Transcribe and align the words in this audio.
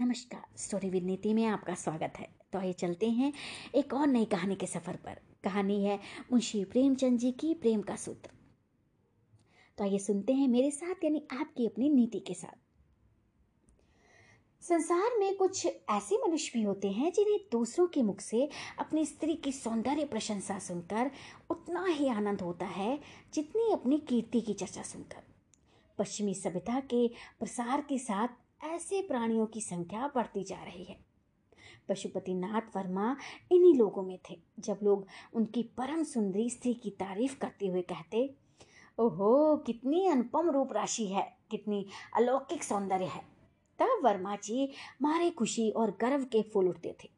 नमस्कार, 0.00 0.44
story 0.56 0.90
with 0.90 1.04
नीति 1.04 1.34
में 1.34 1.46
आपका 1.46 1.74
स्वागत 1.74 2.12
है। 2.18 2.28
तो 2.52 2.58
आइए 2.58 2.72
चलते 2.72 3.10
हैं 3.10 3.32
एक 3.74 3.94
और 3.94 4.06
नई 4.06 4.24
कहानी 4.24 4.56
के 4.56 4.66
सफ़र 4.66 4.96
पर। 4.96 5.18
कहानी 5.44 5.84
है 5.84 5.98
मुंशी 6.32 6.64
प्रेमचंद 6.64 7.18
जी 7.18 7.32
की 7.32 7.54
प्रेम 7.54 7.82
का 7.82 7.96
सूत्र। 7.96 8.30
तो 9.78 9.84
आइए 9.84 9.98
सुनते 9.98 10.32
हैं 10.32 10.48
मेरे 10.48 10.70
साथ, 10.70 11.04
यानी 11.04 11.26
आपकी 11.32 11.66
अपनी 11.66 11.88
नीति 11.88 12.20
के 12.20 12.34
साथ। 12.34 12.56
संसार 14.62 15.18
में 15.18 15.36
कुछ 15.36 15.66
ऐसे 15.66 16.16
मनुष्य 16.16 16.58
भी 16.58 16.64
होते 16.64 16.90
हैं 16.90 17.12
जिन्हें 17.12 17.38
दूसरों 17.52 17.86
के 17.86 18.02
मुख 18.02 18.20
से 18.20 18.48
अपनी 18.78 19.06
स्त्री 19.06 19.34
की 19.34 19.52
सौंदर्य 19.52 20.04
प्रशंसा 20.04 20.58
सुनकर 20.58 21.10
उतना 21.50 21.86
ही 21.86 22.08
आनंद 22.08 22.40
होता 22.40 22.66
है 22.66 23.00
जितनी 23.34 23.72
अपनी 23.72 23.98
कीर्ति 23.98 24.40
की 24.40 24.54
चर्चा 24.54 24.82
सुनकर। 24.82 25.22
पश्चिमी 25.98 26.34
सभ्यता 26.34 26.80
के 26.80 27.08
प्रसार 27.38 27.80
के 27.80 27.98
साथ 27.98 28.28
ऐसे 28.64 29.02
प्राणियों 29.02 29.46
की 29.46 29.60
संख्या 29.60 30.10
बढ़ती 30.14 30.44
जा 30.44 30.62
रही 30.64 30.84
है। 30.84 30.96
पशुपतिनाथ 31.88 32.76
वर्मा 32.76 33.16
इन्हीं 33.52 33.74
लोगों 33.74 34.02
में 34.02 34.18
थे, 34.30 34.38
जब 34.58 34.78
लोग 34.82 35.06
उनकी 35.34 35.62
परम 35.62 36.02
सुंदरी 36.02 36.50
स्त्री 36.50 36.74
की 36.74 36.90
तारीफ़ 36.90 37.38
करते 37.38 37.66
हुए 37.66 37.82
कहते, 37.82 38.34
ओहो, 38.98 39.56
कितनी 39.56 40.06
अनुपम 40.08 40.50
रूप 40.50 40.72
राशि 40.72 41.06
है, 41.06 41.36
कितनी 41.50 41.86
अलौकिक 42.14 42.62
सौंदर्य 42.62 43.04
है। 43.04 43.22
तब 43.78 44.00
वर्मा 44.04 44.36
जी 44.36 44.72
मारे 45.02 45.30
खुशी 45.30 45.70
और 45.70 45.90
गर्व 46.00 46.24
के 46.24 46.42
फूल 46.42 46.68
उठते 46.68 46.96
थे। 47.04 47.10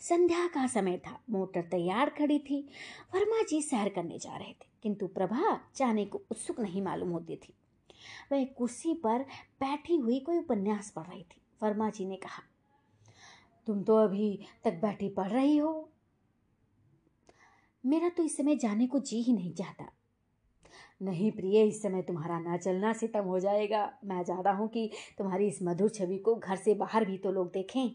संध्या 0.00 0.46
का 0.46 0.66
समय 0.66 0.98
था, 0.98 1.20
मोटर 1.30 1.62
तैयार 1.62 2.10
खड़ी 2.10 2.38
थी। 2.38 2.68
वर्मा 3.14 3.42
जी 3.42 3.62
सैर 3.62 3.88
करने 3.88 4.18
जा 4.18 4.36
रहे 4.36 4.52
थे, 4.52 4.66
किंतु 4.82 5.06
प्रभा 5.06 5.60
जाने 5.76 6.04
को 6.04 6.22
उत्सुक 6.30 6.60
नहीं 6.60 6.82
मालूम 6.82 7.10
होती 7.10 7.36
थी। 7.36 7.54
वह 8.32 8.44
कुर्सी 8.58 8.94
पर 8.94 9.22
बैठी 9.60 9.96
हुई 9.96 10.18
कोई 10.20 10.38
उपन्यास 10.38 10.90
पढ़ 10.90 11.06
रही 11.06 11.22
थी। 11.22 11.40
वर्मा 11.62 11.90
जी 11.90 12.04
ने 12.04 12.16
कहा, 12.16 12.42
तुम 13.66 13.82
तो 13.82 13.96
अभी 13.96 14.38
तक 14.64 14.80
बैठी 14.82 15.08
पढ़ 15.08 15.30
रही 15.30 15.56
हो। 15.56 15.90
मेरा 17.84 18.08
तो 18.08 18.22
इस 18.22 18.36
समय 18.36 18.56
जाने 18.56 18.86
को 18.86 18.98
जी 18.98 19.20
ही 19.22 19.32
नहीं 19.32 19.52
चाहता। 19.54 19.90
नहीं 21.02 21.30
प्रिय, 21.32 21.62
इस 21.62 21.82
समय 21.82 22.02
तुम्हारा 22.02 22.38
ना 22.38 22.56
चलना 22.56 22.92
सितम 22.92 23.24
हो 23.24 23.38
जाएगा। 23.38 23.82
मैं 24.04 24.22
चाहता 24.24 24.52
हूँ 24.52 24.68
कि 24.68 24.90
तुम्हारी 25.18 25.46
इस 25.48 25.58
मधुर 25.62 25.90
छवि 25.90 26.18
को 26.18 26.34
घर 26.34 26.56
से 26.56 26.74
बाहर 26.74 27.04
भी 27.04 27.18
तो 27.18 27.32
लोग 27.32 27.50
देखें। 27.52 27.90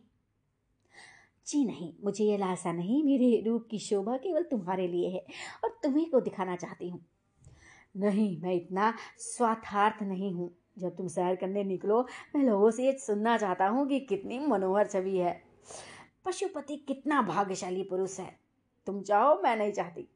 जी 1.48 1.64
नहीं, 1.66 1.94
मुझे 2.04 2.24
ये 2.24 2.38
लालसा 2.38 2.72
नहीं। 2.72 3.04
मेरे 3.04 3.42
रूप 3.46 3.68
की 3.72 3.80
शोभा 3.80 4.18
केवल 4.18 4.44
तुम्हारे 4.44 4.88
लिए 4.88 5.10
है 5.10 5.26
और 5.64 5.80
तुम्हें 5.84 6.10
को 6.10 6.20
दिखाना 6.20 6.56
चाहती 6.56 6.90
हूँ। 6.90 7.00
नहीं, 7.98 8.42
मैं 8.42 8.54
इतना 8.54 8.94
स्वार्थार्थ 9.18 10.04
नहीं 10.04 10.34
हूँ। 10.34 10.56
जब 10.78 10.96
तुम 10.96 11.08
सैर 11.08 11.36
करने 11.36 11.64
निकलो, 11.64 12.08
मैं 12.36 12.44
लोगों 12.44 12.72
से 12.72 12.86
ये 12.86 12.98
सुनना 12.98 13.38
चाहता 13.38 13.68
हूँ 13.68 13.88
कि 13.88 14.00
कितनी 14.00 14.40
मनोहर 14.40 14.88
छवि 14.88 15.18
है। 15.18 15.44
पशुपति 16.26 16.76
कितना 16.76 17.22
भाग्यशाली 17.22 17.84
पुरुष 17.84 18.20
है। 18.20 18.40
तुम 18.86 19.02
चाहो, 19.02 19.42
मैं 19.44 19.56
नहीं 19.56 19.72
चाहती। 19.72 20.08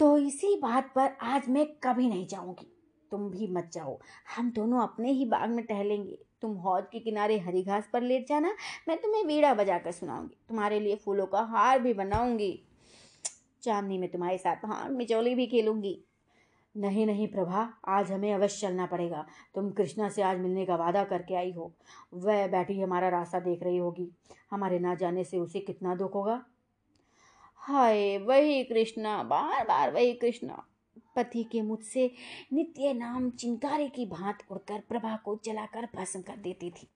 तो 0.00 0.18
इसी 0.18 0.56
बात 0.56 0.92
पर 0.94 1.10
आज 1.22 1.48
मैं 1.48 1.66
कभी 1.66 2.08
नहीं 2.08 2.26
जाऊँगी। 2.26 2.70
तुम 3.10 3.30
भी 3.30 3.46
मत 3.46 3.70
जाओ। 3.72 4.00
हम 4.36 4.50
दोनों 4.50 4.82
अपने 4.82 5.12
ही 5.12 5.24
बाग 5.24 5.50
में 5.50 5.64
टहलेंगे। 5.64 6.18
तुम 6.42 6.54
हौद 6.54 6.88
के 6.92 6.98
किनारे 6.98 7.38
हरी 7.38 7.62
घास 7.62 7.88
पर 7.92 8.02
लेट 8.02 8.28
जाना। 8.28 8.54
मैं 8.88 9.00
तुम्हें 9.00 9.24
वीड़ा 9.24 9.54
बजाकर 9.54 9.92
सुनाऊँगी। 9.92 10.36
तुम्हारे 10.48 10.80
लिए 10.80 10.96
फूलों 10.96 11.26
का 11.26 11.40
हार 11.40 11.78
भी 11.78 11.94
बनाऊँगी। 11.94 12.62
चांदनी 13.64 13.98
में 13.98 14.10
तुम्हारे 14.10 14.38
साथ 14.38 14.56
हाँ 14.56 14.88
मिचौली 14.88 15.34
भी 15.34 15.46
खेलूँगी। 15.46 16.04
नहीं 16.76 17.06
नहीं, 17.06 17.28
प्रभा, 17.28 17.74
आज 17.88 18.12
हमें 18.12 18.34
अवश्य 18.34 18.66
चलना 18.66 18.86
पड़ेगा। 18.86 19.26
तुम 19.54 19.70
कृष्णा 19.70 20.08
से 20.08 20.22
आज 20.22 20.38
मिलने 20.38 20.66
का 20.66 20.76
वादा 20.76 21.04
करके 21.04 21.34
आई 21.34 21.52
हो। 21.52 21.72
वह 22.14 22.46
बैठी 22.46 22.80
हमारा 22.80 23.08
रास्ता 23.08 23.40
देख 23.40 23.62
रही 23.62 23.76
होगी। 23.76 24.10
हमारे 24.50 24.78
ना 24.78 24.94
जाने 24.94 25.24
से 25.24 25.38
उसे 25.38 25.60
कितना 25.60 25.94
दुख 25.94 26.14
होगा? 26.14 26.44
हाय, 27.54 28.18
वही 28.18 28.64
कृष्णा 28.64 29.22
बार 29.22 29.64
बार 29.64 29.92
वही 29.92 30.12
कृष्णा। 30.12 30.66
पति 31.16 31.44
के 31.44 31.62
मुझसे 31.62 32.14
नित्य 32.52 32.92
नाम 32.92 33.30
चिंगारे 33.30 33.88
की 33.88 34.06
भांत 34.06 34.38
उड़कर 34.50 34.80
प्रभा 34.88 35.16
को 35.16 35.40
जलाकर 35.44 35.88
भस्म 35.96 36.22
कर 36.22 36.36
देती 36.36 36.70
थी। 36.70 36.88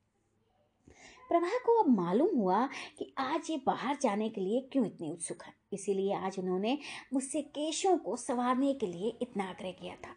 प्रभा 1.30 1.58
को 1.58 1.78
अब 1.78 1.88
मालूम 1.90 2.36
हुआ 2.36 2.66
कि 2.98 3.12
आज 3.18 3.50
ये 3.50 3.56
बाहर 3.66 3.96
जाने 4.02 4.28
के 4.28 4.40
लिए 4.40 4.60
क्यों 4.72 4.86
इतनी 4.86 5.10
उत्सुक 5.10 5.42
है। 5.42 5.52
इसीलिए 5.72 6.14
आज 6.16 6.38
उन्होंने 6.38 6.78
मुझसे 7.14 7.42
केशों 7.42 7.96
को 7.98 8.16
संवारने 8.16 8.72
के 8.74 8.86
लिए 8.86 9.16
इतना 9.22 9.44
आग्रह 9.44 9.70
किया 9.72 9.94
था। 9.96 10.14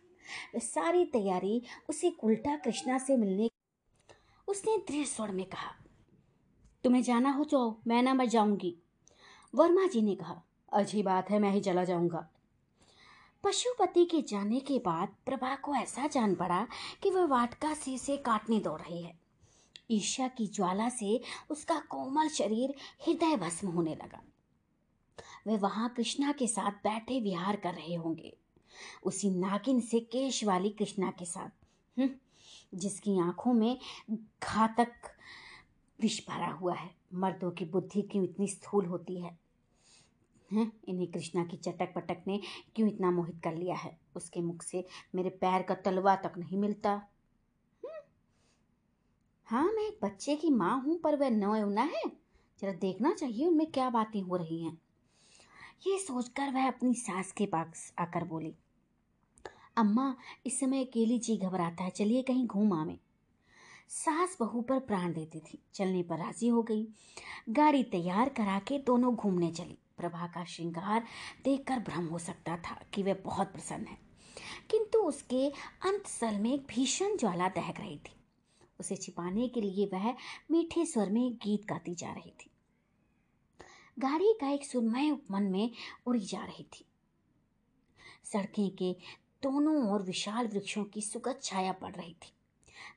सारी 0.60 1.06
तैयारी 1.06 1.62
उसे 1.90 2.14
उल्टा 2.24 2.56
कृष्णा 2.56 2.98
से 2.98 3.18
मिलने 3.18 3.50
उसने 4.48 4.78
दृढ़ 4.88 5.06
स्वर 5.06 5.32
में 5.32 5.46
कहा, 5.46 5.72
तुम्हें 6.84 7.02
जाना 7.04 7.32
हो 7.32 7.44
तो 7.44 7.82
मैं 7.88 8.02
ना, 8.04 8.14
मैं 8.14 8.28
जाऊँगी। 8.30 8.76
वर्मा 9.54 9.86
जी 9.88 10.02
ने 10.02 10.16
कहा, 10.16 10.42
अच्छी 10.72 11.04
बात 11.04 11.30
है, 11.30 11.40
मैं 11.40 11.52
ही 11.52 11.62
चला 11.62 11.84
जाऊँगा। 11.84 12.28
पशुपति 13.44 14.06
के 14.06 14.22
जाने 14.22 14.60
के 14.60 14.78
बाद 14.80 15.16
प्रभा 15.26 15.56
को 15.56 15.76
ऐसा 15.76 16.08
जान 16.08 16.36
पड़ा 16.36 16.66
कि 17.04 17.10
वह 17.10 17.26
वाटका 17.28 17.74
से 17.74 17.98
से 17.98 18.18
काटने 18.18 18.60
दौड़ 18.60 18.80
रही 18.82 19.02
है। 19.02 19.20
ईर्ष्या 19.92 20.28
की 20.28 20.48
ज्वाला 20.48 20.90
से 20.90 21.22
उसका 21.50 21.80
कोमल 21.80 22.28
शरीर 22.28 22.76
हृदय 23.08 23.36
भस्म 23.36 23.68
होने 23.68 23.96
लगा। 23.96 24.24
वे 25.48 25.58
वहाँ 25.58 25.90
कृष्णा 25.90 26.32
के 26.32 26.48
साथ 26.48 26.72
बैठे 26.72 27.22
विहार 27.22 27.56
कर 27.56 27.74
रहे 27.74 27.96
होंगे। 27.96 28.38
उसी 29.04 29.30
नागिन 29.30 29.80
से 29.80 30.00
केश 30.00 30.44
वाली 30.44 30.70
कृष्णा 30.70 31.12
के 31.12 31.26
साथ 31.26 31.50
हम्म, 32.00 32.10
जिसकी 32.74 33.20
आँखों 33.20 33.54
में 33.54 33.80
घातक 34.44 34.92
विष 36.02 36.28
भरा 36.30 36.48
हुआ 36.48 36.76
है। 36.76 36.96
मर्दों 37.14 37.52
की 37.52 37.66
बुद्धि 37.66 38.02
क्यों 38.02 38.24
इतनी 38.24 38.48
स्थूल 38.48 38.86
होती 38.86 39.22
है? 39.22 39.40
हैं 40.54 40.72
इन्हें 40.88 41.12
कृष्णा 41.12 41.44
की 41.46 41.58
चटक 41.58 41.94
पटक 41.96 42.24
ने 42.28 42.42
क्यों 42.76 42.90
इतना 42.90 43.12
मोहित 43.12 43.42
कर 43.44 43.56
लिया 43.56 43.76
है? 43.76 44.00
उसके 44.16 44.42
मुख 44.42 44.64
से 44.64 44.86
मेरे 45.16 45.30
पैर 45.30 45.62
का 45.62 45.74
तलवा 45.76 46.16
तक 46.16 46.34
नहीं 46.38 46.58
मिलता। 46.58 47.08
हाँ 49.52 49.64
मैं 49.64 49.84
एक 49.84 49.98
बच्चे 50.04 50.36
की 50.36 50.50
माँ 50.50 50.82
हूँ, 50.82 50.98
पर 51.00 51.16
वह 51.16 51.30
नौना 51.30 51.82
है। 51.82 52.02
जरा 52.62 52.72
देखना 52.72 53.14
चाहिए 53.14 53.46
उनमें 53.46 53.72
क्या 53.72 53.90
बातें 53.90 54.22
हो 54.22 54.36
रही 54.36 54.64
हैं। 54.64 54.78
ये 55.88 55.98
सोचकर 55.98 56.52
वह 56.52 56.68
अपनी 56.68 56.94
सास 56.94 57.32
के 57.32 57.46
पास 57.46 57.94
आकर 58.00 58.24
बोली, 58.24 58.54
अम्मा, 59.78 60.16
इस 60.46 60.60
समय 60.60 60.84
अकेली 60.86 61.18
जी 61.20 61.38
घबराता 61.38 61.84
है, 61.84 61.90
चलिए 61.90 62.22
कहीं 62.22 62.46
घूम 62.48 62.74
आवे। 62.74 62.98
सास 63.90 64.38
बहू 64.40 64.62
पर 64.62 64.80
प्राण 64.80 65.14
देती 65.14 65.40
थी, 65.40 65.60
चलने 65.74 66.04
पर 66.04 66.18
राज़ी 66.18 66.48
हो 66.48 66.64
गई। 66.64 66.88
गाड़ी 67.50 67.84
तैयार 67.84 68.30
करा 68.30 68.60
के 68.60 68.80
दोनों 68.80 69.16
घूमने 69.16 69.52
चली। 69.52 69.78
प्रभा 69.98 70.28
का 70.28 70.46
श्रृंगार 70.46 71.04
देखकर 71.44 71.80
भ्रम 71.80 72.08
हो 72.08 72.20
सकता 72.20 72.58
था 72.58 72.80
कि 72.94 73.04
वह 73.04 73.14
बहुत 73.26 73.48
प्रसन्न 73.48 73.86
है। 73.86 73.98
किंतु 74.72 75.00
उसके 75.00 75.48
अंत 75.84 76.08
सल 76.08 76.40
में 76.40 76.54
एक 76.54 76.66
भीषण 76.70 77.18
ज्वाला 77.18 77.50
दहक 77.50 77.80
रही 77.80 77.98
थी। 77.98 78.16
उसे 78.82 78.96
छिपाने 78.96 79.48
के 79.48 79.62
लिए 79.62 79.90
वह 79.94 80.10
मीठे 80.52 80.86
स्वर 80.86 81.10
में 81.10 81.34
गीत 81.36 81.66
गाती 81.66 81.96
जा 81.96 82.12
रही 82.14 82.32
थी। 82.42 82.50
गाड़ी 84.00 84.34
का 84.42 84.50
एक 84.50 84.66
सुरमय 84.66 85.12
उपमन 85.12 85.44
में 85.44 85.72
उड़ी 86.08 86.26
जा 86.26 86.44
रही 86.44 86.64
थी। 86.74 86.86
सड़कें 88.24 88.70
के 88.76 88.92
दोनों 89.44 89.76
ओर 89.92 90.02
विशाल 90.02 90.48
वृक्षों 90.48 90.84
की 90.84 91.02
सुगत 91.02 91.40
छाया 91.44 91.72
पड़ 91.74 91.96
रही 91.96 92.14
थी। 92.14 92.34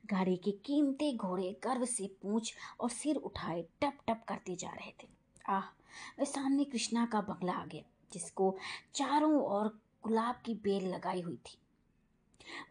गाड़ी 0.07 0.37
के 0.37 0.51
कीमती 0.65 1.17
घोड़े 1.17 1.51
गर्व 1.65 1.85
से 1.85 2.07
पूछ 2.23 2.55
और 2.81 2.91
सिर 2.91 3.17
उठाए 3.17 3.63
टप 3.83 3.99
टप 4.09 4.25
करते 4.29 4.57
जा 4.57 4.71
रहे 4.71 4.93
थे। 5.03 5.09
आह 5.49 6.25
सामने 6.25 6.65
कृष्णा 6.65 7.07
का 7.07 7.21
बंगला 7.21 7.53
आ 7.53 7.65
गया, 7.67 7.83
जिसको 8.13 8.57
चारों 8.95 9.41
ओर 9.43 9.69
गुलाब 10.03 10.43
की 10.45 10.55
बेल 10.55 10.89
लगाई 10.89 11.21
हुई 11.21 11.37
थी। 11.37 11.57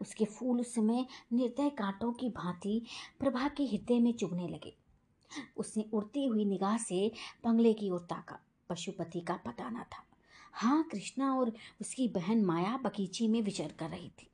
उसके 0.00 0.24
फूल 0.24 0.60
उस 0.60 0.74
समय 0.74 1.06
निर्दय 1.32 1.70
कांटों 1.70 2.12
की 2.12 2.28
भांति 2.28 2.82
प्रभा 3.20 3.48
के 3.48 3.62
हृदय 3.62 3.98
में 3.98 4.12
चुभने 4.12 4.48
लगे। 4.48 4.76
उसने 5.56 5.84
उड़ती 5.92 6.26
हुई 6.26 6.44
निगाह 6.44 6.76
से 6.76 7.12
बंगले 7.44 7.72
की 7.72 7.90
ओर 7.90 8.00
ताका। 8.00 8.38
पशुपति 8.68 9.20
का 9.20 9.34
पता 9.34 9.70
न 9.70 9.74
था। 9.74 10.04
हाँ 10.52 10.82
कृष्णा 10.82 11.34
और 11.34 11.52
उसकी 11.80 12.08
बहन 12.08 12.44
माया 12.44 12.76
बगीचे 12.76 13.28
में 13.28 13.42
विचर 13.42 13.72
कर 13.78 13.88
रही 13.88 14.08
थी। 14.08 14.30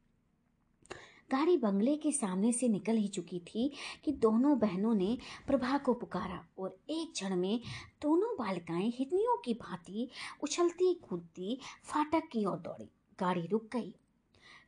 गाड़ी 1.30 1.56
बंगले 1.56 1.96
के 1.96 2.12
सामने 2.12 2.52
से 2.52 2.68
निकल 2.68 2.96
ही 2.96 3.08
चुकी 3.08 3.38
थी 3.38 3.72
कि 4.04 4.12
दोनों 4.12 4.58
बहनों 4.58 4.94
ने 4.94 5.18
प्रभा 5.46 5.78
को 5.78 5.94
पुकारा 5.94 6.46
और 6.58 6.78
एक 6.90 7.12
क्षण 7.12 7.36
में 7.36 7.60
दोनों 8.02 8.34
बालिकाएँ 8.38 8.92
हितनियों 8.98 9.38
की 9.38 9.54
भांति 9.54 10.08
उछलती 10.42 10.94
कूदती 10.94 11.58
फाटक 11.84 12.22
की 12.32 12.44
ओर 12.44 12.56
दौड़ी। 12.56 12.90
गाड़ी 13.20 13.46
रुक 13.46 13.68
गई। 13.72 13.94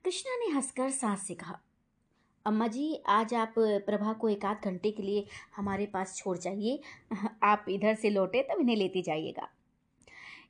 कृष्णा 0.04 0.37
ने 0.37 0.46
हंसकर 0.52 0.90
सास 0.90 1.26
से 1.26 1.34
कहा, 1.34 1.58
अम्मा 2.46 2.66
जी, 2.66 3.02
आज 3.06 3.34
आप 3.34 3.54
प्रभा 3.58 4.12
को 4.12 4.28
एक 4.28 4.44
आध 4.44 4.64
घंटे 4.64 4.90
के 4.90 5.02
लिए 5.02 5.26
हमारे 5.56 5.87
पास 5.87 6.16
छोड़ 6.16 6.37
जाइए। 6.38 6.81
आप 7.43 7.66
इधर 7.69 7.94
से 7.94 8.10
लौटे 8.10 8.43
तब 8.43 8.60
इन्हें 8.60 8.76
लेते 8.76 9.02
जाइएगा। 9.02 9.49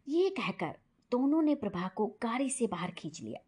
ये 0.08 0.30
कहकर 0.30 0.78
दोनों 1.10 1.42
ने 1.42 1.54
प्रभा 1.54 1.88
को 1.88 2.06
गाड़ी 2.06 2.50
से 2.50 2.66
बाहर 2.66 2.90
खींच 2.90 3.20
लिया। 3.22 3.40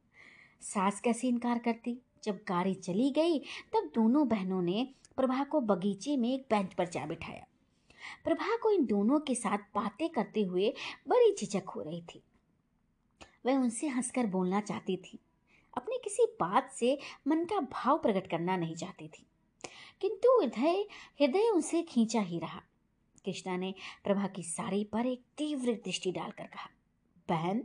सास 0.60 1.00
कैसे 1.00 1.28
इनकार 1.28 1.58
करती? 1.58 1.98
जब 2.24 2.40
गाड़ी 2.48 2.74
चली 2.74 3.10
गई, 3.10 3.38
तब 3.72 3.90
दोनों 3.94 4.28
बहनों 4.28 4.62
ने 4.62 4.88
प्रभा 5.16 5.44
को 5.44 5.60
बगीचे 5.60 6.16
में 6.16 6.32
एक 6.34 6.46
बेंच 6.50 6.74
पर 6.74 6.88
जा 6.88 7.06
बिठाया। 7.06 7.46
प्रभा 8.24 8.56
को 8.56 8.70
इन 8.70 8.86
दोनों 8.86 9.20
के 9.20 9.34
साथ 9.34 9.58
बातें 9.74 10.08
करते 10.08 10.42
हुए 10.42 10.74
बड़ी 11.08 11.34
झिझक 11.40 11.68
हो 11.68 11.82
रही 11.82 12.02
थी। 12.02 12.22
वह 13.46 13.56
उनसे 13.56 13.88
हंसकर 13.88 14.26
बोलना 14.26 14.60
चाहती 14.60 14.96
थी 14.96 15.18
अपनी 15.76 15.98
किसी 16.04 16.26
बात 16.40 16.70
से 16.72 16.98
मन 17.26 17.44
का 17.44 17.60
भाव 17.60 17.98
प्रकट 17.98 18.30
करना 18.30 18.56
नहीं 18.56 18.74
चाहती 18.74 19.08
थी। 19.08 19.26
किंतु 20.00 20.40
हृदय 20.40 20.86
हृदय 21.20 21.48
उनसे 21.48 21.82
खींचा 21.82 22.20
ही 22.20 22.38
रहा। 22.38 22.62
कृष्णा 23.24 23.56
ने 23.56 23.74
प्रभा 24.04 24.26
की 24.26 24.42
साड़ी 24.42 24.84
पर 24.84 25.06
एक 25.06 25.22
तीव्र 25.38 25.72
दृष्टि 25.72 26.12
डालकर 26.12 26.44
कहा, 26.44 26.70
बहन, 27.28 27.64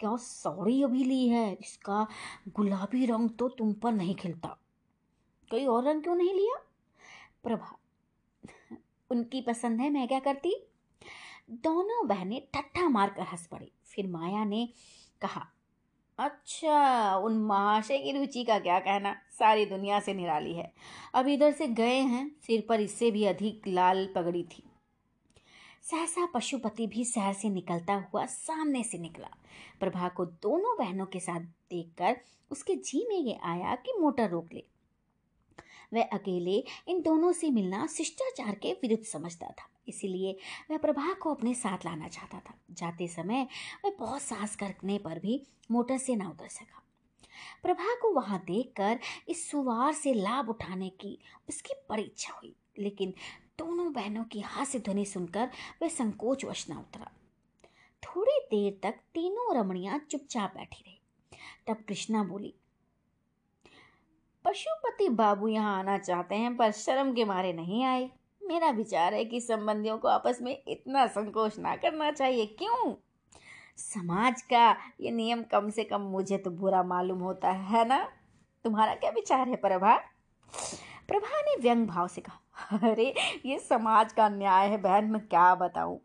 क्या 0.00 0.16
साड़ी 0.16 0.82
अभी 0.82 1.04
ली 1.04 1.28
है? 1.28 1.52
इसका 1.60 2.06
गुलाबी 2.48 3.06
रंग 3.06 3.30
तो 3.30 3.48
तुम 3.48 3.72
पर 3.72 3.92
नहीं 3.92 4.14
खिलता। 4.14 4.58
कोई 5.50 5.66
और 5.66 5.84
रंग 5.84 6.02
क्यों 6.02 6.14
नहीं 6.14 6.34
लिया? 6.34 6.56
प्रभा, 7.42 7.78
उनकी 9.10 9.40
पसंद 9.40 9.80
है, 9.80 9.90
मैं 9.90 10.08
क्या 10.08 10.20
करती? 10.20 10.66
दोनों 11.50 12.08
बहनें 12.08 12.48
ठट्ठा 12.54 12.88
मारकर 12.88 13.22
हंस 13.22 13.46
पड़ी। 13.46 13.72
फिर 13.84 14.06
माया 14.06 14.44
ने 14.44 14.68
कहा 15.20 15.53
अच्छा 16.18 17.16
उन 17.16 17.38
महाशय 17.38 17.98
की 17.98 18.12
रुचि 18.12 18.44
का 18.44 18.58
क्या 18.58 18.78
कहना? 18.80 19.16
सारी 19.38 19.66
दुनिया 19.66 20.00
से 20.00 20.14
निराली 20.14 20.54
है। 20.54 20.72
अब 21.14 21.28
इधर 21.28 21.52
से 21.52 21.66
गए 21.66 21.98
हैं, 21.98 22.36
सिर 22.46 22.66
पर 22.68 22.80
इससे 22.80 23.10
भी 23.10 23.24
अधिक 23.24 23.62
लाल 23.68 24.08
पगड़ी 24.14 24.42
थी। 24.42 24.62
सहसा 25.82 26.26
पशुपति 26.26 26.86
भी 26.86 27.04
शहर 27.04 27.32
से 27.32 27.48
निकलता 27.48 27.94
हुआ 27.94 28.26
सामने 28.26 28.82
से 28.82 28.98
निकला। 28.98 29.28
प्रभा 29.80 30.08
को 30.08 30.24
दोनों 30.24 30.76
बहनों 30.78 31.06
के 31.06 31.20
साथ 31.20 31.40
देखकर 31.40 32.16
उसके 32.50 32.74
जी 32.74 33.06
में 33.08 33.16
ये 33.16 33.38
आया 33.42 33.74
कि 33.74 33.92
मोटर 34.00 34.30
रोक 34.30 34.48
ले। 34.52 34.64
वह 35.94 36.02
अकेले 36.02 36.64
इन 36.88 37.02
दोनों 37.02 37.32
से 37.32 37.50
मिलना 37.50 37.86
शिष्टाचार 37.86 38.54
के 38.54 38.72
विरुद्ध 38.72 39.04
समझता 39.04 39.46
था। 39.46 39.68
इसीलिए 39.88 40.36
वह 40.70 40.78
प्रभा 40.78 41.12
को 41.12 41.34
अपने 41.34 41.54
साथ 41.54 41.84
लाना 41.84 42.08
चाहता 42.08 42.38
था। 42.40 42.54
जाते 42.70 43.08
समय 43.08 43.46
वह 43.84 43.96
बहुत 43.98 44.22
साहस 44.22 44.56
करने 44.56 44.98
पर 44.98 45.18
भी 45.18 45.40
मोटर 45.70 45.98
से 45.98 46.16
ना 46.16 46.28
उतर 46.28 46.48
सका। 46.48 46.82
प्रभा 47.62 47.94
को 47.94 48.12
वहाँ 48.12 48.38
देखकर 48.46 48.98
इस 49.28 49.50
सुवार 49.50 49.92
से 49.92 50.14
लाभ 50.14 50.48
उठाने 50.48 50.88
की 50.90 51.18
उसकी 51.48 51.74
बड़ी 51.90 52.02
इच्छा 52.02 52.34
हुई, 52.34 52.54
लेकिन 52.78 53.14
दोनों 53.58 53.92
बहनों 53.92 54.24
की 54.24 54.40
हास्य 54.40 54.78
ध्वनि 54.78 55.04
सुनकर 55.04 55.50
वह 55.82 55.88
संकोच 55.88 56.44
वश 56.44 56.66
न 56.70 56.74
उतरा। 56.74 57.10
थोड़ी 58.02 58.38
देर 58.50 58.78
तक 58.82 58.98
तीनों 59.14 59.54
रमणियाँ 59.56 59.98
चुपचाप 60.00 60.54
बैठी 60.54 60.82
रही। 60.82 61.00
तब 61.66 61.84
कृष्णा 61.88 62.22
बोली, 62.24 62.54
पशुपति 64.44 65.08
बाबू 65.10 65.48
यहाँ 65.48 65.78
आना 65.78 65.96
चाहते 65.98 66.34
हैं, 66.34 66.56
पर 66.56 66.70
शर्म 66.72 67.14
के 67.14 67.24
मारे 67.24 67.52
नहीं 67.52 67.84
आए। 67.84 68.10
मेरा 68.46 68.70
विचार 68.70 69.14
है 69.14 69.24
कि 69.24 69.40
संबंधियों 69.40 69.98
को 69.98 70.08
आपस 70.08 70.38
में 70.42 70.62
इतना 70.68 71.06
संकोच 71.06 71.58
ना 71.58 71.76
करना 71.76 72.10
चाहिए। 72.10 72.46
क्यों? 72.46 72.94
समाज 73.76 74.42
का 74.42 74.76
ये 75.00 75.10
नियम 75.10 75.42
कम 75.42 75.70
से 75.70 75.84
कम 75.84 76.00
मुझे 76.00 76.38
तो 76.38 76.50
बुरा 76.50 76.82
मालूम 76.82 77.18
होता 77.18 77.50
है 77.50 77.88
ना? 77.88 78.12
तुम्हारा 78.64 78.94
क्या 78.94 79.10
विचार 79.10 79.48
है, 79.48 79.56
प्रभा? 79.56 79.96
प्रभा 81.08 81.40
ने 81.40 81.60
व्यंग 81.60 81.86
भाव 81.86 82.08
से 82.08 82.20
कहा, 82.20 82.40
अरे, 82.90 83.14
ये 83.46 83.58
समाज 83.58 84.12
का 84.12 84.28
न्याय 84.28 84.68
है 84.68 84.76
बहन, 84.76 85.04
मैं 85.04 85.28
क्या 85.28 85.54
बताऊँ? 85.54 86.00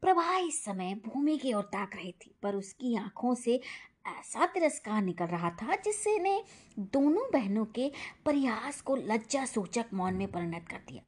प्रभा 0.00 0.38
इस 0.38 0.64
समय 0.64 0.94
भूमि 0.94 1.36
की 1.36 1.52
ओर 1.52 1.62
ताक 1.62 1.96
रही 1.96 2.12
थी, 2.12 2.34
पर 2.42 2.54
उसकी 2.54 2.96
आँखों 2.96 3.34
से 3.34 3.60
ऐसा 4.06 4.46
तिरस्कार 4.46 5.02
निकल 5.02 5.24
रहा 5.24 5.50
था 5.50 5.76
जिससे 5.76 6.18
ने 6.18 6.44
दोनों 6.78 7.30
बहनों 7.32 7.64
के 7.64 7.92
प्रयास 8.24 8.80
को 8.80 8.96
लज्जा 8.96 9.44
सूचक 9.44 9.84
मौन 9.94 10.14
में 10.14 10.32
परिणत 10.32 10.68
कर 10.68 10.76
दिया। 10.76 11.02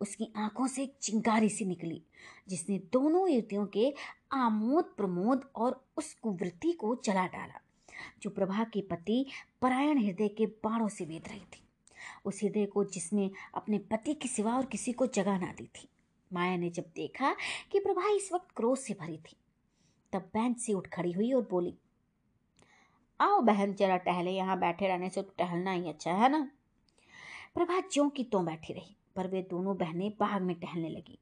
उसकी 0.00 0.32
आँखों 0.36 0.66
से 0.66 0.82
एक 0.82 0.94
चिंगारी 1.02 1.48
सी 1.48 1.64
निकली, 1.64 2.02
जिसने 2.48 2.78
दोनों 2.92 3.28
युवतियों 3.28 3.66
के 3.66 3.94
आमोद 4.32 4.84
प्रमोद 4.84 5.50
और 5.56 5.84
उस 5.96 6.14
कुवृत्ति 6.14 6.72
को 6.72 6.94
जला 7.04 7.26
डाला, 7.26 7.60
जो 8.22 8.30
प्रभा 8.30 8.64
के 8.64 8.82
पति 8.82 9.26
परायण 9.62 9.98
हृदय 9.98 10.28
के 10.28 10.46
बाणों 10.46 10.88
से 10.88 11.04
वेद 11.04 11.28
रही 11.28 11.40
थी। 11.40 11.64
उस 12.24 12.42
हृदय 12.42 12.66
को 12.66 12.84
जिसने 12.84 13.30
अपने 13.54 13.78
पति 13.78 14.14
के 14.14 14.28
सिवा 14.28 14.56
और 14.56 14.66
किसी 14.66 14.92
को 14.92 15.06
जगह 15.06 15.38
ना 15.38 15.52
दी 15.52 15.66
थी। 15.66 15.88
माया 16.32 16.56
ने 16.56 16.70
जब 16.70 16.84
देखा 16.94 17.36
कि 17.72 17.80
प्रभा 17.80 18.08
इस 18.08 18.32
वक्त 18.32 18.48
क्रोध 18.56 18.78
से 18.78 18.94
भरी 18.94 19.16
थी, 19.16 19.36
तब 20.12 20.30
बेंच 20.34 20.58
से 20.58 20.72
उठ 20.72 20.88
खड़ी 20.88 21.12
हुई 21.12 21.32
और 21.32 21.48
बोली, 21.50 21.74
आओ 23.20 23.40
बहन, 23.40 23.74
जरा 23.74 23.96
टहले, 23.96 24.30
यहाँ 24.30 24.58
बैठे 24.58 24.88
रहने 24.88 25.10
से 25.10 25.22
तो 25.22 25.32
टहलना 25.38 25.72
ही 25.72 25.88
अच्छा 25.88 26.12
है 26.12 26.28
ना? 26.28 26.50
प्रभा 27.54 27.80
ज्यों 27.80 28.08
की 28.10 28.24
तो 28.24 28.40
बैठी 28.40 28.72
रही। 28.72 28.96
पर 29.16 29.26
वे 29.26 29.42
दोनों 29.42 29.76
बहनें 29.76 30.10
बाग 30.10 30.42
में 30.42 30.54
टहलने 30.56 30.88
लगी। 30.88 31.18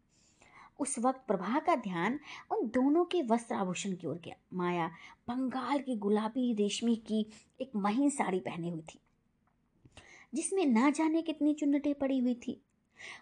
उस 0.81 0.99
वक्त 0.99 1.23
प्रभा 1.29 1.59
का 1.59 1.75
ध्यान 1.77 2.19
उन 2.53 2.67
दोनों 2.69 3.05
के 3.05 3.23
वस्त्र 3.23 3.55
आभूषण 3.55 3.95
की 3.95 4.07
ओर 4.07 4.19
गया। 4.25 4.35
माया 4.55 4.89
बंगाल 5.29 5.79
की 5.79 5.97
गुलाबी 5.97 6.53
रेशमी 6.55 6.97
की 6.97 7.27
एक 7.61 7.71
महीन 7.77 8.11
साड़ी 8.11 8.41
पहनी 8.41 8.71
हुई 8.71 8.83
थी, 8.83 8.99
जिसमें 10.35 10.65
ना 10.67 10.91
जाने 10.91 11.23
कितनी 11.23 11.55
चुन्नटें 11.55 11.95
पड़ी 11.95 12.19
हुई 12.19 12.35
थी। 12.35 12.61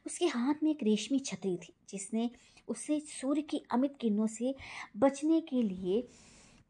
उसके 0.06 0.26
हाथ 0.26 0.62
में 0.62 0.70
एक 0.70 0.82
रेशमी 0.82 1.18
छतरी 1.18 1.56
थी, 1.56 1.72
जिसने 1.88 2.30
उसे 2.68 2.98
सूर्य 3.00 3.42
की 3.42 3.62
अमित 3.70 3.96
किरणों 4.00 4.26
से 4.26 4.54
बचने 4.96 5.40
के 5.40 5.62
लिए 5.62 6.06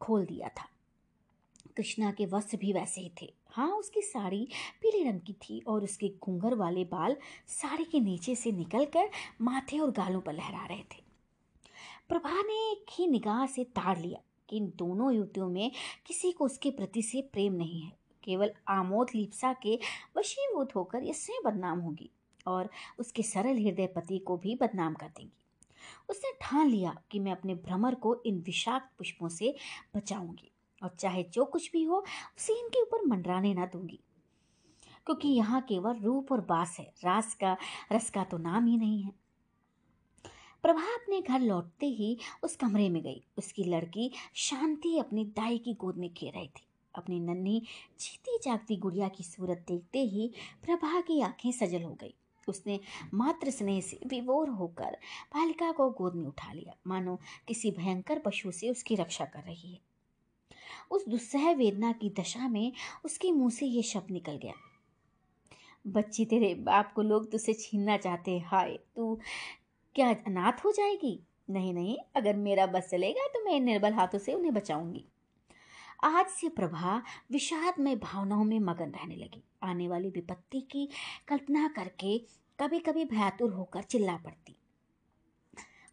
खोल 0.01 0.25
दिया 0.25 0.49
था। 0.49 0.69
कृष्णा 1.77 2.11
के 2.11 2.25
वस्त्र 2.25 2.57
भी 2.57 2.73
वैसे 2.73 3.01
ही 3.01 3.11
थे। 3.21 3.33
हाँ 3.57 3.69
उसकी 3.69 4.01
साड़ी 4.01 4.47
पीले 4.81 5.03
रंग 5.09 5.19
की 5.19 5.33
थी 5.33 5.63
और 5.67 5.83
उसके 5.83 6.11
घूंघर 6.23 6.55
वाले 6.55 6.83
बाल 6.83 7.15
साड़ी 7.47 7.83
के 7.83 7.99
नीचे 7.99 8.35
से 8.35 8.51
निकलकर 8.51 9.09
माथे 9.41 9.79
और 9.79 9.91
गालों 9.91 10.21
पर 10.21 10.33
लहरा 10.33 10.65
रहे 10.65 10.81
थे। 10.81 11.01
प्रभा 12.09 12.41
ने 12.41 12.71
एक 12.71 12.85
ही 12.91 13.07
निगाह 13.07 13.45
से 13.45 13.63
ताड़ 13.63 13.97
लिया 13.97 14.19
कि 14.49 14.57
इन 14.57 14.73
दोनों 14.75 15.13
युवतियों 15.13 15.47
में 15.49 15.71
किसी 16.05 16.31
को 16.31 16.45
उसके 16.45 16.71
प्रति 16.71 17.01
से 17.01 17.21
प्रेम 17.21 17.53
नहीं 17.53 17.81
है। 17.81 17.91
केवल 18.23 18.51
आमोद 18.67 19.07
लिप्सा 19.15 19.53
के 19.53 19.79
वशीभूत 20.17 20.75
होकर 20.75 21.03
ये 21.03 21.13
स्वयं 21.13 21.43
बदनाम 21.45 21.79
होगी 21.79 22.09
और 22.47 22.69
उसके 22.99 23.23
सरल 23.23 23.57
हृदय 23.57 23.87
पति 23.87 24.17
को 24.17 24.37
भी 24.37 24.55
बदनाम 24.55 24.93
कर 24.93 25.07
देंगी। 25.07 25.43
उसने 26.09 26.31
ठान 26.41 26.67
लिया 26.67 26.95
कि 27.11 27.19
मैं 27.19 27.31
अपने 27.31 27.55
भ्रमर 27.55 27.95
को 27.95 28.21
इन 28.25 28.39
विषाक्त 28.39 28.97
पुष्पों 28.97 29.29
से 29.29 29.55
बचाऊँगी। 29.95 30.51
और 30.83 30.95
चाहे 30.99 31.23
जो 31.23 31.45
कुछ 31.45 31.71
भी 31.71 31.83
हो, 31.83 31.97
उसे 32.37 32.59
इनके 32.59 32.81
ऊपर 32.81 33.05
मंडराने 33.05 33.53
ना 33.53 33.65
दूँगी। 33.65 33.99
क्योंकि 35.05 35.27
यहाँ 35.27 35.61
केवल 35.61 35.95
रूप 35.95 36.31
और 36.31 36.41
बास 36.41 36.77
है, 36.79 36.93
रास 37.03 37.33
का, 37.33 37.57
रस 37.91 38.09
का 38.09 38.23
तो 38.23 38.37
नाम 38.37 38.65
ही 38.65 38.77
नहीं 38.77 39.03
है। 39.03 39.11
प्रभा 40.63 40.81
अपने 40.81 41.21
घर 41.21 41.39
लौटते 41.39 41.85
ही 41.85 42.17
उस 42.43 42.55
कमरे 42.55 42.89
में 42.89 43.03
गई। 43.03 43.23
उसकी 43.37 43.63
लड़की 43.63 44.11
शांति 44.33 44.97
अपनी 44.97 45.25
दाई 45.25 45.57
की 45.57 45.73
गोद 45.73 45.97
में 45.97 46.13
खेल 46.13 46.31
रही 46.31 46.47
थी। 46.47 46.67
अपनी 46.95 47.19
नन्ही 47.19 47.63
जीती 47.99 48.39
जागती 48.43 48.75
गुड़िया 48.75 49.07
की 49.07 49.23
सूरत 49.23 49.65
देखते 49.67 49.99
ही 49.99 50.31
प्रभा 50.63 51.01
की 51.01 51.21
आँखें 51.21 51.51
सजल 51.51 51.83
हो 51.83 51.93
गई। 51.93 52.13
उसने 52.49 52.79
मात्र 53.13 53.49
स्नेह 53.49 53.81
से 53.81 53.99
विवोर 54.07 54.49
होकर 54.49 54.97
बालिका 55.35 55.71
को 55.71 55.89
गोद 55.89 56.15
में 56.15 56.27
उठा 56.27 56.53
लिया। 56.53 56.73
मानो 56.87 57.19
किसी 57.47 57.71
भयंकर 57.71 58.19
पशु 58.19 58.51
से 58.51 58.69
उसकी 58.69 58.95
रक्षा 58.95 59.25
कर 59.25 59.39
रही 59.39 59.73
है। 59.73 59.86
उस 60.91 61.07
दुस्सह 61.07 61.51
वेदना 61.51 61.91
की 61.91 62.09
दशा 62.09 62.47
में 62.47 62.71
उसके 63.05 63.31
मुँह 63.31 63.49
से 63.49 63.65
ये 63.65 63.81
शब्द 63.81 64.11
निकल 64.11 64.37
गया। 64.37 64.53
बच्ची, 65.87 66.25
तेरे 66.25 66.55
बाप 66.55 66.93
को 66.93 67.01
लोग 67.01 67.31
तुझसे 67.31 67.53
छीनना 67.53 67.97
चाहते 67.97 68.31
हैं। 68.31 68.45
हाय, 68.47 68.79
तू 68.95 69.19
क्या 69.95 70.09
अनाथ 70.09 70.65
हो 70.65 70.71
जाएगी? 70.71 71.19
नहीं 71.49 71.73
नहीं, 71.73 71.97
अगर 72.15 72.35
मेरा 72.35 72.65
बस 72.65 72.89
चलेगा 72.91 73.27
तो 73.27 73.45
मैं 73.45 73.59
निर्बल 73.59 73.93
हाथों 73.93 74.19
से 74.19 74.33
उन्हें 74.33 74.53
बचाऊँगी। 74.53 75.05
आज 76.03 76.27
से 76.27 76.49
प्रभा 76.49 77.03
विषाद 77.31 77.73
में 77.79 77.99
भावनाओं 77.99 78.43
में 78.43 78.59
मगन 78.59 78.89
रहने 78.89 79.15
लगी। 79.15 79.43
आने 79.63 79.87
वाली 79.87 80.09
विपत्ति 80.09 80.61
की 80.61 80.89
कल्पना 81.27 81.67
करके 81.67 82.17
कभी 82.59 82.79
कभी 82.79 83.05
भयातुर 83.05 83.53
होकर 83.53 83.81
चिल्ला 83.81 84.17
पड़ती। 84.17 84.56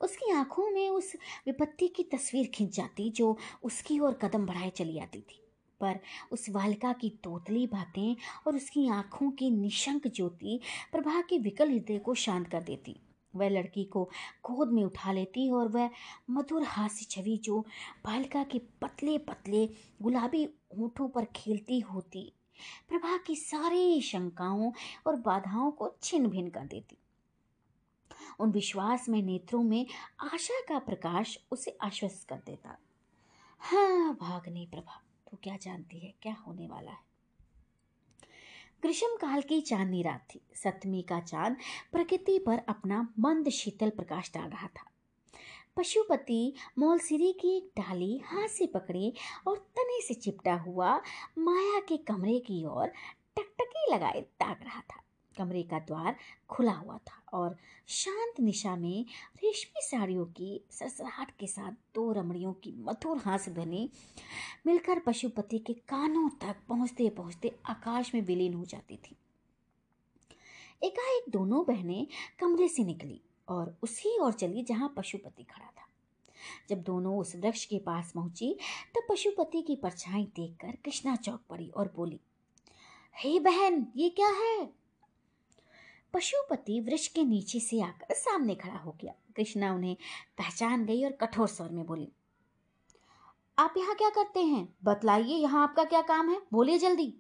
उसकी 0.00 0.30
आँखों 0.32 0.70
में 0.70 0.88
उस 0.90 1.12
विपत्ति 1.46 1.88
की 1.88 2.02
तस्वीर 2.02 2.50
खिंच 2.54 2.74
जाती 2.76 3.10
जो 3.10 3.36
उसकी 3.62 3.98
ओर 4.00 4.12
कदम 4.12 4.46
बढ़ाए 4.46 4.70
चली 4.70 4.98
आती 4.98 5.20
थी। 5.20 5.40
पर 5.80 5.98
उस 6.32 6.48
बालिका 6.50 6.92
की 6.92 7.08
तोतली 7.24 7.66
बातें 7.66 8.16
और 8.46 8.56
उसकी 8.56 8.88
आँखों 8.88 9.30
की 9.30 9.50
निशंक 9.50 10.06
ज्योति 10.06 10.60
प्रभा 10.92 11.20
के 11.20 11.38
विकल 11.38 11.70
हृदय 11.70 11.98
को 11.98 12.14
शांत 12.14 12.48
कर 12.48 12.62
देती। 12.62 12.96
वह 13.34 13.48
लड़की 13.48 13.84
को 13.84 14.04
गोद 14.44 14.72
में 14.72 14.82
उठा 14.84 15.12
लेती 15.12 15.50
और 15.50 15.68
वह 15.68 15.90
मधुर 16.30 16.62
हास्य 16.62 17.06
छवि 17.10 17.36
जो 17.44 17.60
बालिका 18.04 18.42
के 18.42 18.58
पतले 18.58 19.18
पतले 19.18 19.66
गुलाबी 20.02 20.44
होठों 20.78 21.08
पर 21.08 21.24
खेलती 21.24 21.80
होती, 21.80 22.32
प्रभा 22.88 23.16
की 23.16 23.36
सारी 23.36 24.00
शंकाओं 24.00 24.72
और 25.06 25.16
बाधाओं 25.16 25.70
को 25.70 25.94
छिन 26.02 26.26
भिन 26.26 26.48
कर 26.48 26.66
देती। 26.66 26.96
उन 28.38 28.50
विश्वास 28.50 29.08
में 29.08 29.22
नेत्रों 29.22 29.62
में 29.62 29.86
आशा 30.20 30.60
का 30.60 30.78
प्रकाश 30.78 31.38
उसे 31.50 31.78
आश्वस्त 31.82 32.28
कर 32.28 32.36
देता। 32.36 32.78
हाँ 33.58 34.14
भागनी 34.14 34.66
प्रभा, 34.66 35.02
तू 35.30 35.38
क्या 35.42 35.56
जानती 35.56 35.98
है, 35.98 36.14
क्या 36.22 36.34
होने 36.46 36.66
वाला 36.66 36.90
है? 36.90 37.14
ग्रीष्म 38.82 39.16
काल 39.16 39.42
की 39.42 39.60
चांदनी 39.60 40.02
रात 40.02 40.28
थी। 40.34 40.40
सप्तमी 40.54 41.02
का 41.02 41.20
चाँद 41.20 41.56
प्रकृति 41.92 42.38
पर 42.38 42.58
अपना 42.58 43.12
मंद 43.18 43.48
शीतल 43.48 43.90
प्रकाश 43.90 44.30
डाल 44.34 44.50
रहा 44.50 44.66
था। 44.66 44.90
पशुपति 45.76 46.54
मोलसिरी 46.78 47.32
की 47.32 47.56
एक 47.56 47.72
डाली 47.76 48.18
हाथ 48.18 48.48
से 48.48 48.66
पकड़े 48.66 49.12
और 49.46 49.58
तने 49.58 50.02
से 50.02 50.14
चिपटा 50.14 50.54
हुआ 50.54 51.00
माया 51.38 51.80
के 51.80 51.96
कमरे 51.96 52.38
की 52.38 52.64
ओर 52.64 52.88
टकटकी 53.36 53.94
लगाए 53.94 54.20
ताक 54.20 54.62
रहा 54.62 54.80
था। 54.80 55.03
कमरे 55.36 55.62
का 55.62 55.78
द्वार 55.78 56.16
खुला 56.48 56.72
हुआ 56.72 56.98
था 56.98 57.22
और 57.32 57.56
शांत 57.88 58.40
निशा 58.40 58.76
में 58.76 59.04
रेशमी 59.36 59.80
साड़ियों 59.82 60.26
की 60.26 60.60
सरसराहट 60.70 61.30
के 61.30 61.46
साथ 61.46 61.72
दो 61.94 62.12
रमणियों 62.12 62.52
की 62.52 62.74
मधुर 62.76 63.18
हास 63.18 63.48
ध्वनि 63.48 63.88
मिलकर 64.66 64.98
पशुपति 64.98 65.58
के 65.58 65.72
कानों 65.72 66.28
तक 66.28 66.56
पहुँचते 66.68 67.08
पहुँचते 67.08 67.52
आकाश 67.66 68.14
में 68.14 68.22
विलीन 68.22 68.54
हो 68.54 68.64
जाती 68.64 68.96
थी। 68.96 69.16
एकाएक 70.82 71.24
दोनों 71.30 71.64
बहनें 71.66 72.06
कमरे 72.40 72.68
से 72.68 72.84
निकली 72.84 73.20
और 73.48 73.76
उसी 73.82 74.18
ओर 74.18 74.32
चली 74.32 74.62
जहाँ 74.62 74.94
पशुपति 74.96 75.42
खड़ा 75.42 75.66
था। 75.66 75.86
जब 76.68 76.82
दोनों 76.82 77.18
उस 77.18 77.36
वृक्ष 77.36 77.64
के 77.64 77.78
पास 77.78 78.12
पहुँची, 78.14 78.56
तब 78.94 79.06
पशुपति 79.10 79.62
की 79.62 79.76
परछाई 79.76 80.24
देखकर 80.24 80.76
कृष्णा 80.84 81.16
चौक 81.16 81.40
पड़ी 81.50 81.68
और 81.68 81.92
बोली, 81.96 82.20
हे 83.16 83.40
बहन, 83.40 83.86
ये 83.96 84.08
क्या 84.10 84.28
है? 84.28 84.83
पशुपति 86.14 86.80
वृक्ष 86.80 87.06
के 87.08 87.24
नीचे 87.24 87.60
से 87.60 87.80
आकर 87.82 88.14
सामने 88.14 88.54
खड़ा 88.54 88.76
हो 88.76 88.96
गया। 89.00 89.14
कृष्णा 89.36 89.72
उन्हें 89.74 89.96
पहचान 90.38 90.84
गई 90.84 91.04
और 91.04 91.12
कठोर 91.12 91.48
स्वर 91.48 91.70
में 91.70 91.84
बोली, 91.86 92.08
आप 93.58 93.74
यहाँ 93.76 93.94
क्या 93.94 94.08
करते 94.10 94.40
हैं? 94.40 94.68
बतलाइए, 94.84 95.34
यहाँ 95.34 95.62
आपका 95.62 95.84
क्या 95.84 96.00
काम 96.02 96.30
है? 96.30 96.40
बोलिए 96.52 96.78
जल्दी. 96.78 97.14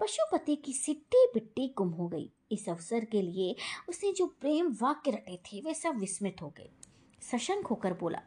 पशुपति 0.00 0.56
की 0.56 0.72
सिट्टी 0.72 1.26
बिट्टी 1.34 1.72
गुम 1.76 1.90
हो 1.90 2.08
गई। 2.08 2.30
इस 2.52 2.68
अवसर 2.68 3.04
के 3.04 3.22
लिए 3.22 3.54
उसने 3.88 4.12
जो 4.12 4.26
प्रेम 4.40 4.72
वाक्य 4.82 5.10
रटे 5.10 5.36
थे, 5.46 5.60
वे 5.60 5.74
सब 5.74 5.98
विस्मित 5.98 6.42
हो 6.42 6.48
गए। 6.48 6.70
सशंक 7.22 7.66
होकर 7.66 7.92
बोला, 7.92 8.20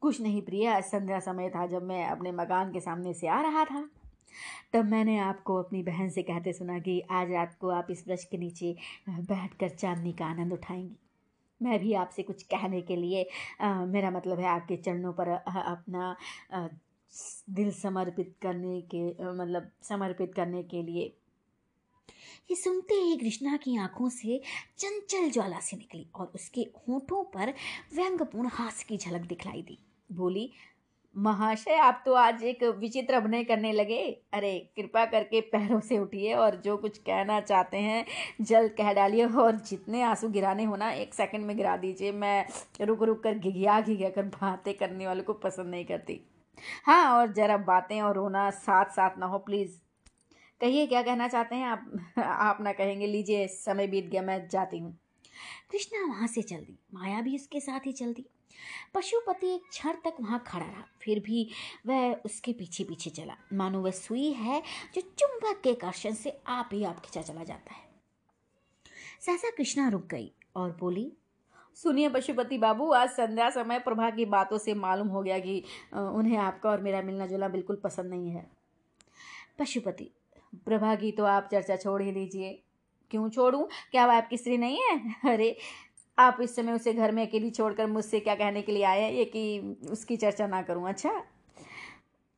कुछ 0.00 0.20
नहीं 0.20 0.42
प्रिया, 0.42 0.80
संध्या 0.80 1.20
समय 1.20 1.48
था 1.50 1.66
जब 1.66 1.82
मैं 1.82 2.04
अपने 2.06 2.32
मकान 2.32 2.72
के 2.72 2.80
सामने 2.80 3.14
से 3.14 3.28
आ 3.28 3.40
रहा 3.40 3.64
था। 3.64 3.88
तब 4.72 4.84
मैंने 4.84 5.18
आपको 5.18 5.56
अपनी 5.56 5.82
बहन 5.82 6.08
से 6.08 6.22
कहते 6.22 6.52
सुना 6.52 6.78
कि 6.78 7.00
आज 7.10 7.30
रात 7.30 7.56
को 7.60 7.68
आप 7.68 7.86
इस 7.90 8.04
वृक्ष 8.08 8.24
के 8.24 8.38
नीचे 8.38 8.76
बैठकर 9.08 9.68
चांदनी 9.68 10.12
का 10.12 10.26
आनंद 10.26 10.52
उठाएँगी। 10.52 10.96
मैं 11.60 11.78
भी 11.78 11.92
आपसे 11.94 12.22
कुछ 12.22 12.42
कहने 12.42 12.80
के 12.80 12.96
लिए 12.96 13.28
आ, 13.60 13.84
मेरा 13.84 14.10
मतलब 14.10 14.40
है 14.40 14.46
आपके 14.46 14.76
चरणों 14.76 15.12
पर 15.12 15.28
अपना 15.28 16.16
आ, 16.52 16.66
दिल 17.50 17.70
समर्पित 17.72 18.34
करने 18.42 18.80
के 18.94 19.32
मतलब 19.32 19.70
समर्पित 19.82 20.34
करने 20.34 20.62
के 20.62 20.82
लिए। 20.82 21.12
ये 22.50 22.56
सुनते 22.56 22.94
ही 22.94 23.16
कृष्णा 23.16 23.56
की 23.56 23.76
आँखों 23.76 24.08
से 24.08 24.40
चंचल 24.78 25.30
ज्वाला 25.30 25.60
से 25.60 25.76
निकली 25.76 26.06
और 26.14 26.32
उसके 26.34 26.60
होठों 26.60 27.22
पर 27.24 27.52
व्यंगपूर्ण 27.94 28.48
हास्य 28.52 28.86
की 28.88 28.96
झलक 28.96 29.26
दिखलाई 29.26 29.62
दी। 29.62 29.78
बोली 30.12 30.50
महाशय, 31.18 31.74
आप 31.74 32.02
तो 32.06 32.12
आज 32.14 32.42
एक 32.42 32.62
विचित्र 32.78 33.14
अभिनय 33.14 33.44
करने 33.44 33.72
लगे। 33.72 34.02
अरे, 34.32 34.58
कृपा 34.76 35.04
करके 35.04 35.40
पैरों 35.40 35.80
से 35.80 35.98
उठिए 35.98 36.34
और 36.34 36.56
जो 36.56 36.76
कुछ 36.76 36.98
कहना 36.98 37.40
चाहते 37.40 37.76
हैं, 37.76 38.04
जल्द 38.40 38.72
कह 38.72 38.92
डालिए 38.92 39.26
और 39.26 39.56
जितने 39.56 40.02
आँसू 40.02 40.28
गिराने 40.28 40.64
हो 40.64 40.76
ना, 40.76 40.90
एक 40.90 41.14
सेकंड 41.14 41.46
में 41.46 41.56
गिरा 41.56 41.76
दीजिए। 41.76 42.12
मैं 42.12 42.46
रुक 42.80 43.02
रुक 43.02 43.22
कर 43.22 43.34
घिघिया 43.34 43.80
घिघिया 43.80 44.10
कर 44.10 44.22
बातें 44.22 44.74
करने 44.74 45.06
वालों 45.06 45.24
को 45.24 45.32
पसंद 45.32 45.66
नहीं 45.66 45.84
करती। 45.84 46.20
हाँ 46.86 47.18
और 47.18 47.32
ज़रा 47.32 47.56
बातें 47.56 48.02
और 48.02 48.14
रोना 48.14 48.50
साथ 48.50 48.84
साथ 48.84 49.18
ना 49.18 49.26
हो 49.26 49.38
प्लीज़ 49.38 49.76
कहिए, 50.60 50.86
क्या 50.86 51.02
कहना 51.02 51.28
चाहते 51.28 51.56
हैं? 51.56 51.66
आप 51.66 51.90
आप 52.18 52.58
ना 52.60 52.72
कहेंगे, 52.72 53.06
लीजिए, 53.06 53.46
समय 53.48 53.86
बीत 53.86 54.06
गया, 54.06 54.22
मैं 54.22 54.48
जाती 54.48 54.78
हूँ। 54.78 54.98
कृष्णा 55.70 56.06
वहाँ 56.06 56.26
से 56.26 56.42
चल 56.42 56.56
दी। 56.56 56.78
माया 56.94 57.20
भी 57.20 57.34
उसके 57.34 57.60
साथ 57.60 57.86
ही 57.86 57.92
चल 57.92 58.12
दी। 58.12 58.26
पशुपति 58.94 59.54
एक 59.54 59.62
क्षण 59.70 59.92
तक 60.04 60.16
वहाँ 60.20 60.42
खड़ा 60.46 60.66
रहा 60.66 60.84
फिर 61.02 61.20
भी 61.20 61.48
वह 61.86 62.12
उसके 62.24 62.52
पीछे 62.52 62.84
पीछे 62.84 63.10
चला। 63.10 63.36
मानो 63.52 63.80
वह 63.80 63.90
सुई 63.90 64.30
है 64.32 64.62
जो 64.94 65.00
चुंबक 65.00 65.60
के 65.64 65.70
आकर्षण 65.70 66.14
से 66.14 66.38
आप 66.46 66.70
ही 66.72 66.84
आप 66.84 67.00
खिंचा 67.00 67.22
चला 67.22 67.44
जाता 67.44 67.74
है। 67.74 67.86
सहसा 69.20 69.50
कृष्णा 69.50 69.88
रुक 69.88 70.06
गई 70.06 70.32
और 70.56 70.76
बोली 70.80 71.12
सुनिए 71.74 72.08
पशुपति 72.08 72.58
बाबू 72.58 72.90
आज 72.92 73.10
संध्या 73.10 73.50
समय 73.50 73.78
प्रभा 73.78 74.10
की 74.10 74.24
बातों 74.24 74.58
से 74.58 74.74
मालूम 74.74 75.08
हो 75.08 75.22
गया 75.22 75.38
कि 75.38 75.62
उन्हें 75.94 76.36
आपका 76.36 76.70
और 76.70 76.80
मेरा 76.80 77.02
मिलना 77.02 77.26
जुलना 77.26 77.48
बिल्कुल 77.48 77.76
पसंद 77.76 78.10
नहीं 78.10 78.30
है। 78.30 78.46
पशुपति 79.58 80.10
प्रभा 80.64 80.94
की 80.94 81.12
तो 81.12 81.24
आप 81.24 81.48
चर्चा 81.52 81.76
छोड़ 81.76 82.02
ही 82.02 82.12
दीजिए। 82.12 82.62
क्यों 83.10 83.28
छोड़ूं? 83.30 83.64
क्या 83.90 84.06
वह 84.06 84.16
आपकी 84.16 84.36
स्त्री 84.36 84.56
नहीं 84.58 84.78
है? 84.82 85.14
अरे 85.34 85.56
आप 86.18 86.38
इस 86.40 86.56
समय 86.56 86.72
उसे 86.72 86.92
घर 86.92 87.12
में 87.12 87.26
अकेली 87.26 87.50
छोड़कर 87.50 87.86
मुझसे 87.86 88.20
क्या 88.20 88.34
कहने 88.34 88.62
के 88.62 88.72
लिए 88.72 88.84
आए 88.84 89.00
हैं? 89.00 89.12
ये 89.12 89.24
कि 89.24 89.76
उसकी 89.90 90.16
चर्चा 90.16 90.46
ना 90.46 90.62
करूँ 90.62 90.88
अच्छा? 90.88 91.22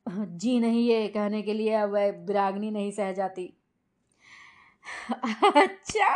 जी 0.09 0.59
नहीं, 0.59 0.87
ये 0.89 1.07
कहने 1.07 1.41
के 1.41 1.53
लिए 1.53 1.83
वह 1.83 2.11
विरागनी 2.11 2.71
नहीं 2.71 2.91
सह 2.91 3.11
जाती। 3.11 3.53
अच्छा 5.55 6.07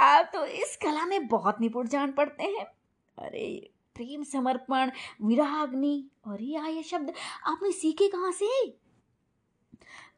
आप 0.00 0.30
तो 0.32 0.46
इस 0.46 0.76
कला 0.76 1.06
में 1.06 1.26
बहुत 1.26 1.60
निपुण 1.60 1.88
जान 1.88 2.12
पड़ते 2.12 2.44
हैं। 2.44 2.64
अरे, 3.18 3.70
प्रेम, 3.94 4.22
समर्पण, 4.22 4.90
विराग्नि, 5.22 6.10
और 6.26 6.42
ये 6.42 6.56
आए 6.56 6.82
शब्द, 6.82 7.12
आपने 7.46 7.72
सीखे 7.72 8.08
कहाँ 8.08 8.32
से? 8.32 8.70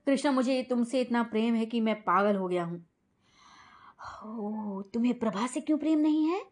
कृष्ण, 0.06 0.30
मुझे 0.30 0.62
तुमसे 0.62 1.00
इतना 1.00 1.22
प्रेम 1.22 1.54
है 1.54 1.66
कि 1.66 1.80
मैं 1.80 2.02
पागल 2.02 2.36
हो 2.36 2.48
गया 2.48 2.64
हूँ। 2.64 2.86
ओ, 4.26 4.82
तुम्हें 4.82 5.18
प्रभा 5.18 5.46
से 5.46 5.60
क्यों 5.60 5.78
प्रेम 5.78 5.98
नहीं 5.98 6.28
है? 6.28 6.46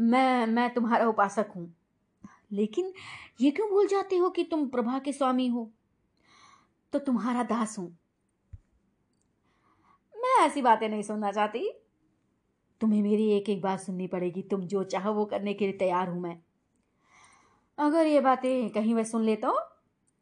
मैं 0.00 0.46
मैं 0.46 0.74
तुम्हारा 0.74 1.08
उपासक 1.08 1.46
हूँ। 1.56 1.74
लेकिन 2.52 2.92
ये 3.40 3.50
क्यों 3.50 3.70
भूल 3.70 3.86
जाते 3.86 4.16
हो 4.16 4.30
कि 4.30 4.44
तुम 4.44 4.68
प्रभा 4.68 4.98
के 4.98 5.12
स्वामी 5.12 5.48
हो? 5.48 5.72
तो 6.92 6.98
तुम्हारा 6.98 7.42
दास 7.42 7.78
हूँ। 7.78 7.98
मैं 10.16 10.46
ऐसी 10.46 10.62
बातें 10.62 10.88
नहीं 10.88 11.02
सुनना 11.02 11.32
चाहती। 11.32 11.72
तुम्हें 12.80 13.02
मेरी 13.02 13.30
एक 13.30 13.48
एक 13.48 13.62
बात 13.62 13.80
सुननी 13.80 14.06
पड़ेगी। 14.06 14.42
तुम 14.42 14.60
जो 14.60 14.84
चाहो 14.84 15.12
वो 15.12 15.24
करने 15.24 15.54
के 15.54 15.64
लिए 15.64 15.78
तैयार 15.78 16.08
हूँ 16.08 16.20
मैं। 16.20 16.42
अगर 17.78 18.06
ये 18.06 18.20
बातें 18.20 18.70
कहीं 18.70 18.94
वह 18.94 19.02
सुन 19.02 19.22
ले 19.22 19.36
तो 19.36 19.60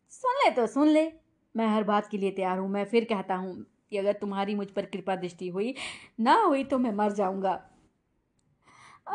सुन 0.08 0.34
ले 0.34 0.50
तो 0.50 0.66
सुन 0.66 0.88
ले। 0.88 1.12
मैं 1.56 1.66
हर 1.68 1.84
बात 1.84 2.08
के 2.10 2.18
लिए 2.18 2.30
तैयार 2.30 2.58
हूँ। 2.58 2.68
मैं 2.68 2.84
फिर 2.84 3.04
कहता 3.04 3.34
हूँ 3.34 3.66
कि 3.92 3.96
अगर 3.96 4.12
तुम्हारी 4.12 4.54
मुझ 4.54 4.66
पर 4.66 4.86
कृपा 4.86 5.16
दृष्टि 5.16 5.48
हुई 5.48 5.74
ना 6.20 6.34
हुई 6.42 6.64
तो 6.64 6.78
मैं 6.78 6.92
मर 6.92 7.12
जाऊँगा। 7.12 7.52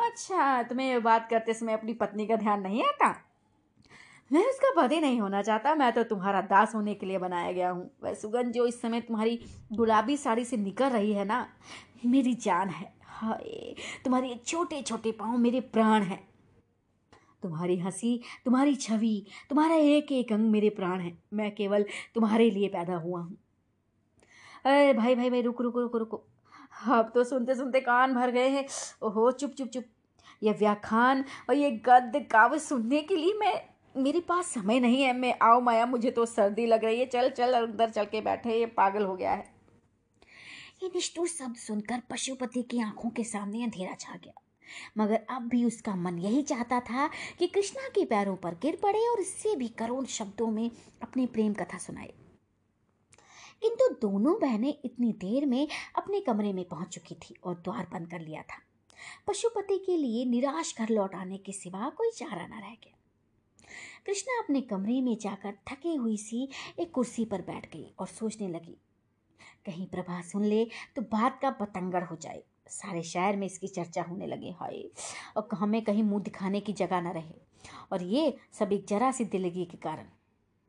अच्छा 0.05 0.63
तुम्हें 0.63 1.03
बात 1.03 1.29
करते 1.29 1.53
समय 1.53 1.73
अपनी 1.73 1.93
पत्नी 1.93 2.27
का 2.27 2.35
ध्यान 2.35 2.61
नहीं 2.61 2.83
आता? 2.83 3.15
मैं 4.31 4.45
उसका 4.49 4.69
पति 4.77 4.99
नहीं 4.99 5.19
होना 5.21 5.41
चाहता, 5.41 5.75
मैं 5.75 5.91
तो 5.93 6.03
तुम्हारा 6.03 6.41
दास 6.41 6.75
होने 6.75 6.93
के 6.93 7.05
लिए 7.05 7.17
बनाया 7.17 7.51
गया 7.51 7.69
हूँ। 7.69 7.89
वह 8.03 8.13
सुगंध 8.13 8.53
जो 8.53 8.65
इस 8.65 8.81
समय 8.81 9.01
तुम्हारी 9.01 9.39
गुलाबी 9.73 10.17
साड़ी 10.17 10.45
से 10.45 10.57
निकल 10.57 10.89
रही 10.89 11.13
है 11.13 11.25
ना, 11.25 11.47
मेरी 12.05 12.33
जान 12.33 12.69
है। 12.69 12.93
हाय, 13.05 13.75
तुम्हारी 14.05 14.35
छोटे 14.45 14.81
छोटे 14.81 15.11
पाँव 15.11 15.37
मेरे 15.37 15.61
प्राण 15.61 16.03
हैं। 16.03 16.19
तुम्हारी 17.43 17.77
हँसी, 17.79 18.19
तुम्हारी 18.45 18.75
छवि, 18.75 19.25
तुम्हारा 19.49 19.75
एक 19.75 20.11
एक 20.11 20.33
अंग 20.33 20.49
मेरे 20.49 20.69
प्राण 20.69 20.99
है। 20.99 21.17
मैं 21.33 21.55
केवल 21.55 21.85
तुम्हारे 22.15 22.49
लिए 22.51 22.67
पैदा 22.67 22.95
हुआ 22.95 23.21
हूँ। 23.21 23.37
अरे 24.65 24.93
भाई 24.93 25.15
भाई 25.15 25.29
भाई, 25.29 25.41
रुक 25.41 25.61
रुक 25.61 25.77
रुक, 25.77 25.95
रुको। 25.95 26.23
अब 26.91 27.11
तो 27.15 27.23
सुनते 27.23 27.55
सुनते 27.55 27.79
कान 27.79 28.13
भर 28.13 28.31
गए 28.31 28.49
हैं। 28.49 28.65
ओहो, 29.03 29.31
चुप 29.31 29.51
चुप 29.51 29.67
चुप। 29.67 29.83
ये 30.43 30.51
व्याख्यान 30.51 31.25
और 31.49 31.55
ये 31.55 31.71
गद्य 31.71 32.19
काव्य 32.19 32.59
सुनने 32.59 33.01
के 33.01 33.15
लिए 33.15 33.33
मैं, 33.33 33.61
मेरे 34.03 34.19
पास 34.19 34.45
समय 34.45 34.79
नहीं 34.79 35.01
है। 35.01 35.13
मैं, 35.13 35.35
आओ 35.41 35.61
माया, 35.61 35.85
मुझे 35.85 36.11
तो 36.11 36.25
सर्दी 36.25 36.65
लग 36.65 36.85
रही 36.85 36.99
है। 36.99 37.05
चल 37.05 37.29
चल, 37.29 37.53
अंदर 37.53 37.89
चल 37.89 38.05
के 38.05 38.21
बैठे 38.21 38.59
ये 38.59 38.65
पागल 38.65 39.03
हो 39.03 39.15
गया 39.15 39.31
है। 39.31 39.53
ये 40.83 40.87
निष्ठुर 40.87 41.27
शब्द 41.27 41.55
सुनकर 41.55 42.01
पशुपति 42.11 42.61
की 42.61 42.79
आँखों 42.79 43.09
के 43.09 43.23
सामने 43.23 43.63
अंधेरा 43.63 43.95
छा 43.99 44.15
गया। 44.15 44.41
मगर 44.97 45.19
अब 45.29 45.41
भी 45.41 45.65
उसका 45.65 45.95
मन 45.95 46.19
यही 46.19 46.41
चाहता 46.41 46.79
था 46.79 47.09
कि 47.39 47.47
कृष्णा 47.47 47.87
के 47.87 48.05
पैरों 48.05 48.35
पर 48.35 48.53
गिर 48.53 48.79
पड़े 48.83 49.07
और 49.07 49.19
इससे 49.19 49.55
भी 49.55 49.67
करोड़ 49.67 50.05
शब्दों 50.05 50.47
में 50.47 50.71
अपनी 51.01 51.25
प्रेम 51.25 51.53
कथा 51.53 51.77
सुनाए। 51.77 52.13
किंतु 53.63 53.87
दोनों 54.01 54.33
बहनें 54.39 54.73
इतनी 54.85 55.11
देर 55.19 55.45
में 55.45 55.67
अपने 55.95 56.19
कमरे 56.19 56.51
में 56.53 56.63
पहुँच 56.65 56.87
चुकी 56.87 57.15
थी 57.15 57.35
और 57.43 57.55
द्वार 57.55 57.87
बंद 57.93 58.09
कर 58.09 58.19
लिया 58.19 58.41
था। 58.41 58.61
पशुपति 59.27 59.77
के 59.77 59.97
लिए 59.97 60.25
निराश 60.25 60.73
घर 60.77 60.89
लौट 60.89 61.15
आने 61.15 61.37
के 61.37 61.51
सिवा 61.51 61.89
कोई 61.89 62.11
चारा 62.11 62.45
न 62.47 62.51
रह 62.53 62.75
गया। 62.75 62.97
कृष्णा 64.05 64.41
अपने 64.43 64.61
कमरे 64.61 64.99
में 65.01 65.15
जाकर 65.17 65.53
थकी 65.69 65.95
हुई 65.95 66.17
सी 66.17 66.47
एक 66.79 66.91
कुर्सी 66.91 67.25
पर 67.25 67.41
बैठ 67.41 67.71
गई 67.73 67.85
और 67.99 68.07
सोचने 68.07 68.47
लगी, 68.47 68.77
कहीं 69.65 69.85
प्रभा 69.87 70.21
सुन 70.21 70.43
ले 70.43 70.65
तो 70.95 71.01
बात 71.01 71.39
का 71.41 71.49
पतंगड़ 71.51 72.03
हो 72.03 72.15
जाए। 72.15 72.43
सारे 72.69 73.03
शहर 73.03 73.35
में 73.35 73.45
इसकी 73.47 73.67
चर्चा 73.67 74.01
होने 74.01 74.27
लगे, 74.27 74.51
हाय। 74.51 74.83
और 75.37 75.47
हमें 75.53 75.81
कहीं 75.83 76.03
मुँह 76.03 76.23
दिखाने 76.23 76.59
की 76.59 76.73
जगह 76.73 77.01
न 77.01 77.13
रहे। 77.13 77.33
और 77.91 78.03
ये 78.03 78.35
सब 78.53 78.73
एक 78.73 78.85
जरा 78.87 79.11
सी 79.11 79.25
दिलगी 79.25 79.65
के 79.65 79.77
कारण। 79.77 80.07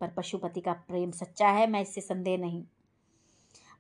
पर 0.01 0.09
पशुपति 0.09 0.61
का 0.61 0.73
प्रेम 0.89 1.11
सच्चा 1.13 1.49
है, 1.49 1.67
मैं 1.67 1.81
इससे 1.81 2.01
संदेह 2.01 2.39
नहीं। 2.39 2.65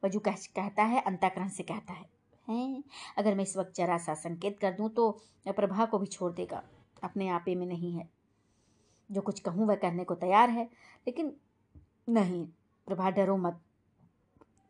वज़ू 0.05 0.21
कह, 0.21 0.35
कहता 0.57 0.83
है, 0.85 1.01
अंताकरण 1.03 1.49
से 1.49 1.63
कहता 1.63 1.93
है, 1.93 2.05
हैं, 2.49 2.83
अगर 3.19 3.35
मैं 3.35 3.45
इस 3.45 3.57
वक्त 3.57 3.73
जरा 3.77 3.99
सा 3.99 4.15
संकेत 4.17 4.59
कर 4.59 4.73
दूँ 4.73 4.89
तो 4.91 5.11
प्रभा 5.49 5.85
को 5.85 5.99
भी 5.99 6.07
छोड़ 6.09 6.33
देगा, 6.33 6.63
अपने 7.05 7.29
आपे 7.31 7.55
में 7.55 7.67
नहीं 7.67 7.93
है। 7.93 8.09
जो 9.11 9.21
कुछ 9.21 9.41
कहूँ 9.41 9.67
वह 9.67 9.75
कहने 9.77 10.05
को 10.05 10.15
तैयार 10.17 10.51
है, 10.51 10.65
लेकिन 11.07 11.33
नहीं, 12.11 12.45
प्रभा 12.89 13.11
डरो 13.11 13.37
मत। 13.37 13.61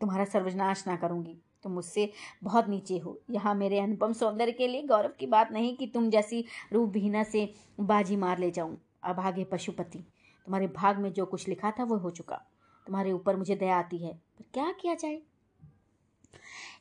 तुम्हारा 0.00 0.24
सर्वनाश 0.24 0.86
ना 0.86 0.96
करूँगी। 0.96 1.36
तुम 1.62 1.72
मुझसे 1.72 2.10
बहुत 2.44 2.68
नीचे 2.68 2.98
हो। 2.98 3.18
यहाँ 3.30 3.54
मेरे 3.54 3.78
अनुपम 3.80 4.12
सौंदर्य 4.12 4.52
के 4.52 4.66
लिए 4.68 4.82
गौरव 4.82 5.12
की 5.18 5.26
बात 5.26 5.52
नहीं 5.52 5.76
कि 5.76 5.86
तुम 5.86 6.08
जैसी 6.10 6.44
रूप 6.72 6.90
भीना 6.90 7.22
से 7.24 7.52
बाजी 7.82 8.16
मार 8.16 8.38
ले 8.38 8.50
जाऊँ। 8.50 8.76
अभागे 9.04 9.44
पशुपति। 9.44 9.98
तुम्हारे 10.46 10.66
भाग 10.66 10.98
में 10.98 11.12
जो 11.12 11.26
कुछ 11.26 11.48
लिखा 11.48 11.70
था 11.70 11.84
वो 11.84 11.96
हो 11.96 12.10
चुका। 12.10 12.40
तुम्हारे 12.86 13.12
ऊपर 13.12 13.36
मुझे 13.36 13.56
दया 13.56 13.78
आती 13.78 13.98
है, 13.98 14.14
पर 14.14 14.44
क्या 14.54 14.72
किया 14.72 14.94
जाए? 14.94 15.22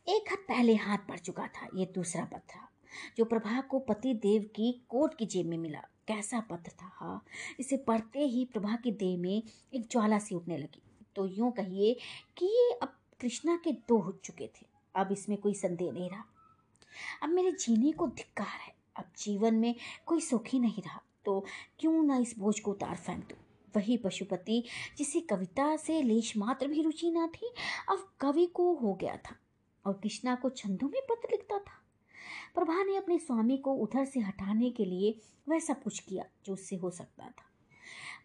एक 0.07 0.25
हाथ 0.29 0.37
पहले 0.37 0.75
हाथ 0.75 0.97
पड़ 0.97 1.17
चुका 1.17 1.47
था 1.47 1.67
ये 1.75 1.85
दूसरा 1.85 2.25
पत्र 2.25 2.59
जो 3.17 3.25
प्रभा 3.25 3.61
को 3.61 3.79
पति 3.79 4.13
देव 4.13 4.41
की 4.41 4.81
कोट 4.89 5.17
की 5.17 5.25
जेब 5.25 5.45
में 5.45 5.57
मिला। 5.57 5.79
कैसा 6.07 6.39
पत्र 6.39 6.71
था 6.71 6.91
हाँ? 6.93 7.25
इसे 7.59 7.77
पढ़ते 7.77 8.19
ही 8.19 8.45
प्रभा 8.45 8.75
की 8.75 8.91
देह 8.91 9.17
में 9.17 9.43
एक 9.73 9.87
ज्वाला 9.91 10.19
सी 10.19 10.35
उठने 10.35 10.57
लगी। 10.57 10.81
तो 11.15 11.25
यूँ 11.25 11.51
कहिए 11.51 11.93
कि 12.37 12.45
ये 12.45 12.71
अब 12.71 12.97
कृष्णा 13.19 13.55
के 13.63 13.71
दो 13.71 13.99
हो 13.99 14.11
चुके 14.11 14.47
थे। 14.47 14.65
अब 14.95 15.11
इसमें 15.11 15.37
कोई 15.37 15.53
संदेह 15.53 15.91
नहीं 15.91 16.09
रहा। 16.09 16.23
अब 17.23 17.29
मेरे 17.29 17.51
जीने 17.51 17.91
को 17.91 18.07
धिक्कार 18.07 18.47
है। 18.47 18.75
अब 18.95 19.05
जीवन 19.17 19.55
में 19.55 19.75
कोई 20.05 20.21
सुख 20.21 20.45
नहीं 20.53 20.83
रहा। 20.83 21.01
तो 21.25 21.45
क्यों 21.79 22.03
ना 22.03 22.17
इस 22.17 22.39
बोझ 22.39 22.59
को 22.59 22.71
उतार 22.71 22.95
फेंक 22.95 23.19
दूँ? 23.19 23.42
वही 23.75 23.97
पशुपति, 23.97 24.63
जिसे 24.97 25.19
कविता 25.19 25.75
से 25.75 26.01
लेश 26.01 26.37
मात्र 26.37 26.67
भी 26.67 26.81
रुचि 26.81 27.11
ना 27.11 27.27
थी, 27.27 27.53
अब 27.89 28.13
कवि 28.19 28.45
को 28.45 28.73
हो 28.73 28.93
गया 28.93 29.17
था 29.17 29.35
और 29.85 29.93
कृष्णा 29.93 30.35
को 30.35 30.49
छंदों 30.49 30.89
में 30.89 31.01
पत्र 31.09 31.27
लिखता 31.31 31.57
था। 31.57 31.83
प्रभा 32.55 32.83
ने 32.83 32.95
अपने 32.95 33.19
स्वामी 33.19 33.57
को 33.57 33.73
उधर 33.73 34.05
से 34.05 34.19
हटाने 34.19 34.69
के 34.69 34.85
लिए 34.85 35.19
वह 35.49 35.59
सब 35.59 35.83
कुछ 35.83 35.99
किया 35.99 36.25
जो 36.45 36.53
उससे 36.53 36.75
हो 36.75 36.89
सकता 36.89 37.23
था। 37.23 37.49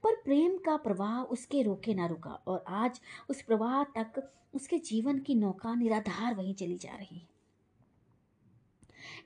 पर 0.02 0.14
प्रेम 0.14 0.58
का 0.58 0.76
प्रवाह 0.76 1.22
उसके 1.22 1.62
रोके 1.62 1.94
ना 1.94 2.06
रुका 2.06 2.30
और 2.30 2.64
आज 2.68 3.00
उस 3.30 3.42
प्रवाह 3.42 3.84
तक 3.84 4.32
उसके 4.54 4.78
जीवन 4.78 5.18
की 5.18 5.34
नौका 5.34 5.74
निराधार 5.74 6.34
वहीं 6.34 6.54
चली 6.54 6.78
जा 6.78 6.96
रही 6.96 7.18
है। 7.18 7.37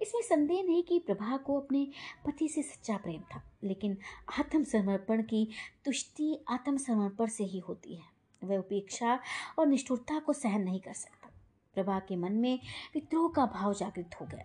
इसमें 0.02 0.22
संदेह 0.22 0.62
नहीं 0.62 0.82
कि 0.82 0.98
प्रभा 0.98 1.36
को 1.36 1.60
अपने 1.60 1.86
पति 2.26 2.48
से 2.48 2.62
सच्चा 2.62 2.96
प्रेम 2.96 3.20
था, 3.34 3.42
लेकिन 3.64 3.96
आत्मसमर्पण 4.38 5.22
की 5.22 5.48
तुष्टि 5.84 6.38
आत्मसमर्पण 6.48 7.26
से 7.26 7.44
ही 7.44 7.58
होती 7.58 7.94
है। 7.94 8.10
वह 8.42 8.58
उपेक्षा 8.58 9.18
और 9.58 9.66
निष्ठुरता 9.66 10.18
को 10.18 10.32
सहन 10.32 10.62
नहीं 10.62 10.80
कर 10.80 10.92
सकता। 10.92 11.30
प्रभा 11.74 11.98
के 11.98 12.16
मन 12.16 12.32
में 12.32 12.58
विद्रोह 12.94 13.30
का 13.32 13.46
भाव 13.46 13.74
जागृत 13.74 14.20
हो 14.20 14.26
गया। 14.26 14.44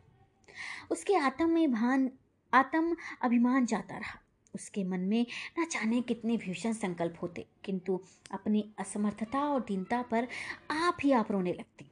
उसके 0.91 1.15
आत्म 1.15 1.49
में 1.49 1.71
भान 1.71 2.09
आत्म 2.53 2.95
अभिमान 3.21 3.65
जाता 3.65 3.97
रहा। 3.97 4.19
उसके 4.55 4.83
मन 4.83 4.99
में 4.99 5.25
न 5.59 5.65
जाने 5.65 6.01
कितने 6.01 6.37
भीषण 6.37 6.73
संकल्प 6.73 7.17
होते, 7.21 7.45
किंतु 7.63 7.99
अपनी 8.31 8.63
असमर्थता 8.79 9.43
और 9.43 9.59
दीनता 9.59 10.01
पर 10.01 10.27
आप 10.71 10.97
ही 11.03 11.11
आप 11.11 11.31
रोने 11.31 11.53
लगती। 11.53 11.89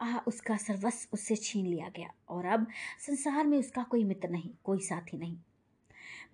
आ 0.00 0.18
उसका 0.26 0.56
सर्वस्व 0.56 1.08
उससे 1.12 1.36
छीन 1.36 1.66
लिया 1.66 1.88
गया 1.88 2.10
और 2.28 2.46
अब 2.46 2.66
संसार 3.06 3.46
में 3.46 3.58
उसका 3.58 3.82
कोई 3.82 4.04
मित्र 4.04 4.28
नहीं, 4.28 4.50
कोई 4.64 4.80
साथी 4.80 5.18
नहीं। 5.18 5.36